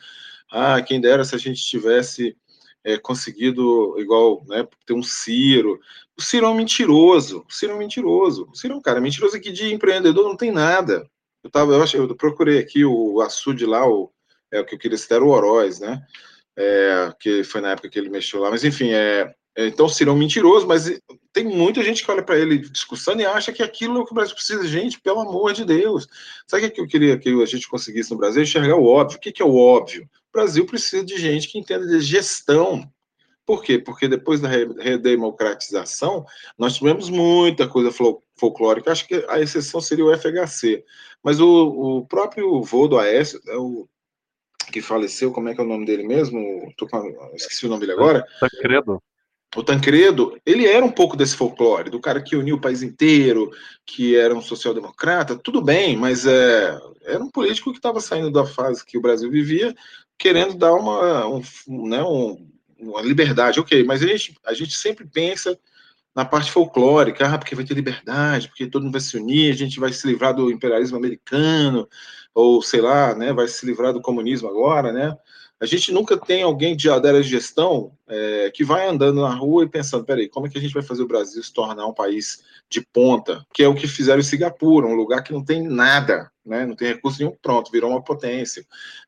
Ah, 0.51 0.81
quem 0.81 0.99
dera 0.99 1.23
se 1.23 1.33
a 1.33 1.37
gente 1.37 1.63
tivesse 1.63 2.35
é, 2.83 2.97
conseguido, 2.97 3.95
igual, 3.97 4.43
né, 4.47 4.67
ter 4.85 4.93
um 4.93 5.01
Ciro. 5.01 5.79
O 6.17 6.21
Ciro 6.21 6.45
é 6.47 6.49
um 6.49 6.55
mentiroso, 6.55 7.45
o 7.47 7.53
Ciro 7.53 7.71
é 7.71 7.75
um 7.75 7.79
mentiroso. 7.79 8.49
O 8.51 8.55
Ciro 8.55 8.73
é 8.73 8.77
um 8.77 8.81
cara 8.81 8.99
mentiroso 8.99 9.39
que 9.39 9.51
de 9.51 9.73
empreendedor 9.73 10.25
não 10.25 10.35
tem 10.35 10.51
nada. 10.51 11.09
Eu, 11.43 11.49
tava, 11.49 11.73
eu, 11.73 11.81
acho, 11.81 11.97
eu 11.97 12.15
procurei 12.15 12.59
aqui 12.59 12.83
o 12.83 13.21
açude 13.21 13.65
lá, 13.65 13.87
o, 13.87 14.11
é 14.53 14.61
o 14.61 14.65
que 14.65 14.75
eu 14.75 14.79
queria 14.79 14.97
citar 14.97 15.21
o 15.21 15.29
Oroz, 15.29 15.79
né? 15.79 16.01
É, 16.55 17.11
que 17.19 17.43
foi 17.43 17.61
na 17.61 17.71
época 17.71 17.89
que 17.89 17.97
ele 17.97 18.09
mexeu 18.09 18.39
lá, 18.39 18.51
mas 18.51 18.63
enfim, 18.63 18.91
é, 18.91 19.33
é 19.55 19.67
então 19.67 19.89
serão 19.89 20.15
mentiroso, 20.15 20.67
mas 20.67 20.99
tem 21.33 21.43
muita 21.43 21.83
gente 21.83 22.05
que 22.05 22.11
olha 22.11 22.21
para 22.21 22.37
ele 22.37 22.59
discussando 22.59 23.21
e 23.21 23.25
acha 23.25 23.51
que 23.51 23.63
aquilo 23.63 23.97
é 23.97 24.01
o 24.01 24.05
que 24.05 24.11
o 24.11 24.15
Brasil 24.15 24.35
precisa. 24.35 24.67
Gente, 24.67 25.01
pelo 25.01 25.21
amor 25.21 25.51
de 25.53 25.65
Deus. 25.65 26.07
Sabe 26.47 26.67
o 26.67 26.71
que 26.71 26.79
eu 26.79 26.87
queria 26.87 27.17
que 27.17 27.29
a 27.29 27.45
gente 27.45 27.67
conseguisse 27.67 28.11
no 28.11 28.17
Brasil? 28.17 28.43
Enxergar 28.43 28.75
o 28.75 28.85
óbvio. 28.85 29.17
O 29.17 29.19
que 29.19 29.41
é 29.41 29.45
o 29.45 29.55
óbvio? 29.55 30.03
O 30.03 30.37
Brasil 30.37 30.65
precisa 30.65 31.03
de 31.03 31.17
gente 31.17 31.47
que 31.47 31.57
entenda 31.57 31.87
de 31.87 31.99
gestão. 32.01 32.87
Por 33.45 33.61
quê? 33.63 33.77
Porque 33.77 34.07
depois 34.07 34.39
da 34.39 34.47
redemocratização, 34.47 36.25
nós 36.57 36.75
tivemos 36.75 37.09
muita 37.09 37.67
coisa 37.67 37.91
folclórica. 38.37 38.91
Acho 38.91 39.07
que 39.07 39.25
a 39.27 39.39
exceção 39.39 39.81
seria 39.81 40.05
o 40.05 40.15
FHC. 40.15 40.85
Mas 41.21 41.39
o, 41.39 41.47
o 41.99 42.05
próprio 42.05 42.61
vô 42.61 42.87
do 42.87 42.97
Aécio, 42.97 43.41
é 43.47 43.57
o 43.57 43.87
que 44.73 44.81
faleceu, 44.81 45.31
como 45.31 45.49
é 45.49 45.53
que 45.53 45.61
é 45.61 45.63
o 45.63 45.67
nome 45.67 45.85
dele 45.85 46.03
mesmo? 46.03 46.73
Tô 46.75 46.87
com, 46.87 47.31
esqueci 47.35 47.67
o 47.67 47.69
nome 47.69 47.81
dele 47.81 47.91
agora. 47.91 48.25
Tancredo. 48.39 49.01
O 49.55 49.61
Tancredo, 49.61 50.35
ele 50.43 50.65
era 50.65 50.83
um 50.83 50.91
pouco 50.91 51.15
desse 51.15 51.35
folclore, 51.35 51.91
do 51.91 51.99
cara 51.99 52.19
que 52.23 52.35
uniu 52.35 52.55
o 52.55 52.61
país 52.61 52.81
inteiro, 52.81 53.51
que 53.85 54.15
era 54.15 54.33
um 54.33 54.41
social-democrata, 54.41 55.35
tudo 55.37 55.61
bem, 55.61 55.95
mas 55.95 56.25
é, 56.25 56.75
era 57.03 57.23
um 57.23 57.29
político 57.29 57.71
que 57.71 57.77
estava 57.77 57.99
saindo 57.99 58.31
da 58.31 58.47
fase 58.47 58.83
que 58.83 58.97
o 58.97 59.01
Brasil 59.01 59.29
vivia, 59.29 59.75
querendo 60.17 60.55
dar 60.55 60.73
uma, 60.73 61.27
um, 61.27 61.41
né, 61.87 62.01
um, 62.01 62.49
uma 62.79 63.01
liberdade, 63.03 63.59
ok, 63.59 63.83
mas 63.83 64.01
a 64.01 64.07
gente, 64.07 64.35
a 64.43 64.53
gente 64.55 64.75
sempre 64.75 65.05
pensa 65.05 65.55
na 66.15 66.23
parte 66.23 66.51
folclórica, 66.51 67.27
ah, 67.27 67.37
porque 67.37 67.55
vai 67.55 67.65
ter 67.65 67.73
liberdade, 67.73 68.47
porque 68.47 68.67
todo 68.67 68.83
mundo 68.83 68.93
vai 68.93 69.01
se 69.01 69.17
unir, 69.17 69.51
a 69.51 69.55
gente 69.55 69.79
vai 69.79 69.91
se 69.91 70.05
livrar 70.07 70.33
do 70.33 70.51
imperialismo 70.51 70.97
americano, 70.97 71.87
ou 72.33 72.61
sei 72.61 72.81
lá, 72.81 73.15
né, 73.15 73.33
vai 73.33 73.47
se 73.47 73.65
livrar 73.65 73.93
do 73.93 74.01
comunismo 74.01 74.47
agora, 74.47 74.91
né? 74.91 75.17
A 75.63 75.65
gente 75.65 75.93
nunca 75.93 76.17
tem 76.17 76.43
alguém 76.43 76.75
de 76.75 76.89
de 76.89 77.23
gestão 77.23 77.93
é, 78.05 78.51
que 78.53 78.65
vai 78.65 78.85
andando 78.85 79.21
na 79.21 79.33
rua 79.33 79.63
e 79.63 79.69
pensando, 79.69 80.03
peraí, 80.03 80.27
como 80.27 80.45
é 80.45 80.49
que 80.49 80.57
a 80.57 80.61
gente 80.61 80.73
vai 80.73 80.83
fazer 80.83 81.03
o 81.03 81.07
Brasil 81.07 81.41
se 81.41 81.53
tornar 81.53 81.87
um 81.87 81.93
país 81.93 82.43
de 82.69 82.81
ponta, 82.81 83.45
que 83.53 83.63
é 83.63 83.67
o 83.69 83.73
que 83.73 83.87
fizeram 83.87 84.19
em 84.19 84.23
Singapura, 84.23 84.85
um 84.85 84.93
lugar 84.93 85.23
que 85.23 85.31
não 85.31 85.41
tem 85.41 85.63
nada, 85.63 86.29
né, 86.45 86.65
não 86.65 86.75
tem 86.75 86.89
recurso 86.89 87.19
nenhum, 87.19 87.33
pronto, 87.41 87.71
virou 87.71 87.91
uma 87.91 88.03
potência. 88.03 88.65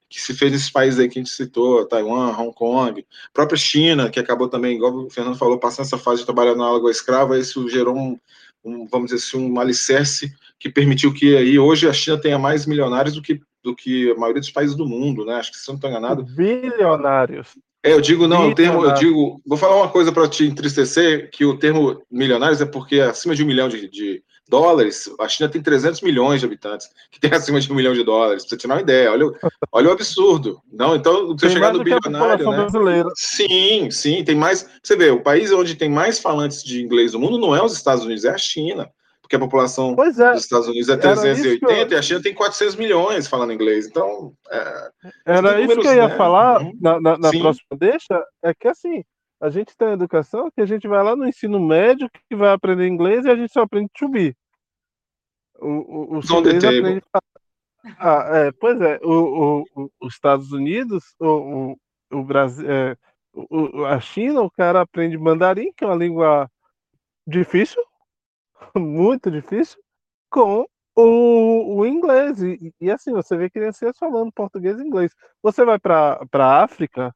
Que 0.10 0.22
se 0.22 0.34
fez 0.34 0.54
nesses 0.54 0.70
países 0.70 0.98
aí 0.98 1.10
que 1.10 1.20
a 1.20 1.22
gente 1.22 1.34
citou, 1.34 1.86
Taiwan, 1.86 2.32
Hong 2.38 2.54
Kong, 2.54 3.06
própria 3.34 3.58
China, 3.58 4.10
que 4.10 4.22
acabou 4.22 4.48
também, 4.48 4.78
igual 4.78 4.96
o 4.96 5.10
Fernando 5.10 5.38
falou, 5.38 5.60
passando 5.60 5.88
essa 5.88 5.98
fase 5.98 6.22
de 6.22 6.26
trabalhar 6.26 6.56
na 6.56 6.74
água 6.74 6.90
escrava, 6.90 7.38
isso 7.38 7.68
gerou 7.68 7.98
um, 7.98 8.18
um, 8.64 8.88
vamos 8.88 9.12
dizer 9.12 9.22
assim, 9.22 9.52
um 9.52 9.60
alicerce 9.60 10.34
que 10.58 10.70
permitiu 10.70 11.14
que 11.14 11.36
aí 11.36 11.60
hoje 11.60 11.86
a 11.86 11.92
China 11.92 12.18
tenha 12.18 12.40
mais 12.40 12.66
milionários 12.66 13.14
do 13.14 13.22
que, 13.22 13.42
do 13.66 13.76
que 13.76 14.12
a 14.12 14.16
maioria 14.16 14.40
dos 14.40 14.52
países 14.52 14.76
do 14.76 14.88
mundo, 14.88 15.26
né? 15.26 15.34
Acho 15.36 15.52
que 15.52 15.58
se 15.58 15.68
não 15.68 15.76
estou 15.76 15.90
enganado. 15.90 16.24
Bilionários. 16.24 17.50
É, 17.84 17.92
eu 17.92 18.02
digo, 18.02 18.28
não, 18.28 18.50
o 18.50 18.56
termo, 18.56 18.84
eu 18.84 18.94
digo, 18.94 19.42
vou 19.46 19.58
falar 19.58 19.76
uma 19.76 19.90
coisa 19.90 20.12
para 20.12 20.28
te 20.28 20.46
entristecer, 20.46 21.30
que 21.32 21.46
o 21.46 21.58
termo 21.58 22.02
milionários 22.10 22.62
é 22.62 22.66
porque 22.66 23.00
acima 23.00 23.36
de 23.36 23.44
um 23.44 23.48
milhão 23.48 23.68
de, 23.68 23.88
de 23.90 24.24
dólares, 24.48 25.10
a 25.20 25.28
China 25.28 25.50
tem 25.50 25.62
300 25.62 26.02
milhões 26.02 26.40
de 26.40 26.46
habitantes, 26.46 26.90
que 27.12 27.20
tem 27.20 27.30
acima 27.34 27.60
de 27.60 27.72
um 27.72 27.76
milhão 27.76 27.94
de 27.94 28.04
dólares, 28.04 28.44
para 28.44 28.50
você 28.50 28.58
ter 28.58 28.68
uma 28.68 28.82
ideia, 28.82 29.12
olha, 29.12 29.32
olha 29.72 29.90
o 29.90 29.92
absurdo. 29.92 30.60
Não, 30.72 30.96
então, 30.96 31.28
você 31.28 31.50
chegar 31.50 31.74
no 31.74 31.84
bilionário, 31.84 32.50
né? 32.50 32.58
Brasileira. 32.58 33.10
Sim, 33.16 33.90
sim, 33.92 34.24
tem 34.24 34.36
mais, 34.36 34.68
você 34.82 34.96
vê, 34.96 35.10
o 35.12 35.22
país 35.22 35.52
onde 35.52 35.76
tem 35.76 35.90
mais 35.90 36.20
falantes 36.20 36.64
de 36.64 36.84
inglês 36.84 37.14
no 37.14 37.20
mundo 37.20 37.38
não 37.38 37.56
é 37.56 37.64
os 37.64 37.74
Estados 37.74 38.04
Unidos, 38.04 38.26
é 38.26 38.30
a 38.30 38.38
China 38.38 38.90
porque 39.26 39.36
a 39.36 39.40
população 39.40 39.94
é, 39.94 40.34
dos 40.34 40.44
Estados 40.44 40.68
Unidos 40.68 40.88
é 40.88 40.98
380 40.98 41.72
eu... 41.72 41.90
e 41.90 41.96
a 41.96 42.02
China 42.02 42.22
tem 42.22 42.34
400 42.34 42.76
milhões 42.76 43.28
falando 43.28 43.52
inglês. 43.52 43.88
Então, 43.88 44.34
é, 44.50 44.92
era 45.26 45.60
isso 45.62 45.80
que 45.80 45.88
eu 45.88 45.96
ia 45.96 46.08
né? 46.08 46.16
falar 46.16 46.62
uhum. 46.62 46.78
na, 46.80 47.02
na, 47.02 47.18
na 47.18 47.32
próxima 47.32 47.78
deixa, 47.78 48.24
é 48.44 48.54
que 48.54 48.68
assim, 48.68 49.04
a 49.42 49.50
gente 49.50 49.76
tem 49.76 49.90
a 49.90 49.94
educação 49.94 50.52
que 50.56 50.62
a 50.62 50.66
gente 50.66 50.88
vai 50.88 51.04
lá 51.04 51.16
no 51.16 51.28
ensino 51.28 51.60
médio 51.60 52.08
que 52.30 52.36
vai 52.36 52.54
aprender 52.54 52.88
inglês 52.88 53.26
e 53.26 53.30
a 53.30 53.36
gente 53.36 53.52
só 53.52 53.62
aprende 53.62 53.90
to 53.98 54.08
be. 54.08 54.36
O, 55.60 55.68
o, 55.68 56.20
o 56.20 56.20
aprende 56.20 57.02
ah, 58.00 58.30
é, 58.34 58.52
pois 58.52 58.80
é, 58.82 59.00
o, 59.04 59.64
o, 59.76 59.92
os 60.02 60.14
Estados 60.14 60.52
Unidos, 60.52 61.16
o, 61.20 61.76
o, 62.12 62.20
o 62.20 62.24
Brasil, 62.24 62.66
é, 62.70 62.96
a 63.88 64.00
China, 64.00 64.42
o 64.42 64.52
cara 64.52 64.82
aprende 64.82 65.18
mandarim, 65.18 65.72
que 65.76 65.84
é 65.84 65.88
uma 65.88 65.96
língua 65.96 66.50
difícil, 67.28 67.82
muito 68.76 69.30
difícil 69.32 69.80
com 70.30 70.66
o, 70.96 71.80
o 71.80 71.86
inglês. 71.86 72.42
E, 72.42 72.74
e, 72.80 72.92
assim, 72.92 73.12
você 73.12 73.36
vê 73.38 73.50
crianças 73.50 73.98
falando 73.98 74.32
português 74.32 74.80
e 74.80 74.84
inglês. 74.84 75.12
Você 75.42 75.66
vai 75.66 75.80
para 75.80 76.20
a 76.34 76.64
África, 76.64 77.14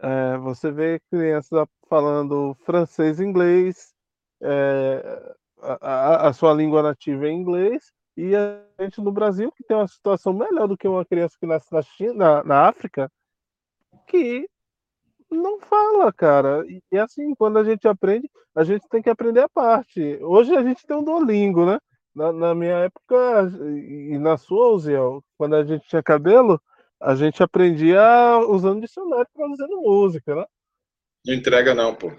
é, 0.00 0.36
você 0.38 0.70
vê 0.70 1.00
crianças 1.10 1.66
falando 1.88 2.56
francês 2.64 3.20
e 3.20 3.24
inglês, 3.24 3.94
é, 4.42 5.34
a, 5.80 6.28
a, 6.28 6.32
sua 6.32 6.52
língua 6.52 6.82
nativa 6.82 7.26
é 7.26 7.30
inglês, 7.30 7.92
e 8.16 8.34
a 8.36 8.60
gente 8.80 9.00
no 9.00 9.10
Brasil, 9.10 9.50
que 9.52 9.64
tem 9.64 9.76
uma 9.76 9.88
situação 9.88 10.32
melhor 10.32 10.68
do 10.68 10.76
que 10.76 10.86
uma 10.86 11.04
criança 11.04 11.36
que 11.38 11.46
nasce 11.46 11.72
na, 11.72 11.82
China, 11.82 12.14
na, 12.14 12.44
na 12.44 12.68
África, 12.68 13.10
que 14.06 14.48
não 15.36 15.60
fala, 15.60 16.12
cara. 16.12 16.64
E, 16.66 16.82
e 16.92 16.98
assim, 16.98 17.34
quando 17.34 17.58
a 17.58 17.64
gente 17.64 17.86
aprende, 17.86 18.30
a 18.54 18.64
gente 18.64 18.88
tem 18.88 19.02
que 19.02 19.10
aprender 19.10 19.40
a 19.40 19.48
parte. 19.48 20.18
Hoje 20.22 20.54
a 20.54 20.62
gente 20.62 20.86
tem 20.86 20.96
um 20.96 21.04
Duolingo, 21.04 21.66
né? 21.66 21.78
Na, 22.14 22.32
na 22.32 22.54
minha 22.54 22.76
época, 22.78 23.50
e 23.66 24.16
na 24.18 24.36
sua, 24.36 24.72
Uziel, 24.72 25.22
quando 25.36 25.56
a 25.56 25.64
gente 25.64 25.86
tinha 25.88 26.02
cabelo, 26.02 26.60
a 27.00 27.14
gente 27.14 27.42
aprendia 27.42 28.02
usando 28.48 28.80
dicionário 28.80 29.26
traduzindo 29.34 29.82
música, 29.82 30.34
né? 30.34 30.44
Não 31.26 31.34
entrega 31.34 31.74
não, 31.74 31.94
pô. 31.94 32.12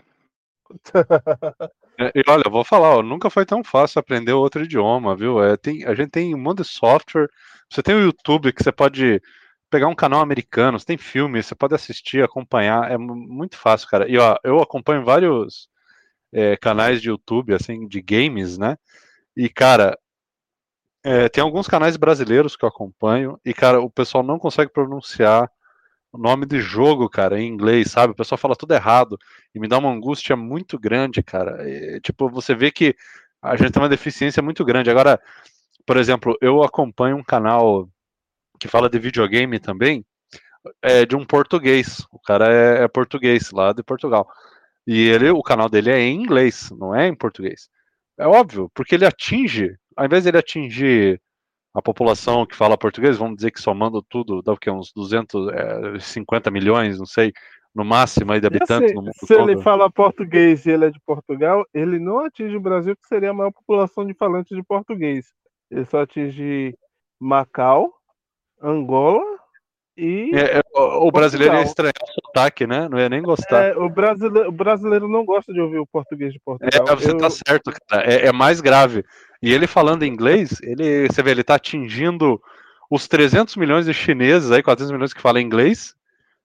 É, 1.98 2.12
e 2.14 2.22
olha, 2.28 2.44
eu 2.46 2.52
vou 2.52 2.66
falar, 2.66 2.98
ó, 2.98 3.02
nunca 3.02 3.30
foi 3.30 3.46
tão 3.46 3.64
fácil 3.64 4.00
aprender 4.00 4.34
outro 4.34 4.64
idioma, 4.64 5.16
viu? 5.16 5.42
É, 5.42 5.56
tem, 5.56 5.86
a 5.86 5.96
gente 5.96 6.10
tem 6.10 6.36
um 6.36 6.38
monte 6.38 6.58
de 6.58 6.66
software. 6.66 7.30
Você 7.70 7.82
tem 7.82 7.96
o 7.96 8.02
YouTube 8.02 8.52
que 8.52 8.62
você 8.62 8.70
pode 8.70 9.22
pegar 9.76 9.88
um 9.90 9.96
canal 9.96 10.22
americano, 10.22 10.80
tem 10.80 10.98
filme, 10.98 11.44
você 11.44 11.54
pode 11.54 11.76
assistir, 11.76 12.24
acompanhar, 12.24 12.90
é 12.90 12.98
muito 12.98 13.58
fácil, 13.58 13.90
cara. 13.90 14.10
E 14.10 14.18
ó, 14.18 14.38
eu 14.42 14.62
acompanho 14.62 15.04
vários 15.04 15.68
é, 16.32 16.56
canais 16.56 17.02
de 17.02 17.10
YouTube, 17.10 17.54
assim, 17.54 17.86
de 17.86 18.02
games, 18.02 18.58
né? 18.58 18.78
E, 19.36 19.50
cara, 19.50 20.00
é, 21.04 21.28
tem 21.28 21.44
alguns 21.44 21.68
canais 21.68 21.98
brasileiros 21.98 22.56
que 22.56 22.64
eu 22.64 22.70
acompanho, 22.70 23.38
e, 23.44 23.54
cara, 23.54 23.82
o 23.82 23.90
pessoal 23.90 24.24
não 24.24 24.40
consegue 24.40 24.72
pronunciar 24.72 25.52
o 26.10 26.18
nome 26.18 26.46
de 26.46 26.62
jogo, 26.62 27.10
cara, 27.10 27.38
em 27.38 27.46
inglês, 27.50 27.92
sabe? 27.92 28.14
O 28.14 28.16
pessoal 28.16 28.38
fala 28.38 28.56
tudo 28.56 28.74
errado 28.74 29.20
e 29.54 29.60
me 29.60 29.68
dá 29.68 29.78
uma 29.78 29.92
angústia 29.92 30.38
muito 30.38 30.80
grande, 30.80 31.22
cara. 31.22 31.58
Tipo, 32.00 32.30
você 32.30 32.56
vê 32.56 32.72
que 32.72 32.96
a 33.42 33.58
gente 33.58 33.74
tem 33.74 33.84
uma 33.84 33.90
deficiência 33.90 34.42
muito 34.42 34.64
grande. 34.64 34.90
Agora, 34.90 35.20
por 35.86 35.98
exemplo, 35.98 36.38
eu 36.40 36.64
acompanho 36.64 37.18
um 37.18 37.24
canal 37.24 37.90
que 38.60 38.68
fala 38.68 38.90
de 38.90 39.00
videogame 39.00 39.60
também, 39.60 40.06
é 40.82 41.06
de 41.06 41.16
um 41.16 41.26
português. 41.26 42.06
O 42.12 42.20
cara 42.20 42.52
é, 42.52 42.84
é 42.84 42.88
português, 42.88 43.52
lá 43.52 43.74
de 43.74 43.84
Portugal. 43.84 44.28
E 44.88 45.08
ele, 45.08 45.30
o 45.30 45.42
canal 45.42 45.70
dele 45.70 45.92
é 45.92 46.00
em 46.00 46.22
inglês, 46.22 46.70
não 46.72 46.96
é 46.96 47.08
em 47.08 47.16
português. 47.16 47.70
É 48.18 48.28
óbvio, 48.28 48.70
porque 48.74 48.96
ele 48.96 49.06
atinge, 49.06 49.76
ao 49.96 50.06
invés 50.06 50.24
de 50.24 50.30
ele 50.30 50.38
atingir 50.38 51.22
a 51.74 51.82
população 51.82 52.46
que 52.46 52.56
fala 52.56 52.78
português, 52.78 53.18
vamos 53.18 53.36
dizer 53.36 53.52
que 53.52 53.60
somando 53.60 54.02
tudo, 54.02 54.42
dá 54.42 54.54
o 54.54 54.58
que, 54.58 54.72
uns 54.72 54.94
250 54.94 56.50
é, 56.50 56.52
milhões, 56.52 56.98
não 56.98 57.06
sei, 57.06 57.34
no 57.76 57.84
máximo 57.84 58.32
aí 58.32 58.40
de 58.40 58.48
habitantes 58.48 58.86
assim, 58.86 58.94
no 58.94 59.02
mundo 59.02 59.14
Se 59.16 59.36
todo. 59.36 59.50
ele 59.50 59.62
fala 59.62 59.92
português 59.92 60.66
e 60.66 60.72
ele 60.72 60.86
é 60.86 60.90
de 60.90 61.00
Portugal, 61.06 61.66
ele 61.74 62.00
não 62.00 62.20
atinge 62.20 62.56
o 62.56 62.62
Brasil, 62.62 62.96
que 62.96 63.06
seria 63.06 63.32
a 63.32 63.34
maior 63.34 63.52
população 63.52 64.06
de 64.06 64.14
falantes 64.14 64.56
de 64.56 64.64
português. 64.64 65.26
Ele 65.70 65.84
só 65.84 66.04
atinge 66.04 66.74
Macau, 67.20 67.94
Angola 68.66 69.24
e. 69.98 70.32
É, 70.36 70.58
é, 70.58 70.62
o, 70.74 71.08
o 71.08 71.12
brasileiro 71.12 71.56
ia 71.56 71.62
estranhar 71.62 71.94
o 72.02 72.22
sotaque, 72.22 72.68
né? 72.68 72.90
Não 72.90 73.00
ia 73.00 73.08
nem 73.08 73.22
gostar. 73.22 73.64
É, 73.64 73.78
o, 73.78 73.90
brasileiro, 73.90 74.50
o 74.50 74.52
brasileiro 74.52 75.08
não 75.08 75.24
gosta 75.24 75.54
de 75.54 75.62
ouvir 75.62 75.80
o 75.80 75.88
português 75.88 76.34
de 76.34 76.40
Portugal. 76.40 76.70
É, 76.88 76.96
você 76.96 77.12
Eu... 77.12 77.18
tá 77.18 77.30
certo, 77.30 77.72
cara. 77.88 78.04
É, 78.04 78.28
é, 78.28 78.32
mais 78.32 78.60
grave. 78.60 79.06
E 79.42 79.54
ele 79.54 79.68
falando 79.68 80.04
inglês, 80.04 80.60
ele, 80.62 81.08
você 81.08 81.22
vê, 81.24 81.32
ele 81.32 81.44
tá 81.44 81.56
atingindo 81.56 82.42
os 82.90 83.08
300 83.08 83.56
milhões 83.56 83.86
de 83.86 83.94
chineses, 83.94 84.52
aí 84.52 84.62
400 84.62 84.92
milhões 84.92 85.14
que 85.14 85.22
falam 85.22 85.42
inglês, 85.42 85.94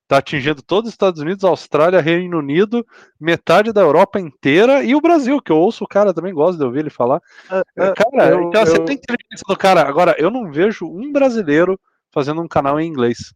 tá 0.06 0.18
atingindo 0.18 0.62
todos 0.62 0.88
os 0.88 0.94
Estados 0.94 1.20
Unidos, 1.20 1.44
Austrália, 1.44 2.00
Reino 2.00 2.38
Unido, 2.38 2.84
metade 3.18 3.72
da 3.72 3.80
Europa 3.80 4.18
inteira 4.18 4.82
e 4.82 4.94
o 4.94 5.00
Brasil, 5.00 5.40
que 5.40 5.52
eu 5.52 5.56
ouço 5.56 5.84
o 5.84 5.88
cara 5.88 6.12
também 6.12 6.34
gosta 6.34 6.58
de 6.58 6.64
ouvir 6.64 6.80
ele 6.80 6.90
falar. 6.90 7.20
É, 7.50 7.62
é 7.76 7.92
cara, 7.92 8.30
eu, 8.30 8.42
então, 8.42 8.62
eu... 8.62 8.66
você 8.66 8.84
tem 8.84 8.96
inteligência 8.96 9.44
do 9.48 9.56
cara. 9.56 9.82
Agora, 9.82 10.14
eu 10.18 10.30
não 10.30 10.50
vejo 10.50 10.86
um 10.86 11.12
brasileiro 11.12 11.78
fazendo 12.12 12.40
um 12.40 12.48
canal 12.48 12.80
em 12.80 12.86
inglês. 12.86 13.32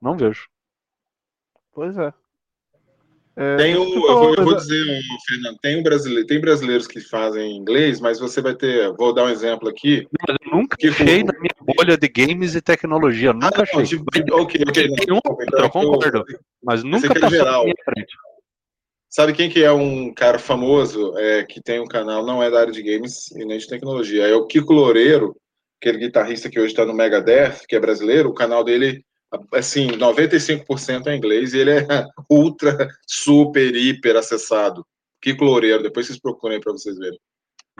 Não 0.00 0.16
vejo. 0.16 0.48
Pois 1.72 1.96
é. 1.96 2.12
é 3.36 3.56
tem 3.56 3.76
o, 3.76 3.84
eu 3.84 4.18
vou, 4.18 4.34
eu 4.34 4.44
vou 4.44 4.56
dizer, 4.56 5.00
Fernando, 5.26 5.58
tem, 5.58 5.78
um 5.78 5.82
brasileiro, 5.82 6.26
tem 6.26 6.40
brasileiros 6.40 6.86
que 6.86 7.00
fazem 7.00 7.56
inglês, 7.56 8.00
mas 8.00 8.18
você 8.18 8.40
vai 8.40 8.54
ter, 8.54 8.92
vou 8.94 9.12
dar 9.12 9.24
um 9.24 9.28
exemplo 9.28 9.68
aqui. 9.68 10.06
Mas 10.26 10.36
eu 10.40 10.56
nunca 10.56 10.76
que 10.76 10.88
achei 10.88 11.22
na 11.22 11.32
minha 11.38 11.54
bolha 11.76 11.96
de 11.98 12.08
games 12.08 12.54
e 12.54 12.62
tecnologia, 12.62 13.32
nunca 13.32 13.60
ah, 13.60 13.62
achei. 13.62 13.84
Tipo, 13.84 14.04
ok, 14.32 14.62
ok. 14.66 14.92
Tem 14.94 15.14
um, 15.14 15.20
então, 15.42 15.60
eu 15.60 15.70
concordo, 15.70 16.24
mas 16.62 16.82
nunca 16.82 17.08
passou 17.14 17.30
geral. 17.30 17.58
na 17.58 17.64
minha 17.64 17.84
frente. 17.84 18.16
Sabe 19.08 19.32
quem 19.32 19.48
que 19.48 19.62
é 19.62 19.72
um 19.72 20.12
cara 20.12 20.38
famoso 20.38 21.16
é, 21.16 21.44
que 21.44 21.62
tem 21.62 21.80
um 21.80 21.86
canal, 21.86 22.24
não 22.24 22.42
é 22.42 22.50
da 22.50 22.60
área 22.60 22.72
de 22.72 22.82
games 22.82 23.30
e 23.30 23.44
nem 23.44 23.56
de 23.58 23.66
tecnologia, 23.66 24.26
é 24.26 24.34
o 24.34 24.46
Kiko 24.46 24.72
Loureiro, 24.72 25.34
aquele 25.80 25.98
guitarrista 25.98 26.50
que 26.50 26.58
hoje 26.58 26.72
está 26.72 26.84
no 26.84 26.94
Megadeth, 26.94 27.66
que 27.68 27.76
é 27.76 27.80
brasileiro, 27.80 28.30
o 28.30 28.34
canal 28.34 28.64
dele, 28.64 29.04
assim, 29.52 29.88
95% 29.88 31.06
é 31.06 31.16
inglês 31.16 31.54
e 31.54 31.58
ele 31.58 31.70
é 31.70 31.86
ultra, 32.30 32.88
super, 33.06 33.74
hiper 33.74 34.16
acessado. 34.16 34.86
Kiko 35.20 35.44
Loureiro, 35.44 35.82
depois 35.82 36.06
vocês 36.06 36.20
procurem 36.20 36.60
para 36.60 36.72
vocês 36.72 36.96
verem. 36.98 37.18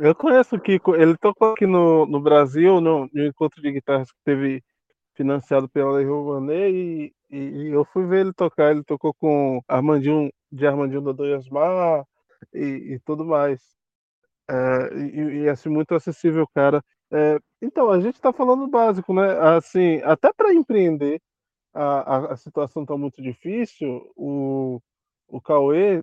Eu 0.01 0.15
conheço 0.15 0.57
o 0.57 0.61
Kiko, 0.61 0.95
ele 0.95 1.17
tocou 1.17 1.53
aqui 1.53 1.67
no, 1.67 2.05
no 2.07 2.21
Brasil, 2.21 2.81
no, 2.81 3.09
no 3.13 3.27
encontro 3.27 3.63
de 3.63 3.73
guitarras 3.73 4.11
que 4.11 4.19
teve 4.25 4.63
financiado 5.15 5.69
pela 5.69 5.93
Lei 5.93 6.05
Rouanet 6.05 6.71
e, 6.71 7.13
e, 7.31 7.37
e, 7.39 7.69
eu 7.69 7.85
fui 7.87 8.07
ver 8.07 8.21
ele 8.21 8.33
tocar, 8.35 8.71
ele 8.71 8.85
tocou 8.85 9.15
com 9.15 9.61
Armandinho, 9.67 10.31
de 10.53 10.67
Armandinho 10.67 11.01
da 11.01 11.13
Doiasmar 11.13 12.05
e, 12.53 12.95
e 12.95 13.01
tudo 13.05 13.25
mais. 13.25 13.61
É, 14.49 14.95
e, 14.95 15.45
e, 15.45 15.49
assim, 15.49 15.71
muito 15.71 15.95
acessível, 15.95 16.47
cara. 16.55 16.83
É, 17.11 17.39
então, 17.67 17.91
a 17.91 18.01
gente 18.01 18.15
está 18.15 18.33
falando 18.33 18.69
básico, 18.69 19.13
né? 19.13 19.39
Assim, 19.57 20.01
até 20.05 20.33
para 20.33 20.55
empreender, 20.55 21.21
a, 21.75 22.17
a, 22.17 22.33
a 22.33 22.37
situação 22.37 22.83
está 22.83 22.97
muito 22.97 23.21
difícil, 23.21 24.11
o, 24.17 24.81
o 25.29 25.41
Cauê. 25.41 26.03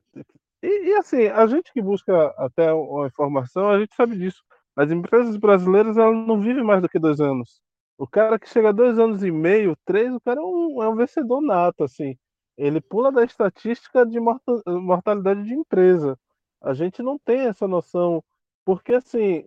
E, 0.61 0.89
e, 0.89 0.93
assim, 0.95 1.27
a 1.27 1.47
gente 1.47 1.71
que 1.73 1.81
busca 1.81 2.27
até 2.37 2.71
uma 2.73 3.07
informação, 3.07 3.69
a 3.69 3.79
gente 3.79 3.95
sabe 3.95 4.17
disso. 4.17 4.43
As 4.75 4.91
empresas 4.91 5.37
brasileiras 5.37 5.97
elas 5.97 6.15
não 6.27 6.41
vivem 6.41 6.63
mais 6.63 6.81
do 6.81 6.89
que 6.89 6.99
dois 6.99 7.19
anos. 7.21 7.61
O 7.97 8.07
cara 8.07 8.39
que 8.39 8.49
chega 8.49 8.69
a 8.69 8.71
dois 8.73 8.99
anos 8.99 9.23
e 9.23 9.31
meio, 9.31 9.77
três, 9.85 10.13
o 10.13 10.21
cara 10.21 10.41
é 10.41 10.43
um, 10.43 10.83
é 10.83 10.89
um 10.89 10.95
vencedor 10.95 11.41
nato, 11.41 11.83
assim. 11.83 12.17
Ele 12.57 12.81
pula 12.81 13.11
da 13.11 13.23
estatística 13.23 14.05
de 14.05 14.19
mortalidade 14.19 15.43
de 15.43 15.53
empresa. 15.53 16.17
A 16.61 16.73
gente 16.73 17.01
não 17.03 17.17
tem 17.19 17.41
essa 17.41 17.67
noção, 17.67 18.23
porque 18.65 18.93
assim, 18.93 19.45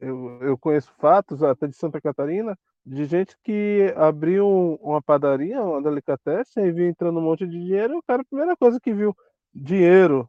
eu, 0.00 0.38
eu 0.42 0.58
conheço 0.58 0.92
fatos 0.98 1.42
até 1.42 1.66
de 1.66 1.76
Santa 1.76 2.00
Catarina 2.00 2.56
de 2.86 3.04
gente 3.04 3.36
que 3.42 3.92
abriu 3.96 4.78
uma 4.80 5.02
padaria, 5.02 5.60
uma 5.60 5.82
delicatessen 5.82 6.66
e 6.66 6.72
viu 6.72 6.88
entrando 6.88 7.18
um 7.18 7.22
monte 7.22 7.44
de 7.44 7.58
dinheiro 7.58 7.94
e 7.94 7.96
o 7.96 8.02
cara, 8.02 8.22
a 8.22 8.24
primeira 8.24 8.56
coisa 8.56 8.78
que 8.80 8.94
viu, 8.94 9.14
dinheiro, 9.52 10.28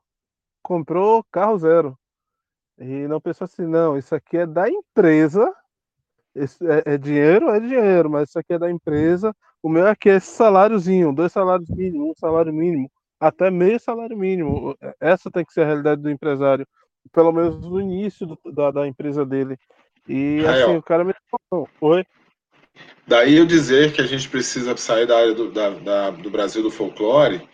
comprou 0.64 1.24
carro 1.32 1.58
zero. 1.60 1.98
E 2.80 3.08
não 3.08 3.22
pensou 3.22 3.46
assim, 3.46 3.66
não, 3.66 3.98
isso 3.98 4.16
aqui 4.16 4.38
é 4.38 4.48
da 4.48 4.68
empresa, 4.70 5.54
é, 6.36 6.94
é, 6.94 6.98
dinheiro, 6.98 7.50
é 7.50 7.60
dinheiro, 7.60 8.10
mas 8.10 8.30
isso 8.30 8.40
aqui 8.40 8.54
é 8.54 8.60
da 8.60 8.72
empresa. 8.72 9.36
O 9.62 9.70
meu 9.70 9.88
aqui 9.88 10.10
é 10.10 10.16
esse 10.16 10.28
saláriozinho, 10.28 11.14
dois 11.14 11.32
salários 11.32 11.70
mínimos, 11.70 12.10
um 12.10 12.16
salário 12.16 12.54
mínimo, 12.54 12.92
até 13.20 13.52
meio 13.52 13.80
salário 13.80 14.18
mínimo. 14.18 14.76
Essa 15.00 15.30
tem 15.30 15.46
que 15.46 15.54
ser 15.54 15.62
a 15.62 15.66
realidade 15.66 16.02
do 16.02 16.10
empresário 16.10 16.68
pelo 17.12 17.32
menos 17.32 17.60
no 17.60 17.80
início 17.82 18.26
do, 18.26 18.40
da, 18.52 18.72
da, 18.72 18.88
empresa 18.88 19.26
dele. 19.26 19.58
E 20.08 20.40
Aí, 20.46 20.64
assim, 20.64 20.78
o 20.78 20.82
cara 20.82 21.04
me 21.04 21.14
falou, 21.50 21.68
oi. 21.82 22.06
Daí 23.08 23.38
eu 23.38 23.46
dizer 23.46 23.94
que 23.94 24.02
a 24.02 24.06
gente 24.06 24.30
precisa 24.30 24.76
sair 24.78 25.06
da 25.06 25.18
área 25.18 25.34
do, 25.34 25.52
da, 25.52 25.70
da, 25.70 26.10
do 26.12 26.30
Brasil 26.30 26.62
do 26.62 26.72
folclore 26.72 27.48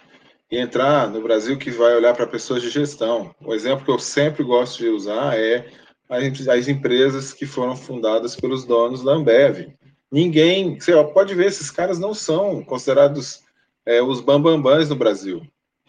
e 0.51 0.57
entrar 0.57 1.09
no 1.09 1.21
Brasil 1.21 1.57
que 1.57 1.71
vai 1.71 1.95
olhar 1.95 2.13
para 2.15 2.27
pessoas 2.27 2.61
de 2.61 2.69
gestão. 2.69 3.33
O 3.41 3.53
exemplo 3.53 3.85
que 3.85 3.91
eu 3.91 3.99
sempre 3.99 4.43
gosto 4.43 4.79
de 4.79 4.89
usar 4.89 5.37
é 5.37 5.67
as, 6.09 6.47
as 6.47 6.67
empresas 6.67 7.33
que 7.33 7.45
foram 7.45 7.75
fundadas 7.75 8.35
pelos 8.35 8.65
donos 8.65 9.03
da 9.03 9.13
Ambev. 9.13 9.73
Ninguém, 10.11 10.79
você 10.79 10.91
pode 11.05 11.33
ver, 11.33 11.47
esses 11.47 11.71
caras 11.71 11.97
não 11.97 12.13
são 12.13 12.63
considerados 12.63 13.41
é, 13.85 14.01
os 14.01 14.21
bambambãs 14.21 14.89
no 14.89 14.95
Brasil. 14.95 15.41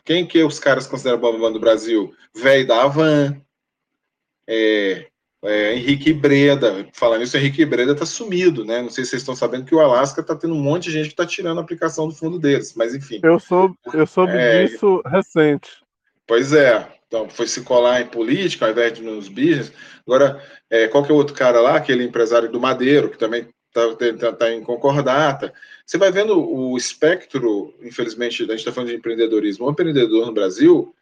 Quem 0.05 0.27
que 0.27 0.43
os 0.43 0.59
caras 0.59 0.87
consideram 0.87 1.21
bambambã 1.21 1.53
do 1.53 1.61
Brasil? 1.61 2.13
Velho 2.35 2.67
da 2.67 2.83
Havan, 2.83 3.41
é, 4.49 5.07
é, 5.45 5.75
Henrique 5.75 6.13
Breda, 6.13 6.87
falando 6.93 7.23
isso, 7.23 7.37
Henrique 7.37 7.65
Breda 7.65 7.93
está 7.93 8.07
sumido, 8.07 8.65
né? 8.65 8.81
Não 8.81 8.91
sei 8.91 9.05
se 9.05 9.11
vocês 9.11 9.23
estão 9.23 9.37
sabendo 9.37 9.65
que 9.65 9.75
o 9.75 9.81
Alasca 9.81 10.21
está 10.21 10.35
tendo 10.35 10.55
um 10.55 10.63
monte 10.63 10.85
de 10.85 10.93
gente 10.93 11.07
que 11.07 11.13
está 11.13 11.27
tirando 11.27 11.59
a 11.59 11.61
aplicação 11.61 12.09
do 12.09 12.15
fundo 12.15 12.39
deles, 12.39 12.75
mas 12.75 12.95
enfim. 12.95 13.21
Eu 13.23 13.39
soube, 13.39 13.77
eu 13.93 14.07
soube 14.07 14.33
é, 14.33 14.65
disso 14.65 15.03
recente. 15.07 15.71
Pois 16.27 16.53
é, 16.53 16.89
então 17.07 17.29
foi 17.29 17.47
se 17.47 17.63
colar 17.63 18.01
em 18.01 18.07
política 18.07 18.65
ao 18.65 18.73
invés 18.73 18.95
de 18.95 19.03
nos 19.03 19.29
business. 19.29 19.73
Agora, 20.07 20.43
é, 20.71 20.89
qual 20.89 21.05
que 21.05 21.11
é 21.11 21.15
o 21.15 21.19
outro 21.19 21.35
cara 21.35 21.61
lá, 21.61 21.77
aquele 21.77 22.05
empresário 22.05 22.51
do 22.51 22.61
Madeiro, 22.61 23.11
que 23.11 23.19
também 23.19 23.47
está 23.77 24.31
tá, 24.31 24.33
tá 24.33 24.53
em 24.53 24.63
concordata. 24.63 25.53
Você 25.85 25.99
vai 25.99 26.11
vendo 26.11 26.39
o 26.39 26.77
espectro, 26.77 27.75
infelizmente, 27.83 28.43
a 28.43 28.47
gente 28.47 28.59
está 28.59 28.73
falando 28.73 28.91
de 28.91 28.97
empreendedorismo. 28.97 29.67
O 29.67 29.71
empreendedor 29.71 30.27
no 30.27 30.33
Brasil, 30.33 30.95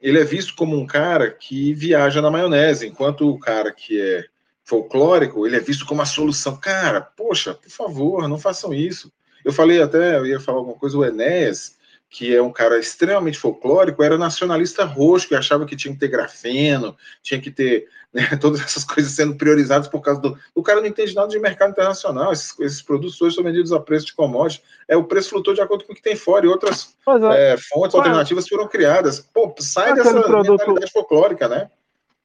ele 0.00 0.20
é 0.20 0.24
visto 0.24 0.54
como 0.54 0.76
um 0.76 0.86
cara 0.86 1.30
que 1.30 1.72
viaja 1.74 2.22
na 2.22 2.30
maionese, 2.30 2.86
enquanto 2.86 3.28
o 3.28 3.38
cara 3.38 3.72
que 3.72 4.00
é 4.00 4.24
folclórico, 4.64 5.46
ele 5.46 5.56
é 5.56 5.60
visto 5.60 5.86
como 5.86 6.02
a 6.02 6.06
solução. 6.06 6.56
Cara, 6.56 7.00
poxa, 7.00 7.54
por 7.54 7.70
favor, 7.70 8.28
não 8.28 8.38
façam 8.38 8.74
isso. 8.74 9.10
Eu 9.44 9.52
falei 9.52 9.80
até, 9.80 10.16
eu 10.16 10.26
ia 10.26 10.38
falar 10.38 10.58
alguma 10.58 10.76
coisa, 10.76 10.98
o 10.98 11.04
Enéas, 11.04 11.77
que 12.10 12.34
é 12.34 12.42
um 12.42 12.50
cara 12.50 12.78
extremamente 12.78 13.38
folclórico, 13.38 14.02
era 14.02 14.16
nacionalista 14.16 14.84
roxo, 14.84 15.28
que 15.28 15.34
achava 15.34 15.66
que 15.66 15.76
tinha 15.76 15.92
que 15.92 16.00
ter 16.00 16.08
grafeno, 16.08 16.96
tinha 17.22 17.40
que 17.40 17.50
ter 17.50 17.86
né, 18.12 18.22
todas 18.40 18.60
essas 18.60 18.84
coisas 18.84 19.12
sendo 19.12 19.36
priorizadas 19.36 19.88
por 19.88 20.00
causa 20.00 20.20
do. 20.20 20.38
O 20.54 20.62
cara 20.62 20.80
não 20.80 20.86
entende 20.86 21.14
nada 21.14 21.28
de 21.28 21.38
mercado 21.38 21.70
internacional, 21.70 22.32
esses, 22.32 22.58
esses 22.60 22.82
produtos 22.82 23.20
hoje 23.20 23.34
são 23.34 23.44
vendidos 23.44 23.72
a 23.72 23.80
preço 23.80 24.06
de 24.06 24.14
commodity, 24.14 24.62
é 24.88 24.96
o 24.96 25.04
preço 25.04 25.30
flutuou 25.30 25.54
de 25.54 25.60
acordo 25.60 25.84
com 25.84 25.92
o 25.92 25.96
que 25.96 26.02
tem 26.02 26.16
fora, 26.16 26.46
e 26.46 26.48
outras 26.48 26.96
é. 27.32 27.52
É, 27.52 27.56
fontes 27.56 27.94
alternativas 27.94 28.48
foram 28.48 28.66
criadas. 28.66 29.20
Pô, 29.20 29.54
sai 29.58 29.94
dessa 29.94 30.22
produto... 30.22 30.52
mentalidade 30.52 30.92
folclórica, 30.92 31.46
né? 31.46 31.70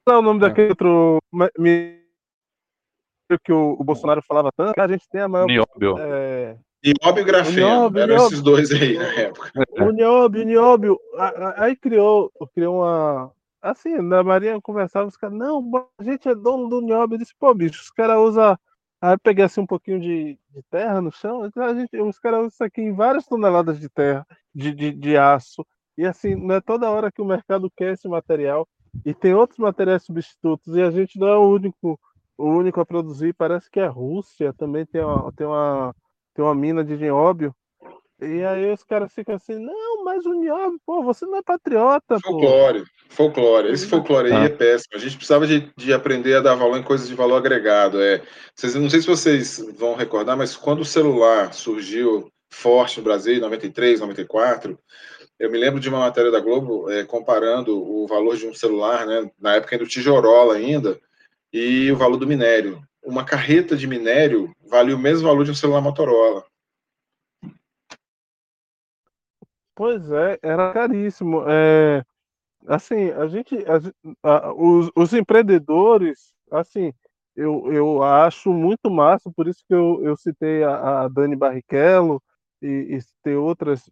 Qual 0.05 0.17
é 0.17 0.19
o 0.19 0.23
nome 0.23 0.39
daquele 0.39 0.69
outro 0.69 1.19
que 3.43 3.51
o, 3.51 3.75
o, 3.79 3.83
Bolsonaro 3.83 4.21
falava 4.21 4.51
tanto, 4.55 4.73
que 4.73 4.79
a 4.79 4.87
gente 4.87 5.07
tem 5.09 5.21
a 5.21 5.27
maior. 5.27 5.47
Nióbio. 5.47 5.95
É... 5.97 6.55
Nióbio 6.83 7.21
e 7.21 7.23
grafeno, 7.23 7.55
Nióbio, 7.55 8.01
eram 8.01 8.15
Nióbio. 8.15 8.27
esses 8.27 8.41
dois 8.41 8.71
aí 8.71 8.97
na 8.97 9.13
época. 9.13 9.51
O 9.79 9.91
Nióbio, 9.91 10.43
Nióbio, 10.43 10.99
aí 11.55 11.75
criou, 11.75 12.31
criou 12.53 12.81
uma. 12.81 13.31
Assim, 13.61 14.01
na 14.01 14.21
Marinha 14.21 14.59
conversava, 14.61 15.07
os 15.07 15.15
caras, 15.15 15.37
não, 15.37 15.87
a 15.97 16.03
gente 16.03 16.27
é 16.27 16.35
dono 16.35 16.67
do 16.67 16.81
Nióbio. 16.81 17.15
Eu 17.15 17.19
disse, 17.19 17.33
pô, 17.39 17.53
bicho, 17.53 17.81
os 17.81 17.89
caras 17.89 18.17
usam. 18.17 18.57
Aí 19.01 19.17
peguei 19.17 19.45
assim 19.45 19.61
um 19.61 19.65
pouquinho 19.65 19.99
de, 19.99 20.39
de 20.49 20.63
terra 20.69 21.01
no 21.01 21.11
chão, 21.11 21.43
a 21.43 21.73
gente, 21.73 21.97
os 21.99 22.19
caras 22.19 22.39
usam 22.39 22.49
isso 22.49 22.63
aqui 22.63 22.81
em 22.81 22.93
várias 22.93 23.25
toneladas 23.25 23.79
de 23.79 23.89
terra, 23.89 24.25
de, 24.53 24.73
de, 24.73 24.91
de 24.91 25.17
aço. 25.17 25.65
E 25.97 26.05
assim, 26.05 26.35
não 26.35 26.55
é 26.55 26.61
toda 26.61 26.89
hora 26.89 27.11
que 27.11 27.21
o 27.21 27.25
mercado 27.25 27.71
quer 27.75 27.93
esse 27.93 28.07
material. 28.07 28.67
E 29.05 29.13
tem 29.13 29.33
outros 29.33 29.59
materiais 29.59 30.03
substitutos, 30.03 30.75
e 30.75 30.81
a 30.81 30.91
gente 30.91 31.19
não 31.19 31.27
é 31.27 31.37
o 31.37 31.49
único 31.49 31.99
o 32.37 32.49
único 32.49 32.81
a 32.81 32.85
produzir 32.85 33.33
parece 33.33 33.69
que 33.69 33.79
é 33.79 33.85
a 33.85 33.89
Rússia, 33.89 34.53
também 34.53 34.85
tem 34.85 35.03
uma, 35.03 35.31
tem 35.33 35.45
uma, 35.45 35.95
tem 36.33 36.43
uma 36.43 36.55
mina 36.55 36.83
de 36.83 36.95
nióbio. 36.95 37.53
E 38.21 38.43
aí 38.43 38.71
os 38.71 38.83
caras 38.83 39.11
ficam 39.13 39.35
assim, 39.35 39.59
não, 39.59 40.03
mas 40.05 40.25
o 40.25 40.33
nióbio, 40.33 40.79
pô, 40.85 41.03
você 41.03 41.25
não 41.25 41.37
é 41.37 41.41
patriota, 41.41 42.19
folclore, 42.19 42.79
pô. 42.79 42.87
Folclore, 43.09 43.71
Esse 43.71 43.85
folclore 43.85 44.31
aí 44.31 44.33
ah. 44.33 44.45
é 44.45 44.49
péssimo. 44.49 44.95
A 44.95 44.97
gente 44.97 45.17
precisava 45.17 45.45
de, 45.45 45.71
de 45.75 45.93
aprender 45.93 46.35
a 46.35 46.41
dar 46.41 46.55
valor 46.55 46.77
em 46.77 46.83
coisas 46.83 47.07
de 47.07 47.15
valor 47.15 47.37
agregado. 47.37 48.01
É, 48.01 48.21
vocês, 48.55 48.75
não 48.75 48.89
sei 48.89 49.01
se 49.01 49.07
vocês 49.07 49.59
vão 49.77 49.95
recordar, 49.95 50.37
mas 50.37 50.55
quando 50.55 50.79
o 50.81 50.85
celular 50.85 51.53
surgiu 51.53 52.31
forte 52.49 52.97
no 52.97 53.03
Brasil, 53.03 53.35
em 53.35 53.39
93, 53.39 53.99
94, 53.99 54.79
eu 55.39 55.51
me 55.51 55.57
lembro 55.57 55.79
de 55.79 55.89
uma 55.89 55.99
matéria 55.99 56.31
da 56.31 56.39
Globo 56.39 56.89
é, 56.89 57.03
comparando 57.03 57.77
o 57.77 58.07
valor 58.07 58.37
de 58.37 58.47
um 58.47 58.53
celular, 58.53 59.05
né, 59.05 59.29
na 59.39 59.55
época 59.55 59.77
do 59.77 59.87
tijorola 59.87 60.55
ainda, 60.55 60.99
e 61.51 61.91
o 61.91 61.97
valor 61.97 62.17
do 62.17 62.27
minério. 62.27 62.81
Uma 63.03 63.25
carreta 63.25 63.75
de 63.75 63.87
minério 63.87 64.53
vale 64.69 64.93
o 64.93 64.99
mesmo 64.99 65.27
valor 65.27 65.43
de 65.43 65.51
um 65.51 65.55
celular 65.55 65.81
Motorola. 65.81 66.45
Pois 69.75 70.11
é, 70.11 70.39
era 70.41 70.71
caríssimo. 70.71 71.43
É, 71.47 72.03
assim, 72.67 73.09
a 73.11 73.27
gente, 73.27 73.57
a, 74.23 74.29
a, 74.29 74.53
os, 74.53 74.91
os, 74.95 75.13
empreendedores, 75.13 76.33
assim, 76.51 76.93
eu, 77.35 77.71
eu 77.73 78.03
acho 78.03 78.53
muito 78.53 78.89
massa, 78.89 79.31
por 79.35 79.47
isso 79.47 79.63
que 79.67 79.73
eu, 79.73 79.99
eu 80.03 80.15
citei 80.15 80.63
a, 80.63 81.01
a 81.03 81.07
Dani 81.07 81.35
Barrichello 81.35 82.21
e, 82.61 82.95
e 82.95 83.01
citei 83.01 83.35
outras, 83.35 83.89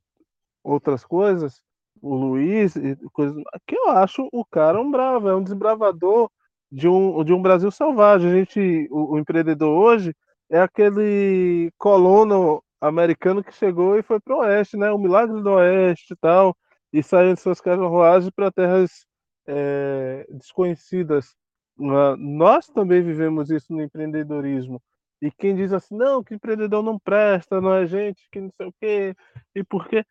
outras 0.63 1.03
coisas, 1.03 1.59
o 2.01 2.15
Luiz, 2.15 2.75
e 2.75 2.95
coisas, 3.11 3.41
que 3.65 3.75
eu 3.75 3.89
acho 3.89 4.27
o 4.31 4.45
cara 4.45 4.79
um 4.79 4.91
bravo, 4.91 5.27
é 5.27 5.35
um 5.35 5.43
desbravador 5.43 6.29
de 6.71 6.87
um, 6.87 7.23
de 7.23 7.33
um 7.33 7.41
Brasil 7.41 7.69
selvagem. 7.71 8.31
A 8.31 8.35
gente, 8.35 8.87
o, 8.91 9.15
o 9.15 9.19
empreendedor 9.19 9.69
hoje 9.69 10.15
é 10.49 10.59
aquele 10.61 11.71
colono 11.77 12.63
americano 12.79 13.43
que 13.43 13.53
chegou 13.53 13.97
e 13.97 14.03
foi 14.03 14.19
para 14.19 14.35
o 14.35 14.39
oeste, 14.39 14.77
né? 14.77 14.91
O 14.91 14.97
milagre 14.97 15.41
do 15.41 15.51
oeste 15.51 16.13
e 16.13 16.17
tal, 16.17 16.55
e 16.91 17.03
saiu 17.03 17.33
de 17.33 17.39
suas 17.41 17.61
carruagens 17.61 18.31
para 18.31 18.51
terras 18.51 19.05
é, 19.47 20.25
desconhecidas. 20.29 21.35
Nós 21.77 22.67
também 22.67 23.01
vivemos 23.01 23.49
isso 23.49 23.73
no 23.73 23.81
empreendedorismo. 23.81 24.81
E 25.21 25.31
quem 25.31 25.55
diz 25.55 25.71
assim, 25.71 25.95
não, 25.95 26.23
que 26.23 26.33
empreendedor 26.33 26.83
não 26.83 26.97
presta, 26.99 27.61
não 27.61 27.73
é 27.73 27.85
gente 27.85 28.27
que 28.31 28.41
não 28.41 28.49
sei 28.57 28.67
o 28.67 28.73
quê, 28.79 29.15
e 29.55 29.63
por 29.63 29.87
quê? 29.87 30.03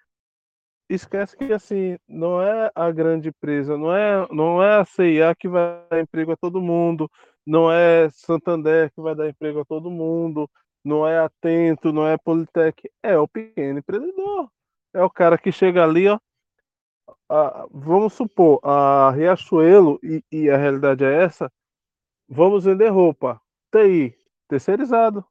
Esquece 0.95 1.36
que 1.36 1.53
assim 1.53 1.97
não 2.09 2.43
é 2.43 2.70
a 2.74 2.91
grande 2.91 3.28
empresa, 3.28 3.76
não 3.78 3.95
é 3.95 4.26
não 4.30 4.62
é 4.62 4.80
a 4.80 4.84
CIA 4.84 5.34
que 5.34 5.49
vai 5.49 5.82
dar 5.91 6.01
emprego 6.01 6.32
a 6.32 6.36
todo 6.36 6.61
mundo, 6.61 7.11
não 7.47 7.70
é 7.72 8.11
Santander 8.11 8.91
que 8.93 9.01
vai 9.01 9.14
dar 9.14 9.28
emprego 9.28 9.61
a 9.61 9.64
todo 9.64 9.91
mundo, 9.91 10.51
não 10.84 11.07
é 11.07 11.18
Atento, 11.18 11.93
não 11.93 12.07
é 12.07 12.18
Politec, 12.18 12.91
é 13.03 13.16
o 13.18 13.28
pequeno 13.28 13.78
empreendedor, 13.78 14.51
é 14.95 15.03
o 15.03 15.11
cara 15.11 15.38
que 15.38 15.53
chega 15.53 15.84
ali, 15.84 16.09
ó, 16.09 16.18
a, 17.28 17.66
vamos 17.70 18.14
supor 18.14 18.61
a 18.64 19.11
Riachuelo 19.12 19.99
e, 20.03 20.24
e 20.32 20.51
a 20.51 20.57
realidade 20.57 21.05
é 21.05 21.22
essa, 21.22 21.51
vamos 22.28 22.64
vender 22.64 22.88
roupa, 22.88 23.41
TI 23.72 24.14
terceirizado, 24.49 25.24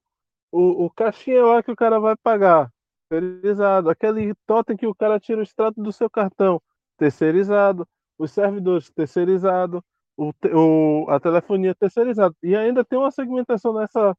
o, 0.52 0.86
o 0.86 0.90
caixinha 0.92 1.46
lá 1.46 1.64
que 1.64 1.72
o 1.72 1.76
cara 1.76 2.00
vai 2.00 2.16
pagar 2.18 2.72
terceirizado. 3.10 3.90
Aquele 3.90 4.34
totem 4.46 4.78
que 4.78 4.88
o 4.88 4.96
cara 4.96 5.20
tira 5.20 5.40
o 5.40 5.44
extrato 5.44 5.82
do 5.82 5.92
seu 5.92 6.10
cartão, 6.10 6.62
terceirizado. 6.98 7.88
Os 8.18 8.32
servidores, 8.32 8.90
terceirizado. 8.90 9.84
O, 10.16 10.34
o, 10.54 11.10
a 11.10 11.20
telefonia, 11.20 11.74
terceirizado. 11.74 12.36
E 12.44 12.56
ainda 12.56 12.84
tem 12.84 13.00
uma 13.00 13.12
segmentação 13.12 13.74
nessa, 13.74 14.16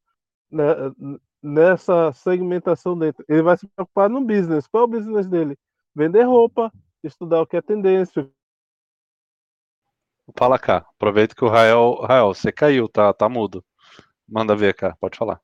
né, 0.51 0.65
nessa 1.41 2.11
segmentação 2.13 2.97
dentro. 2.97 3.23
Ele 3.29 3.43
vai 3.43 3.57
se 3.57 3.67
preocupar 3.67 4.09
no 4.09 4.21
business. 4.21 4.67
Qual 4.67 4.83
é 4.83 4.85
o 4.85 4.89
business 4.89 5.27
dele? 5.27 5.57
Vender 5.95 6.23
roupa, 6.23 6.71
estudar 7.03 7.41
o 7.41 7.47
que 7.47 7.57
é 7.57 7.61
tendência. 7.61 8.29
Fala 10.37 10.57
cá, 10.57 10.77
aproveita 10.77 11.35
que 11.35 11.43
o 11.43 11.49
Rael, 11.49 11.95
Rael, 12.01 12.33
você 12.33 12.51
caiu, 12.51 12.87
tá, 12.87 13.13
tá 13.13 13.27
mudo. 13.27 13.63
Manda 14.27 14.55
ver 14.55 14.73
cá, 14.73 14.95
pode 14.99 15.17
falar. 15.17 15.41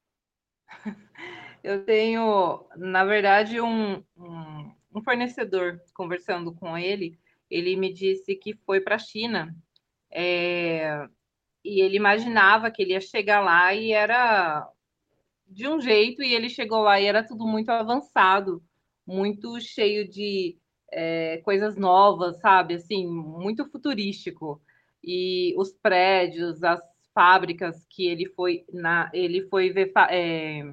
Eu 1.67 1.83
tenho, 1.83 2.65
na 2.77 3.03
verdade, 3.03 3.59
um, 3.59 4.01
um, 4.15 5.01
fornecedor 5.03 5.81
conversando 5.93 6.53
com 6.55 6.77
ele. 6.77 7.19
Ele 7.51 7.75
me 7.75 7.91
disse 7.91 8.35
que 8.35 8.53
foi 8.65 8.79
para 8.79 8.95
a 8.95 8.99
China 8.99 9.53
é, 10.09 11.05
e 11.65 11.81
ele 11.81 11.97
imaginava 11.97 12.71
que 12.71 12.81
ele 12.81 12.93
ia 12.93 13.01
chegar 13.01 13.41
lá 13.41 13.73
e 13.73 13.91
era 13.91 14.65
de 15.45 15.67
um 15.67 15.81
jeito, 15.81 16.23
e 16.23 16.33
ele 16.33 16.49
chegou 16.49 16.79
lá 16.83 17.01
e 17.01 17.05
era 17.05 17.21
tudo 17.21 17.45
muito 17.45 17.69
avançado, 17.69 18.63
muito 19.05 19.59
cheio 19.59 20.07
de 20.07 20.57
é, 20.89 21.41
coisas 21.43 21.75
novas, 21.75 22.39
sabe? 22.39 22.75
Assim, 22.75 23.05
muito 23.05 23.69
futurístico. 23.69 24.61
E 25.03 25.53
os 25.57 25.73
prédios, 25.73 26.63
as 26.63 26.79
fábricas 27.13 27.85
que 27.89 28.07
ele 28.07 28.25
foi 28.29 28.63
na, 28.71 29.11
ele 29.13 29.41
foi 29.49 29.69
ver 29.69 29.91
é, 30.09 30.63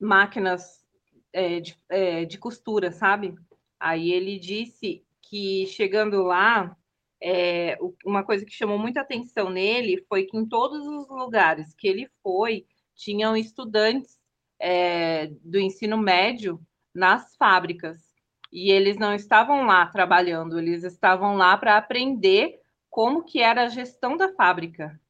máquinas 0.00 0.84
é, 1.32 1.60
de, 1.60 1.78
é, 1.88 2.24
de, 2.24 2.38
costura, 2.38 2.92
sabe? 2.92 3.34
Aí 3.78 4.12
ele 4.12 4.38
disse 4.38 5.04
que 5.20 5.66
chegando 5.66 6.22
lá, 6.22 6.76
é, 7.22 7.78
uma 8.04 8.22
coisa 8.22 8.44
que 8.44 8.52
chamou 8.52 8.78
muita 8.78 9.00
atenção 9.00 9.50
nele 9.50 10.04
foi 10.08 10.24
que 10.24 10.36
em 10.36 10.46
todos 10.46 10.86
os 10.86 11.08
lugares 11.08 11.74
que 11.74 11.88
ele 11.88 12.08
foi, 12.22 12.66
tinham 12.94 13.36
estudantes 13.36 14.18
é, 14.58 15.26
do 15.42 15.58
ensino 15.58 15.98
médio 15.98 16.60
nas 16.94 17.34
fábricas. 17.36 18.14
E 18.52 18.70
eles 18.70 18.96
não 18.96 19.14
estavam 19.14 19.66
lá 19.66 19.86
trabalhando, 19.86 20.58
eles 20.58 20.84
estavam 20.84 21.36
lá 21.36 21.56
para 21.56 21.76
aprender 21.76 22.60
como 22.88 23.24
que 23.24 23.40
era 23.40 23.64
a 23.64 23.68
gestão 23.68 24.16
da 24.16 24.32
fábrica. 24.32 25.00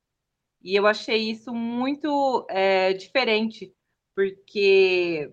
E 0.62 0.74
eu 0.74 0.87
achei 0.87 1.30
isso 1.30 1.53
muito 1.55 2.47
é, 2.49 2.95
diferente, 2.95 3.70
porque 4.15 5.33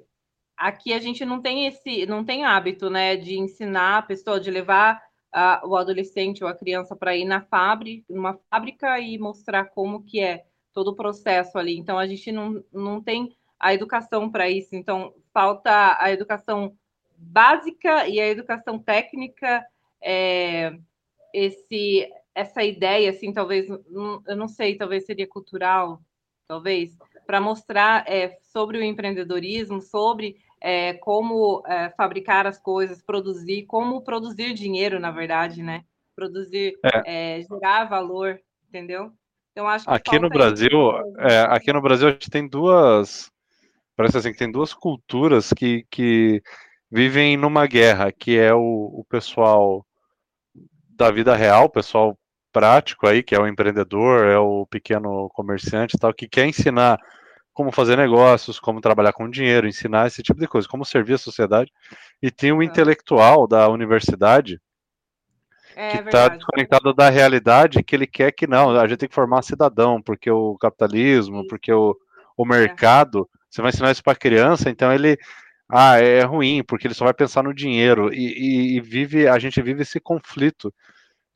aqui 0.57 0.93
a 0.93 0.99
gente 0.99 1.25
não 1.25 1.41
tem 1.41 1.67
esse, 1.67 2.05
não 2.05 2.23
tem 2.23 2.45
hábito, 2.45 2.89
né, 2.89 3.15
de 3.15 3.37
ensinar 3.37 3.99
a 3.99 4.01
pessoa, 4.01 4.39
de 4.39 4.51
levar 4.51 5.01
a, 5.31 5.61
o 5.65 5.75
adolescente 5.75 6.43
ou 6.43 6.49
a 6.49 6.55
criança 6.55 6.95
para 6.95 7.15
ir 7.15 7.25
na 7.25 7.41
fábrica, 7.41 8.05
numa 8.09 8.37
fábrica 8.49 8.99
e 8.99 9.17
mostrar 9.17 9.65
como 9.65 10.03
que 10.03 10.19
é 10.19 10.45
todo 10.73 10.89
o 10.89 10.95
processo 10.95 11.57
ali. 11.57 11.77
Então 11.77 11.97
a 11.97 12.05
gente 12.05 12.31
não, 12.31 12.63
não 12.71 13.01
tem 13.01 13.35
a 13.59 13.73
educação 13.73 14.29
para 14.29 14.49
isso. 14.49 14.75
Então 14.75 15.13
falta 15.33 15.97
a 15.99 16.11
educação 16.11 16.75
básica 17.17 18.07
e 18.07 18.19
a 18.19 18.27
educação 18.27 18.79
técnica. 18.79 19.65
É, 20.01 20.73
esse 21.33 22.09
essa 22.33 22.63
ideia 22.63 23.09
assim 23.11 23.31
talvez 23.31 23.69
eu 23.69 24.35
não 24.35 24.47
sei 24.47 24.75
talvez 24.75 25.05
seria 25.05 25.27
cultural 25.27 26.01
talvez 26.47 26.97
para 27.25 27.39
mostrar 27.41 28.03
é, 28.07 28.37
sobre 28.41 28.77
o 28.77 28.83
empreendedorismo, 28.83 29.81
sobre 29.81 30.37
é, 30.59 30.93
como 30.93 31.63
é, 31.65 31.89
fabricar 31.91 32.45
as 32.45 32.59
coisas, 32.59 33.01
produzir, 33.01 33.63
como 33.65 34.01
produzir 34.01 34.53
dinheiro, 34.53 34.99
na 34.99 35.11
verdade, 35.11 35.63
né? 35.63 35.83
Produzir, 36.15 36.77
é. 36.83 37.39
É, 37.39 37.41
gerar 37.43 37.85
valor, 37.85 38.39
entendeu? 38.69 39.11
Então 39.51 39.67
acho 39.67 39.85
que 39.85 39.91
aqui 39.91 40.19
no 40.19 40.29
Brasil, 40.29 40.71
é, 41.17 41.39
aqui 41.49 41.73
no 41.73 41.81
Brasil 41.81 42.07
a 42.07 42.11
gente 42.11 42.29
tem 42.29 42.47
duas, 42.47 43.31
parece 43.95 44.17
assim 44.17 44.31
que 44.31 44.37
tem 44.37 44.51
duas 44.51 44.73
culturas 44.73 45.51
que, 45.51 45.85
que 45.89 46.41
vivem 46.89 47.35
numa 47.35 47.65
guerra, 47.65 48.11
que 48.11 48.37
é 48.37 48.53
o, 48.53 48.59
o 48.59 49.05
pessoal 49.09 49.85
da 50.89 51.11
vida 51.11 51.35
real, 51.35 51.65
o 51.65 51.69
pessoal 51.69 52.17
prático 52.51 53.07
aí, 53.07 53.23
que 53.23 53.35
é 53.35 53.39
o 53.39 53.47
empreendedor, 53.47 54.25
é 54.25 54.37
o 54.37 54.65
pequeno 54.65 55.29
comerciante 55.33 55.97
tal, 55.97 56.13
que 56.13 56.27
quer 56.27 56.45
ensinar 56.45 56.99
como 57.53 57.71
fazer 57.71 57.97
negócios, 57.97 58.59
como 58.59 58.81
trabalhar 58.81 59.13
com 59.13 59.29
dinheiro, 59.29 59.67
ensinar 59.67 60.07
esse 60.07 60.23
tipo 60.23 60.39
de 60.39 60.47
coisa, 60.47 60.67
como 60.67 60.85
servir 60.85 61.15
a 61.15 61.17
sociedade. 61.17 61.71
E 62.21 62.31
tem 62.31 62.51
o 62.51 62.63
intelectual 62.63 63.47
da 63.47 63.67
universidade 63.69 64.59
é, 65.75 65.97
que 65.97 65.97
está 66.03 66.29
desconectado 66.29 66.93
da 66.93 67.09
realidade, 67.09 67.83
que 67.83 67.95
ele 67.95 68.07
quer 68.07 68.31
que 68.31 68.47
não, 68.47 68.71
a 68.71 68.87
gente 68.87 68.99
tem 68.99 69.09
que 69.09 69.15
formar 69.15 69.41
cidadão, 69.41 70.01
porque 70.01 70.29
o 70.29 70.57
capitalismo, 70.57 71.41
Sim. 71.41 71.47
porque 71.47 71.71
o, 71.71 71.95
o 72.37 72.45
mercado, 72.45 73.29
é. 73.33 73.37
você 73.49 73.61
vai 73.61 73.69
ensinar 73.69 73.91
isso 73.91 74.03
para 74.03 74.15
criança, 74.15 74.69
então 74.69 74.91
ele 74.91 75.17
ah, 75.69 75.97
é 75.99 76.21
ruim, 76.23 76.63
porque 76.63 76.87
ele 76.87 76.93
só 76.93 77.05
vai 77.05 77.13
pensar 77.13 77.43
no 77.43 77.53
dinheiro 77.53 78.13
e, 78.13 78.17
e, 78.17 78.77
e 78.77 78.81
vive, 78.81 79.27
a 79.27 79.39
gente 79.39 79.61
vive 79.61 79.83
esse 79.83 79.99
conflito. 79.99 80.73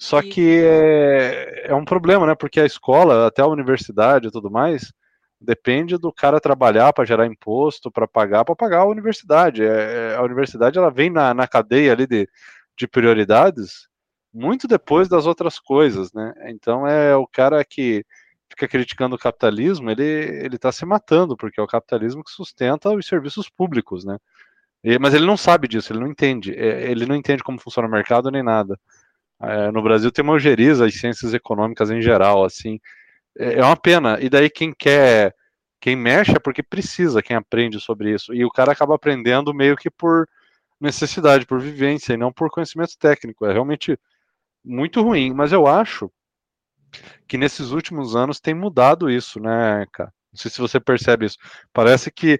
Só 0.06 0.20
Isso. 0.20 0.30
que 0.30 0.60
é, 0.64 1.66
é 1.70 1.74
um 1.74 1.84
problema, 1.84 2.28
né? 2.28 2.36
Porque 2.36 2.60
a 2.60 2.66
escola, 2.66 3.26
até 3.26 3.42
a 3.42 3.48
universidade 3.48 4.28
e 4.28 4.32
tudo 4.32 4.52
mais, 4.52 4.94
depende 5.42 5.98
do 5.98 6.14
cara 6.14 6.40
trabalhar 6.40 6.94
para 6.94 7.06
gerar 7.06 7.26
imposto, 7.26 7.90
para 7.92 8.08
pagar, 8.08 8.46
para 8.46 8.56
pagar 8.56 8.82
a 8.82 8.86
universidade. 8.86 9.64
É, 9.64 10.12
é, 10.12 10.16
a 10.16 10.22
universidade 10.22 10.78
ela 10.78 10.92
vem 10.92 11.10
na, 11.10 11.34
na 11.34 11.48
cadeia 11.48 11.92
ali 11.92 12.06
de, 12.06 12.30
de 12.78 12.88
prioridades 12.88 13.88
muito 14.32 14.68
depois 14.68 15.10
das 15.10 15.26
outras 15.26 15.60
coisas, 15.60 16.14
né? 16.14 16.36
Então 16.50 16.86
é 16.86 17.16
o 17.16 17.26
cara 17.26 17.66
que 17.66 18.06
fica 18.48 18.68
criticando 18.68 19.16
o 19.16 19.20
capitalismo, 19.20 19.90
ele 19.90 20.04
ele 20.04 20.56
está 20.58 20.72
se 20.72 20.86
matando 20.86 21.36
porque 21.36 21.60
é 21.60 21.64
o 21.64 21.68
capitalismo 21.68 22.24
que 22.24 22.30
sustenta 22.32 22.92
os 22.92 23.08
serviços 23.08 23.50
públicos, 23.50 24.06
né? 24.06 24.20
E, 24.84 25.00
mas 25.00 25.16
ele 25.16 25.26
não 25.26 25.38
sabe 25.38 25.68
disso, 25.68 25.92
ele 25.92 26.00
não 26.02 26.08
entende, 26.08 26.54
é, 26.54 26.92
ele 26.92 27.08
não 27.08 27.16
entende 27.16 27.44
como 27.44 27.60
funciona 27.60 27.88
o 27.88 27.92
mercado 27.92 28.30
nem 28.30 28.44
nada. 28.44 28.80
É, 29.42 29.72
no 29.72 29.82
Brasil 29.82 30.12
tem 30.12 30.24
uma 30.24 30.34
ojeriza 30.34 30.86
as 30.86 30.96
ciências 30.96 31.34
econômicas 31.34 31.92
em 31.92 32.02
geral, 32.02 32.44
assim, 32.44 32.80
é, 33.38 33.60
é 33.60 33.64
uma 33.64 33.76
pena. 33.78 34.20
E 34.22 34.30
daí 34.30 34.50
quem 34.50 34.74
quer, 34.74 35.34
quem 35.80 35.96
mexe 35.96 36.32
é 36.32 36.40
porque 36.40 36.64
precisa, 36.64 37.22
quem 37.22 37.36
aprende 37.36 37.80
sobre 37.80 38.14
isso. 38.14 38.34
E 38.34 38.46
o 38.46 38.52
cara 38.52 38.72
acaba 38.72 38.96
aprendendo 38.96 39.54
meio 39.54 39.76
que 39.76 39.90
por 39.90 40.28
necessidade, 40.80 41.46
por 41.46 41.60
vivência, 41.60 42.14
e 42.14 42.18
não 42.18 42.32
por 42.32 42.50
conhecimento 42.50 42.98
técnico. 42.98 43.46
É 43.46 43.54
realmente 43.54 43.98
muito 44.64 45.02
ruim. 45.02 45.34
Mas 45.34 45.52
eu 45.52 45.68
acho 45.68 46.12
que 47.28 47.38
nesses 47.38 47.72
últimos 47.72 48.16
anos 48.16 48.40
tem 48.40 48.54
mudado 48.54 49.10
isso, 49.10 49.40
né, 49.40 49.86
cara? 49.92 50.14
Não 50.32 50.40
sei 50.40 50.52
se 50.52 50.60
você 50.60 50.80
percebe 50.80 51.26
isso. 51.26 51.38
Parece 51.74 52.12
que 52.12 52.40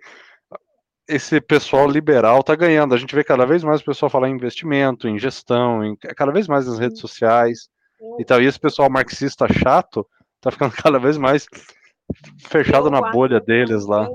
esse 1.08 1.40
pessoal 1.40 1.88
liberal 1.88 2.40
está 2.40 2.56
ganhando. 2.56 2.94
A 2.94 2.98
gente 2.98 3.16
vê 3.16 3.24
cada 3.24 3.46
vez 3.46 3.64
mais 3.64 3.82
o 3.82 3.86
pessoal 3.86 4.10
falar 4.10 4.30
em 4.30 4.34
investimento, 4.34 5.08
em 5.08 5.20
gestão, 5.20 5.84
em, 5.84 5.96
cada 5.96 6.32
vez 6.32 6.48
mais 6.48 6.68
nas 6.68 6.80
redes 6.80 7.00
sociais 7.00 7.70
e 8.20 8.26
tal. 8.26 8.42
E 8.42 8.46
esse 8.46 8.60
pessoal 8.60 8.90
marxista 8.90 9.48
chato 9.52 10.08
está 10.36 10.52
ficando 10.52 10.74
cada 10.82 11.00
vez 11.00 11.18
mais 11.18 11.46
fechado 12.48 12.88
eu 12.88 12.92
na 12.92 13.12
bolha 13.12 13.40
tá 13.40 13.46
deles 13.46 13.86
lá. 13.86 14.10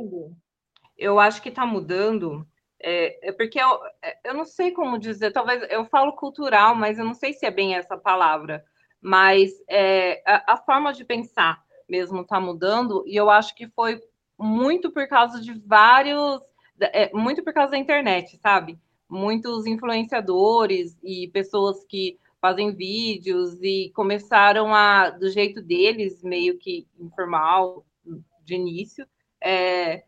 Eu 0.96 1.18
acho 1.18 1.40
que 1.40 1.48
está 1.48 1.64
mudando. 1.64 2.46
É, 2.82 3.28
é 3.28 3.32
porque 3.32 3.60
eu, 3.60 3.80
é, 4.02 4.16
eu 4.24 4.34
não 4.34 4.44
sei 4.44 4.70
como 4.72 4.98
dizer, 4.98 5.32
talvez 5.32 5.62
eu 5.70 5.84
falo 5.86 6.12
cultural, 6.14 6.74
mas 6.74 6.98
eu 6.98 7.04
não 7.04 7.14
sei 7.14 7.32
se 7.32 7.46
é 7.46 7.50
bem 7.50 7.74
essa 7.74 7.96
palavra. 7.96 8.64
Mas 9.00 9.50
é, 9.68 10.22
a, 10.26 10.54
a 10.54 10.56
forma 10.56 10.92
de 10.92 11.04
pensar 11.04 11.62
mesmo 11.88 12.20
está 12.20 12.38
mudando, 12.38 13.02
e 13.06 13.16
eu 13.16 13.28
acho 13.28 13.54
que 13.54 13.66
foi 13.68 14.00
muito 14.38 14.90
por 14.90 15.06
causa 15.08 15.40
de 15.40 15.52
vários 15.66 16.40
é, 16.80 17.10
muito 17.12 17.42
por 17.42 17.52
causa 17.52 17.72
da 17.72 17.78
internet, 17.78 18.36
sabe? 18.38 18.78
Muitos 19.08 19.66
influenciadores 19.66 20.98
e 21.02 21.28
pessoas 21.28 21.84
que 21.84 22.18
fazem 22.40 22.72
vídeos 22.72 23.60
e 23.62 23.92
começaram 23.94 24.74
a, 24.74 25.10
do 25.10 25.28
jeito 25.28 25.60
deles, 25.60 26.22
meio 26.22 26.58
que 26.58 26.86
informal, 26.98 27.84
de 28.44 28.54
início, 28.54 29.06
é, 29.42 30.04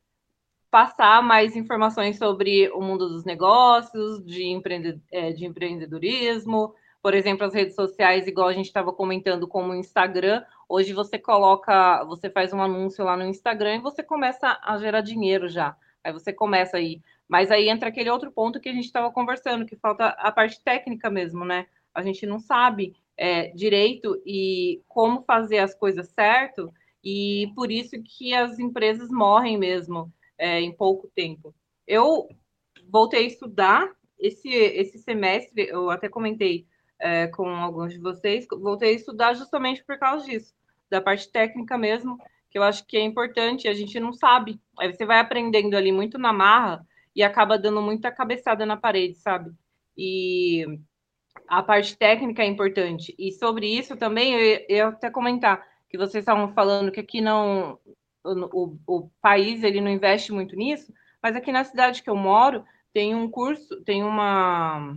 passar 0.70 1.22
mais 1.22 1.54
informações 1.54 2.16
sobre 2.16 2.70
o 2.70 2.80
mundo 2.80 3.08
dos 3.08 3.24
negócios, 3.24 4.24
de, 4.24 4.44
empreende, 4.46 5.00
é, 5.12 5.30
de 5.32 5.44
empreendedorismo, 5.44 6.74
por 7.02 7.14
exemplo, 7.14 7.44
as 7.44 7.52
redes 7.52 7.74
sociais, 7.74 8.28
igual 8.28 8.48
a 8.48 8.52
gente 8.52 8.66
estava 8.66 8.92
comentando, 8.92 9.48
como 9.48 9.72
o 9.72 9.74
Instagram, 9.74 10.44
hoje 10.68 10.92
você 10.92 11.18
coloca, 11.18 12.04
você 12.04 12.30
faz 12.30 12.52
um 12.52 12.62
anúncio 12.62 13.04
lá 13.04 13.16
no 13.16 13.26
Instagram 13.26 13.76
e 13.76 13.80
você 13.80 14.04
começa 14.04 14.58
a 14.62 14.78
gerar 14.78 15.00
dinheiro 15.00 15.48
já. 15.48 15.76
Aí 16.04 16.12
você 16.12 16.32
começa 16.32 16.76
aí. 16.76 17.00
Mas 17.28 17.50
aí 17.50 17.68
entra 17.68 17.88
aquele 17.88 18.10
outro 18.10 18.30
ponto 18.30 18.60
que 18.60 18.68
a 18.68 18.72
gente 18.72 18.84
estava 18.84 19.10
conversando, 19.10 19.66
que 19.66 19.76
falta 19.76 20.08
a 20.08 20.30
parte 20.30 20.62
técnica 20.62 21.10
mesmo, 21.10 21.44
né? 21.44 21.66
A 21.94 22.02
gente 22.02 22.26
não 22.26 22.38
sabe 22.38 22.94
é, 23.16 23.48
direito 23.48 24.20
e 24.26 24.82
como 24.88 25.22
fazer 25.22 25.58
as 25.58 25.74
coisas 25.74 26.08
certo, 26.08 26.72
e 27.04 27.50
por 27.54 27.70
isso 27.70 28.00
que 28.02 28.34
as 28.34 28.58
empresas 28.58 29.10
morrem 29.10 29.58
mesmo 29.58 30.12
é, 30.38 30.60
em 30.60 30.72
pouco 30.72 31.10
tempo. 31.14 31.54
Eu 31.86 32.28
voltei 32.88 33.24
a 33.24 33.28
estudar 33.28 33.90
esse, 34.18 34.48
esse 34.48 34.98
semestre, 34.98 35.68
eu 35.68 35.90
até 35.90 36.08
comentei 36.08 36.66
é, 36.98 37.26
com 37.26 37.48
alguns 37.48 37.92
de 37.92 37.98
vocês, 37.98 38.46
voltei 38.50 38.90
a 38.90 38.96
estudar 38.96 39.34
justamente 39.34 39.84
por 39.84 39.98
causa 39.98 40.24
disso, 40.24 40.54
da 40.88 41.00
parte 41.00 41.30
técnica 41.30 41.76
mesmo, 41.76 42.18
que 42.52 42.58
eu 42.58 42.62
acho 42.62 42.86
que 42.86 42.98
é 42.98 43.00
importante, 43.00 43.66
a 43.66 43.72
gente 43.72 43.98
não 43.98 44.12
sabe. 44.12 44.60
Aí 44.78 44.92
você 44.92 45.06
vai 45.06 45.18
aprendendo 45.18 45.74
ali 45.74 45.90
muito 45.90 46.18
na 46.18 46.34
marra 46.34 46.86
e 47.16 47.22
acaba 47.22 47.58
dando 47.58 47.80
muita 47.80 48.12
cabeçada 48.12 48.66
na 48.66 48.76
parede, 48.76 49.16
sabe? 49.16 49.50
E 49.96 50.66
a 51.48 51.62
parte 51.62 51.96
técnica 51.96 52.42
é 52.42 52.46
importante. 52.46 53.14
E 53.18 53.32
sobre 53.32 53.66
isso 53.66 53.96
também, 53.96 54.34
eu, 54.34 54.66
eu 54.68 54.88
até 54.88 55.10
comentar 55.10 55.66
que 55.88 55.96
vocês 55.96 56.20
estavam 56.22 56.52
falando 56.52 56.92
que 56.92 57.00
aqui 57.00 57.22
não. 57.22 57.78
O, 58.22 58.76
o, 58.86 59.10
país 59.20 59.64
ele 59.64 59.80
não 59.80 59.90
investe 59.90 60.30
muito 60.30 60.54
nisso, 60.54 60.92
mas 61.20 61.34
aqui 61.34 61.50
na 61.50 61.64
cidade 61.64 62.02
que 62.02 62.10
eu 62.10 62.14
moro 62.14 62.64
tem 62.92 63.16
um 63.16 63.28
curso, 63.28 63.82
tem 63.82 64.04
uma 64.04 64.96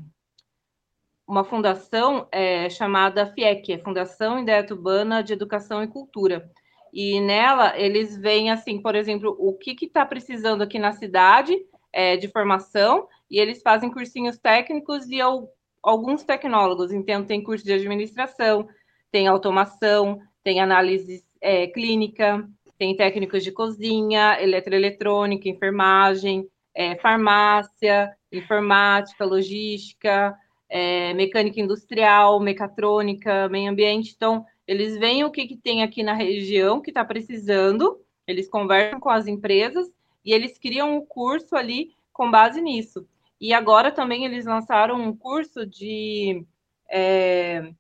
uma 1.27 1.43
fundação 1.43 2.27
é, 2.31 2.69
chamada 2.69 3.25
FIEC, 3.25 3.73
é 3.73 3.79
Fundação 3.79 4.39
Ideia 4.39 4.63
Urbana 4.69 5.23
de 5.23 5.33
Educação 5.33 5.81
e 5.81 5.87
Cultura. 5.87 6.51
E 6.95 7.19
nela 7.19 7.77
eles 7.77 8.15
veem 8.15 8.49
assim, 8.49 8.81
por 8.81 8.95
exemplo, 8.95 9.35
o 9.37 9.51
que 9.57 9.75
está 9.85 10.05
precisando 10.05 10.61
aqui 10.61 10.79
na 10.79 10.93
cidade 10.93 11.59
é, 11.91 12.15
de 12.15 12.29
formação, 12.29 13.05
e 13.29 13.37
eles 13.37 13.61
fazem 13.61 13.91
cursinhos 13.91 14.37
técnicos 14.37 15.09
e 15.09 15.19
alguns 15.83 16.23
tecnólogos. 16.23 16.93
Então, 16.93 17.25
tem 17.25 17.43
curso 17.43 17.65
de 17.65 17.73
administração, 17.73 18.65
tem 19.11 19.27
automação, 19.27 20.21
tem 20.41 20.61
análise 20.61 21.25
é, 21.41 21.67
clínica, 21.67 22.47
tem 22.77 22.95
técnicos 22.95 23.43
de 23.43 23.51
cozinha, 23.51 24.41
eletroeletrônica, 24.41 25.49
enfermagem, 25.49 26.47
é, 26.73 26.95
farmácia, 26.95 28.15
informática, 28.31 29.25
logística, 29.25 30.33
é, 30.69 31.13
mecânica 31.13 31.59
industrial, 31.59 32.39
mecatrônica, 32.39 33.49
meio 33.49 33.69
ambiente. 33.69 34.13
Então, 34.15 34.45
eles 34.67 34.97
veem 34.97 35.23
o 35.23 35.31
que, 35.31 35.47
que 35.47 35.57
tem 35.57 35.83
aqui 35.83 36.03
na 36.03 36.13
região 36.13 36.81
que 36.81 36.89
está 36.89 37.05
precisando, 37.05 37.99
eles 38.27 38.49
conversam 38.49 38.99
com 38.99 39.09
as 39.09 39.27
empresas 39.27 39.87
e 40.23 40.33
eles 40.33 40.57
criam 40.57 40.95
um 40.95 41.05
curso 41.05 41.55
ali 41.55 41.93
com 42.11 42.31
base 42.31 42.61
nisso. 42.61 43.07
E 43.39 43.53
agora 43.53 43.91
também 43.91 44.25
eles 44.25 44.45
lançaram 44.45 44.99
um 44.99 45.15
curso 45.15 45.65
de, 45.65 46.43
é, 46.89 47.71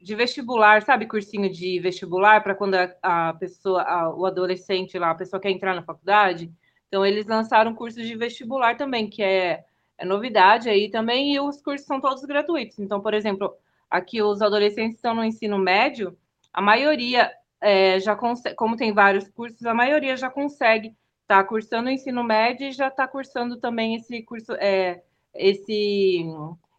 de 0.00 0.14
vestibular, 0.16 0.82
sabe, 0.82 1.06
cursinho 1.06 1.50
de 1.52 1.78
vestibular 1.78 2.42
para 2.42 2.54
quando 2.54 2.74
a, 2.74 2.94
a 3.02 3.34
pessoa, 3.34 3.82
a, 3.82 4.12
o 4.12 4.26
adolescente 4.26 4.98
lá, 4.98 5.10
a 5.10 5.14
pessoa 5.14 5.40
quer 5.40 5.50
entrar 5.50 5.74
na 5.74 5.82
faculdade. 5.84 6.50
Então 6.88 7.04
eles 7.06 7.26
lançaram 7.26 7.70
um 7.70 7.74
curso 7.74 8.02
de 8.02 8.16
vestibular 8.16 8.76
também, 8.76 9.08
que 9.08 9.22
é, 9.22 9.64
é 9.98 10.04
novidade 10.04 10.68
aí 10.68 10.90
também, 10.90 11.34
e 11.34 11.40
os 11.40 11.60
cursos 11.60 11.86
são 11.86 12.00
todos 12.00 12.24
gratuitos. 12.24 12.78
Então, 12.78 13.00
por 13.00 13.14
exemplo, 13.14 13.54
aqui 13.90 14.22
os 14.22 14.42
adolescentes 14.42 14.96
estão 14.96 15.14
no 15.14 15.24
ensino 15.24 15.58
médio, 15.58 16.16
a 16.52 16.60
maioria 16.60 17.32
é, 17.60 17.98
já 18.00 18.14
consegue, 18.14 18.54
como 18.54 18.76
tem 18.76 18.92
vários 18.92 19.28
cursos, 19.28 19.64
a 19.64 19.74
maioria 19.74 20.16
já 20.16 20.30
consegue 20.30 20.88
estar 21.22 21.42
tá 21.42 21.44
cursando 21.44 21.88
o 21.88 21.92
ensino 21.92 22.24
médio 22.24 22.68
e 22.68 22.72
já 22.72 22.88
está 22.88 23.06
cursando 23.06 23.58
também 23.58 23.94
esse 23.96 24.22
curso, 24.22 24.52
é, 24.54 25.02
esse, 25.34 26.24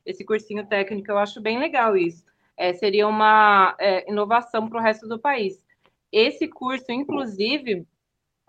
esse 0.06 0.26
cursinho 0.26 0.66
técnico. 0.66 1.12
Eu 1.12 1.18
acho 1.18 1.42
bem 1.42 1.60
legal 1.60 1.96
isso. 1.96 2.26
É, 2.58 2.74
seria 2.74 3.08
uma 3.08 3.76
é, 3.80 4.10
inovação 4.10 4.68
para 4.68 4.80
o 4.80 4.84
resto 4.84 5.08
do 5.08 5.20
país. 5.20 5.64
Esse 6.12 6.48
curso, 6.48 6.92
inclusive, 6.92 7.88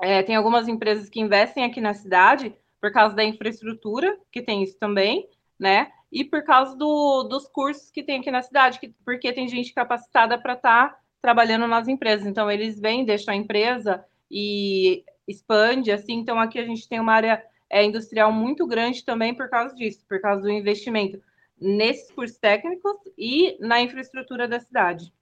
é, 0.00 0.22
tem 0.22 0.34
algumas 0.34 0.66
empresas 0.66 1.08
que 1.08 1.20
investem 1.20 1.64
aqui 1.64 1.80
na 1.80 1.94
cidade 1.94 2.54
por 2.80 2.90
causa 2.90 3.14
da 3.14 3.22
infraestrutura, 3.22 4.18
que 4.32 4.40
tem 4.40 4.62
isso 4.62 4.78
também, 4.78 5.28
né? 5.58 5.92
E 6.11 6.24
por 6.24 6.42
causa 6.42 6.76
do, 6.76 7.24
dos 7.24 7.46
cursos 7.48 7.90
que 7.90 8.02
tem 8.02 8.20
aqui 8.20 8.30
na 8.30 8.42
cidade, 8.42 8.80
que, 8.80 8.88
porque 9.04 9.32
tem 9.32 9.48
gente 9.48 9.72
capacitada 9.72 10.38
para 10.38 10.54
estar 10.54 10.88
tá 10.90 11.00
trabalhando 11.22 11.66
nas 11.68 11.86
empresas. 11.88 12.26
Então, 12.26 12.50
eles 12.50 12.80
vêm, 12.80 13.04
deixam 13.04 13.32
a 13.32 13.36
empresa 13.36 14.04
e 14.30 15.04
expande, 15.26 15.92
assim. 15.92 16.14
Então, 16.14 16.38
aqui 16.38 16.58
a 16.58 16.64
gente 16.64 16.88
tem 16.88 16.98
uma 16.98 17.12
área 17.12 17.42
é, 17.68 17.84
industrial 17.84 18.32
muito 18.32 18.66
grande 18.66 19.04
também 19.04 19.34
por 19.34 19.48
causa 19.48 19.74
disso, 19.74 20.04
por 20.08 20.20
causa 20.20 20.42
do 20.42 20.50
investimento 20.50 21.20
nesses 21.61 22.11
cursos 22.11 22.38
técnicos 22.38 22.96
e 23.16 23.56
na 23.61 23.80
infraestrutura 23.80 24.48
da 24.48 24.58
cidade. 24.58 25.12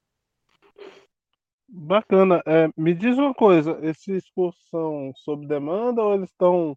Bacana. 1.68 2.42
É, 2.46 2.70
me 2.76 2.94
diz 2.94 3.18
uma 3.18 3.34
coisa, 3.34 3.78
esses 3.82 4.30
cursos 4.30 4.62
são 4.70 5.12
sob 5.16 5.46
demanda 5.46 6.02
ou 6.02 6.14
eles 6.14 6.30
estão. 6.30 6.76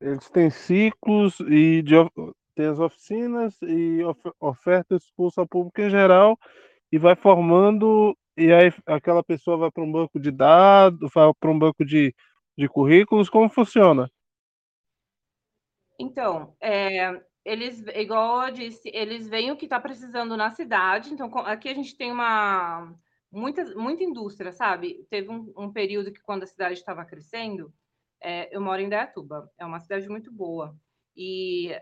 Eles 0.00 0.30
têm 0.30 0.48
ciclos 0.48 1.40
e 1.40 1.82
de, 1.82 1.94
tem 2.60 2.68
as 2.68 2.78
oficinas 2.78 3.56
e 3.62 4.04
of, 4.04 4.20
oferta 4.38 4.94
esse 4.94 5.10
curso 5.16 5.40
ao 5.40 5.48
público 5.48 5.80
em 5.80 5.88
geral 5.88 6.38
e 6.92 6.98
vai 6.98 7.16
formando, 7.16 8.14
e 8.36 8.52
aí 8.52 8.70
aquela 8.84 9.24
pessoa 9.24 9.56
vai 9.56 9.70
para 9.70 9.82
um 9.82 9.90
banco 9.90 10.20
de 10.20 10.30
dados, 10.30 11.10
vai 11.14 11.32
para 11.40 11.50
um 11.50 11.58
banco 11.58 11.86
de, 11.86 12.14
de 12.58 12.68
currículos, 12.68 13.30
como 13.30 13.48
funciona? 13.48 14.10
Então, 15.98 16.54
é, 16.60 17.22
eles, 17.46 17.82
igual 17.94 18.48
eu 18.48 18.52
disse, 18.52 18.90
eles 18.92 19.26
veem 19.26 19.50
o 19.50 19.56
que 19.56 19.64
está 19.64 19.80
precisando 19.80 20.36
na 20.36 20.50
cidade. 20.50 21.14
Então, 21.14 21.30
aqui 21.46 21.70
a 21.70 21.74
gente 21.74 21.96
tem 21.96 22.12
uma 22.12 22.94
muita, 23.32 23.64
muita 23.74 24.04
indústria, 24.04 24.52
sabe? 24.52 25.06
Teve 25.08 25.30
um, 25.30 25.50
um 25.56 25.72
período 25.72 26.12
que, 26.12 26.20
quando 26.20 26.42
a 26.42 26.46
cidade 26.46 26.74
estava 26.74 27.06
crescendo, 27.06 27.72
é, 28.22 28.54
eu 28.54 28.60
moro 28.60 28.82
em 28.82 28.88
Dayatuba, 28.88 29.50
é 29.56 29.64
uma 29.64 29.80
cidade 29.80 30.06
muito 30.10 30.30
boa. 30.30 30.76
E 31.16 31.74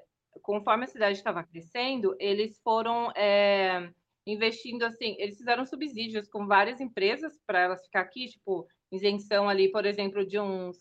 conforme 0.42 0.84
a 0.84 0.88
cidade 0.88 1.18
estava 1.18 1.44
crescendo, 1.44 2.16
eles 2.18 2.60
foram 2.62 3.10
é, 3.12 3.90
investindo 4.26 4.84
assim, 4.84 5.16
eles 5.18 5.36
fizeram 5.38 5.64
subsídios 5.64 6.28
com 6.28 6.46
várias 6.46 6.80
empresas 6.80 7.38
para 7.46 7.60
elas 7.60 7.84
ficar 7.84 8.00
aqui, 8.00 8.28
tipo, 8.28 8.66
isenção 8.92 9.48
ali, 9.48 9.70
por 9.70 9.86
exemplo, 9.86 10.26
de 10.26 10.38
uns, 10.38 10.78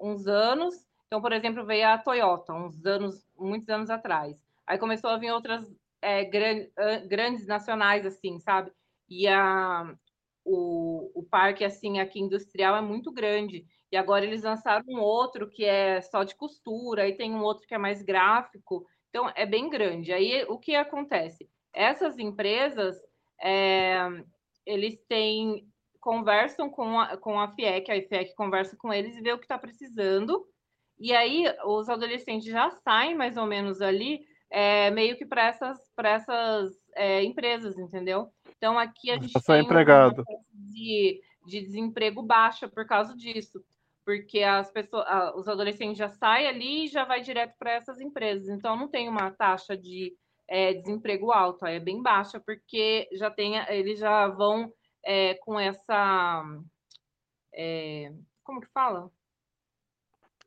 uns 0.00 0.26
anos. 0.26 0.74
Então, 1.06 1.20
por 1.20 1.32
exemplo, 1.32 1.64
veio 1.64 1.88
a 1.88 1.98
Toyota, 1.98 2.52
uns 2.52 2.84
anos, 2.84 3.26
muitos 3.36 3.68
anos 3.68 3.90
atrás. 3.90 4.36
Aí 4.66 4.78
começou 4.78 5.10
a 5.10 5.18
vir 5.18 5.30
outras 5.30 5.66
é, 6.00 6.24
gran, 6.24 6.66
grandes 7.08 7.46
nacionais, 7.46 8.06
assim, 8.06 8.38
sabe? 8.40 8.72
E 9.08 9.28
a, 9.28 9.94
o, 10.44 11.10
o 11.14 11.22
parque 11.22 11.64
assim 11.64 12.00
aqui 12.00 12.20
industrial 12.20 12.76
é 12.76 12.80
muito 12.80 13.12
grande. 13.12 13.64
E 13.90 13.96
agora 13.96 14.24
eles 14.24 14.42
lançaram 14.42 14.84
um 14.88 15.00
outro 15.00 15.48
que 15.48 15.64
é 15.64 16.00
só 16.00 16.24
de 16.24 16.34
costura, 16.34 17.06
e 17.06 17.16
tem 17.16 17.34
um 17.34 17.42
outro 17.42 17.66
que 17.66 17.74
é 17.74 17.78
mais 17.78 18.02
gráfico. 18.02 18.86
Então 19.12 19.30
é 19.36 19.44
bem 19.44 19.68
grande. 19.68 20.10
Aí 20.10 20.42
o 20.48 20.58
que 20.58 20.74
acontece? 20.74 21.46
Essas 21.70 22.18
empresas 22.18 22.96
é, 23.42 24.08
eles 24.64 24.98
têm 25.06 25.68
conversam 26.00 26.68
com 26.68 26.98
a, 26.98 27.16
com 27.16 27.38
a 27.38 27.48
FIEC, 27.54 27.92
a 27.92 27.94
FIEC 27.94 28.34
conversa 28.34 28.76
com 28.76 28.92
eles 28.92 29.14
e 29.14 29.20
vê 29.20 29.32
o 29.32 29.38
que 29.38 29.44
está 29.44 29.58
precisando. 29.58 30.44
E 30.98 31.14
aí 31.14 31.44
os 31.64 31.88
adolescentes 31.88 32.50
já 32.50 32.70
saem 32.70 33.14
mais 33.14 33.36
ou 33.36 33.46
menos 33.46 33.80
ali, 33.80 34.20
é, 34.50 34.90
meio 34.90 35.16
que 35.16 35.26
para 35.26 35.46
essas, 35.46 35.78
essas 35.96 36.72
é, 36.96 37.22
empresas, 37.22 37.78
entendeu? 37.78 38.28
Então 38.56 38.78
aqui 38.78 39.10
a 39.10 39.14
gente 39.14 39.32
tem 39.32 39.60
empregado. 39.60 40.24
De, 40.52 41.20
de 41.46 41.60
desemprego 41.60 42.22
baixa 42.22 42.66
por 42.66 42.86
causa 42.86 43.14
disso, 43.14 43.62
porque 44.04 44.42
as 44.42 44.70
pessoas, 44.70 45.04
os 45.36 45.48
adolescentes 45.48 45.98
já 45.98 46.08
saem 46.08 46.48
ali 46.48 46.84
e 46.84 46.88
já 46.88 47.04
vai 47.04 47.20
direto 47.20 47.54
para 47.58 47.72
essas 47.72 48.00
empresas. 48.00 48.48
Então 48.48 48.76
não 48.76 48.88
tem 48.88 49.08
uma 49.08 49.30
taxa 49.30 49.76
de 49.76 50.14
é, 50.48 50.74
desemprego 50.74 51.32
alto, 51.32 51.64
é 51.64 51.78
bem 51.78 52.02
baixa, 52.02 52.40
porque 52.40 53.08
já 53.12 53.30
tem, 53.30 53.56
eles 53.68 53.98
já 53.98 54.28
vão 54.28 54.72
é, 55.04 55.34
com 55.34 55.58
essa 55.58 56.44
é, 57.54 58.12
como 58.42 58.60
que 58.60 58.68
fala? 58.72 59.10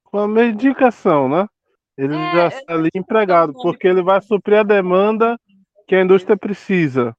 Com 0.03 0.19
a 0.19 0.27
medicação, 0.27 1.29
né? 1.29 1.47
Ele 1.97 2.15
é, 2.15 2.35
já 2.35 2.47
está 2.47 2.73
ali 2.73 2.89
empregado, 2.93 3.53
porque 3.53 3.87
ele 3.87 4.01
vai 4.01 4.21
suprir 4.21 4.59
a 4.59 4.63
demanda 4.63 5.39
que 5.87 5.95
a 5.95 6.01
indústria 6.01 6.35
precisa. 6.35 7.15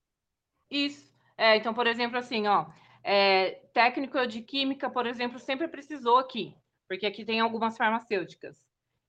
Isso. 0.71 1.07
É, 1.37 1.57
então, 1.57 1.73
por 1.73 1.87
exemplo, 1.87 2.19
assim, 2.19 2.47
ó, 2.47 2.67
é, 3.07 3.53
técnico 3.73 4.27
de 4.27 4.43
química, 4.43 4.91
por 4.91 5.07
exemplo, 5.07 5.39
sempre 5.39 5.69
precisou 5.69 6.19
aqui, 6.19 6.57
porque 6.89 7.07
aqui 7.07 7.25
tem 7.25 7.39
algumas 7.39 7.77
farmacêuticas 7.77 8.61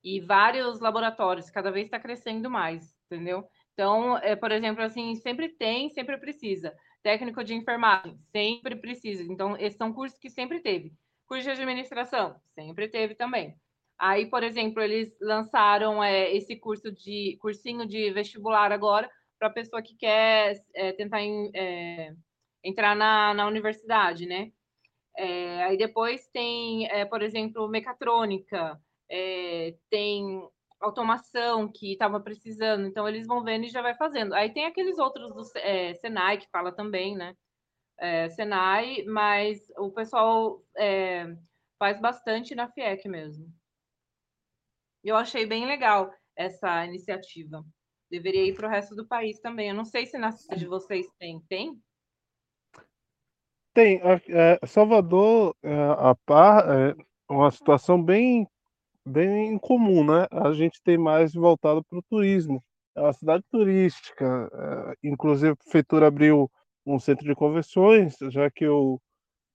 e 0.03 0.21
vários 0.21 0.79
laboratórios, 0.79 1.49
cada 1.49 1.71
vez 1.71 1.85
está 1.85 1.99
crescendo 1.99 2.47
mais, 2.47 2.95
entendeu? 3.07 3.49
Então, 3.73 4.15
é, 4.19 4.35
por 4.35 4.51
exemplo, 4.51 4.83
assim, 4.83 5.15
sempre 5.15 5.49
tem, 5.49 5.89
sempre 5.89 6.15
precisa. 6.17 6.75
Técnico 7.01 7.43
de 7.43 7.55
enfermagem, 7.55 8.15
sempre 8.31 8.75
precisa. 8.75 9.23
Então, 9.23 9.57
esses 9.57 9.77
são 9.77 9.91
cursos 9.91 10.19
que 10.19 10.29
sempre 10.29 10.59
teve. 10.59 10.93
Curso 11.25 11.45
de 11.45 11.49
administração, 11.49 12.39
sempre 12.53 12.87
teve 12.87 13.15
também. 13.15 13.55
Aí, 13.97 14.27
por 14.27 14.43
exemplo, 14.43 14.81
eles 14.81 15.11
lançaram 15.19 16.03
é, 16.03 16.31
esse 16.35 16.55
curso 16.55 16.91
de 16.91 17.35
cursinho 17.41 17.87
de 17.87 18.11
vestibular 18.11 18.71
agora 18.71 19.09
para 19.39 19.47
a 19.47 19.53
pessoa 19.53 19.81
que 19.81 19.95
quer 19.95 20.63
é, 20.75 20.91
tentar 20.93 21.21
em, 21.21 21.49
é, 21.55 22.13
entrar 22.67 22.95
na, 22.95 23.33
na 23.33 23.47
universidade, 23.47 24.25
né? 24.25 24.51
É, 25.15 25.63
aí 25.63 25.77
depois 25.77 26.27
tem, 26.27 26.87
é, 26.91 27.05
por 27.05 27.21
exemplo, 27.21 27.67
mecatrônica, 27.67 28.79
é, 29.09 29.75
tem 29.89 30.47
automação 30.79 31.71
que 31.71 31.93
estava 31.93 32.19
precisando, 32.19 32.85
então 32.85 33.07
eles 33.07 33.25
vão 33.25 33.43
vendo 33.43 33.65
e 33.65 33.69
já 33.69 33.81
vai 33.81 33.95
fazendo. 33.95 34.33
Aí 34.33 34.53
tem 34.53 34.65
aqueles 34.65 34.99
outros 34.99 35.33
do 35.33 35.59
é, 35.59 35.95
Senai 35.95 36.37
que 36.37 36.49
fala 36.51 36.71
também, 36.71 37.15
né? 37.15 37.35
Senai, 38.35 39.01
mas 39.07 39.57
o 39.75 39.91
pessoal 39.91 40.61
faz 41.79 41.99
bastante 41.99 42.53
na 42.53 42.69
FIEC 42.69 43.07
mesmo. 43.09 43.51
Eu 45.03 45.15
achei 45.15 45.47
bem 45.47 45.65
legal 45.65 46.13
essa 46.35 46.85
iniciativa 46.85 47.65
deveria 48.09 48.45
ir 48.45 48.55
para 48.55 48.67
o 48.67 48.69
resto 48.69 48.95
do 48.95 49.07
país 49.07 49.39
também. 49.39 49.69
Eu 49.69 49.75
não 49.75 49.85
sei 49.85 50.05
se 50.05 50.17
na 50.17 50.31
cidade 50.31 50.61
de 50.61 50.67
vocês 50.67 51.07
tem. 51.19 51.39
Tem? 51.41 51.81
Tem. 53.77 54.01
É, 54.29 54.59
Salvador, 54.65 55.55
é, 55.61 55.71
a 55.99 56.15
par, 56.25 56.65
é 56.67 56.95
uma 57.29 57.51
situação 57.51 58.01
bem, 58.01 58.47
bem 59.05 59.55
comum, 59.59 60.03
né? 60.03 60.25
A 60.31 60.51
gente 60.51 60.81
tem 60.83 60.97
mais 60.97 61.35
voltado 61.35 61.83
para 61.83 61.99
o 61.99 62.03
turismo. 62.09 62.59
É 62.95 63.01
uma 63.01 63.13
cidade 63.13 63.43
turística. 63.51 64.49
É, 64.51 65.07
inclusive, 65.07 65.51
a 65.51 65.55
prefeitura 65.55 66.07
abriu 66.07 66.49
um 66.87 66.97
centro 66.97 67.23
de 67.27 67.35
convenções, 67.35 68.15
já 68.31 68.49
que 68.49 68.67
o, 68.67 68.99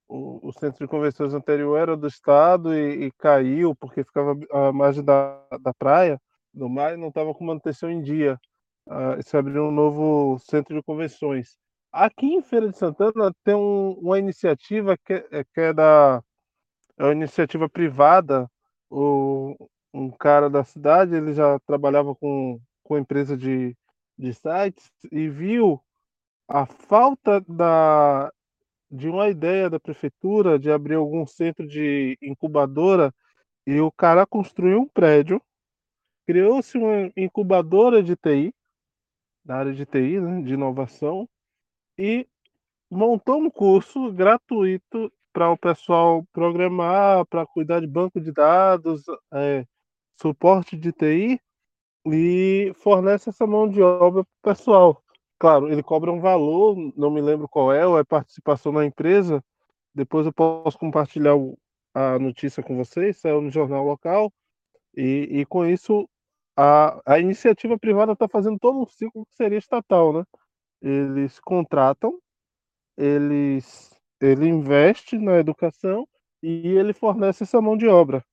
o, 0.09 0.51
o 0.51 0.53
centro 0.53 0.87
de 0.87 0.89
convenções 0.89 1.35
anterior 1.35 1.77
era 1.77 1.97
do 1.97 2.07
estado 2.07 2.73
e, 2.73 3.07
e 3.07 3.13
caiu 3.19 3.75
porque 3.75 4.05
ficava 4.05 4.39
à 4.53 4.73
margem 4.73 5.03
da, 5.05 5.37
da 5.61 5.75
praia 5.75 6.17
do 6.55 6.69
mar 6.69 6.95
e 6.95 6.97
não 6.97 7.09
estava 7.09 7.35
com 7.35 7.45
manutenção 7.45 7.91
em 7.91 8.01
dia. 8.01 8.39
Uh, 8.87 9.21
se 9.21 9.37
abriu 9.37 9.65
um 9.65 9.73
novo 9.73 10.39
centro 10.39 10.77
de 10.77 10.83
convenções. 10.85 11.57
Aqui 11.93 12.27
em 12.27 12.43
Feira 12.43 12.69
de 12.71 12.77
Santana 12.79 13.33
tem 13.45 13.55
um, 13.55 13.93
uma 14.01 14.19
iniciativa 14.19 14.97
que, 14.97 15.13
é, 15.13 15.45
que 15.45 15.61
é 15.61 15.73
da 15.73 16.23
é 16.99 17.05
uma 17.05 17.13
iniciativa 17.13 17.69
privada. 17.69 18.51
O, 18.91 19.57
um 19.93 20.11
cara 20.11 20.49
da 20.51 20.65
cidade 20.65 21.15
ele 21.15 21.35
já 21.35 21.59
trabalhava 21.61 22.15
com, 22.15 22.61
com 22.83 22.99
empresa 22.99 23.37
de, 23.37 23.77
de 24.19 24.33
sites 24.35 24.91
e 25.11 25.29
viu 25.29 25.81
a 26.49 26.67
falta 26.67 27.41
da, 27.49 28.33
de 28.91 29.09
uma 29.09 29.29
ideia 29.29 29.71
da 29.71 29.81
prefeitura 29.81 30.59
de 30.59 30.71
abrir 30.71 30.95
algum 30.97 31.27
centro 31.27 31.67
de 31.67 32.19
incubadora 32.23 33.15
e 33.67 33.81
o 33.81 33.93
cara 33.93 34.27
construiu 34.27 34.81
um 34.81 34.89
prédio 34.89 35.41
criou-se 36.27 36.79
uma 36.79 37.11
incubadora 37.17 38.03
de 38.03 38.17
TI, 38.17 38.55
da 39.45 39.57
área 39.57 39.73
de 39.73 39.85
TI, 39.85 40.21
né, 40.21 40.43
de 40.43 40.55
inovação, 40.55 41.29
e 42.03 42.27
montou 42.91 43.41
um 43.41 43.49
curso 43.49 44.13
gratuito 44.13 45.13
para 45.33 45.53
o 45.53 45.57
pessoal 45.57 46.27
programar, 46.33 47.25
para 47.27 47.47
cuidar 47.47 47.79
de 47.79 47.87
banco 47.87 48.21
de 48.21 48.33
dados, 48.33 49.05
é, 49.33 49.65
suporte 50.21 50.77
de 50.77 50.93
TI, 50.93 51.41
e 52.05 52.73
fornece 52.75 53.31
essa 53.31 53.47
mão 53.47 53.69
de 53.69 53.81
obra 53.81 54.25
para 54.25 54.53
o 54.53 54.55
pessoal. 54.55 55.03
Claro, 55.39 55.71
ele 55.71 55.83
cobra 55.83 56.11
um 56.11 56.21
valor, 56.21 56.77
não 56.97 57.09
me 57.09 57.21
lembro 57.21 57.49
qual 57.49 57.73
é, 57.73 57.87
ou 57.87 57.97
é 57.97 58.03
participação 58.03 58.73
na 58.73 58.85
empresa. 58.85 59.43
Depois 59.95 60.27
eu 60.27 60.33
posso 60.33 60.77
compartilhar 60.77 61.35
a 61.95 62.19
notícia 62.19 62.65
com 62.65 62.77
vocês, 62.77 63.19
saiu 63.19 63.41
no 63.41 63.51
jornal 63.51 63.85
local. 63.85 64.33
E, 64.97 65.29
e 65.31 65.47
com 65.47 65.65
isso 65.65 66.09
a, 66.57 67.01
a 67.07 67.19
iniciativa 67.21 67.79
privada 67.79 68.13
está 68.13 68.29
fazendo 68.29 68.59
todo 68.59 68.81
um 68.81 68.87
ciclo 68.87 69.25
que 69.27 69.37
seria 69.37 69.59
estatal, 69.59 70.13
né? 70.13 70.25
Eles 70.83 71.39
contratam, 71.41 72.19
eles, 72.97 73.91
ele 74.21 74.49
investe 74.49 75.17
na 75.17 75.39
educação 75.39 76.07
e 76.43 76.69
ele 76.77 76.93
fornece 76.93 77.45
essa 77.45 77.61
mão 77.61 77.77
de 77.77 77.87
obra. 77.87 78.25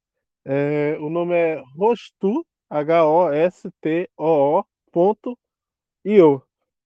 É, 0.44 0.98
o 1.00 1.10
nome 1.10 1.36
é 1.36 1.62
Rostu, 1.78 2.46
H-O-S-T-O-O 2.70 4.66
ponto 4.92 5.38
io. 6.04 6.42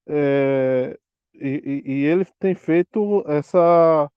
É, 0.08 0.98
e, 1.34 1.84
e, 1.86 2.04
ele 2.06 2.26
tem 2.40 2.54
feito 2.56 3.24
essa, 3.28 4.10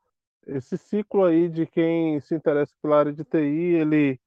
esse 0.46 0.76
ciclo 0.76 1.24
aí 1.24 1.48
de 1.48 1.66
quem 1.66 2.20
se 2.20 2.34
interessa 2.34 2.74
pela 2.82 2.98
área 2.98 3.12
de 3.12 3.24
TI, 3.24 3.76
ele 3.80 4.20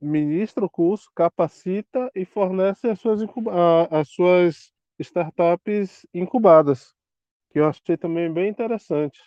ministra 0.00 0.64
o 0.64 0.70
curso, 0.70 1.10
capacita 1.14 2.10
e 2.14 2.24
fornece 2.24 2.88
as 2.88 3.00
suas, 3.00 3.20
as 3.90 4.08
suas 4.08 4.72
startups 5.02 6.06
incubadas, 6.14 6.94
que 7.50 7.58
eu 7.58 7.68
achei 7.68 7.96
também 7.96 8.32
bem 8.32 8.48
interessante. 8.48 9.20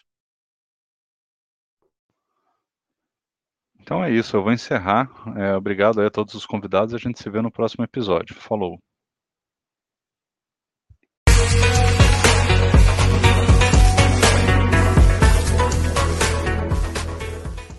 Então 3.79 4.03
é 4.03 4.09
isso, 4.09 4.35
eu 4.35 4.41
vou 4.41 4.51
encerrar. 4.51 5.07
É, 5.37 5.55
obrigado 5.55 6.01
a 6.01 6.09
todos 6.09 6.33
os 6.33 6.45
convidados. 6.45 6.95
A 6.95 6.97
gente 6.97 7.21
se 7.21 7.29
vê 7.29 7.39
no 7.39 7.51
próximo 7.51 7.83
episódio. 7.83 8.33
Falou. 8.33 8.79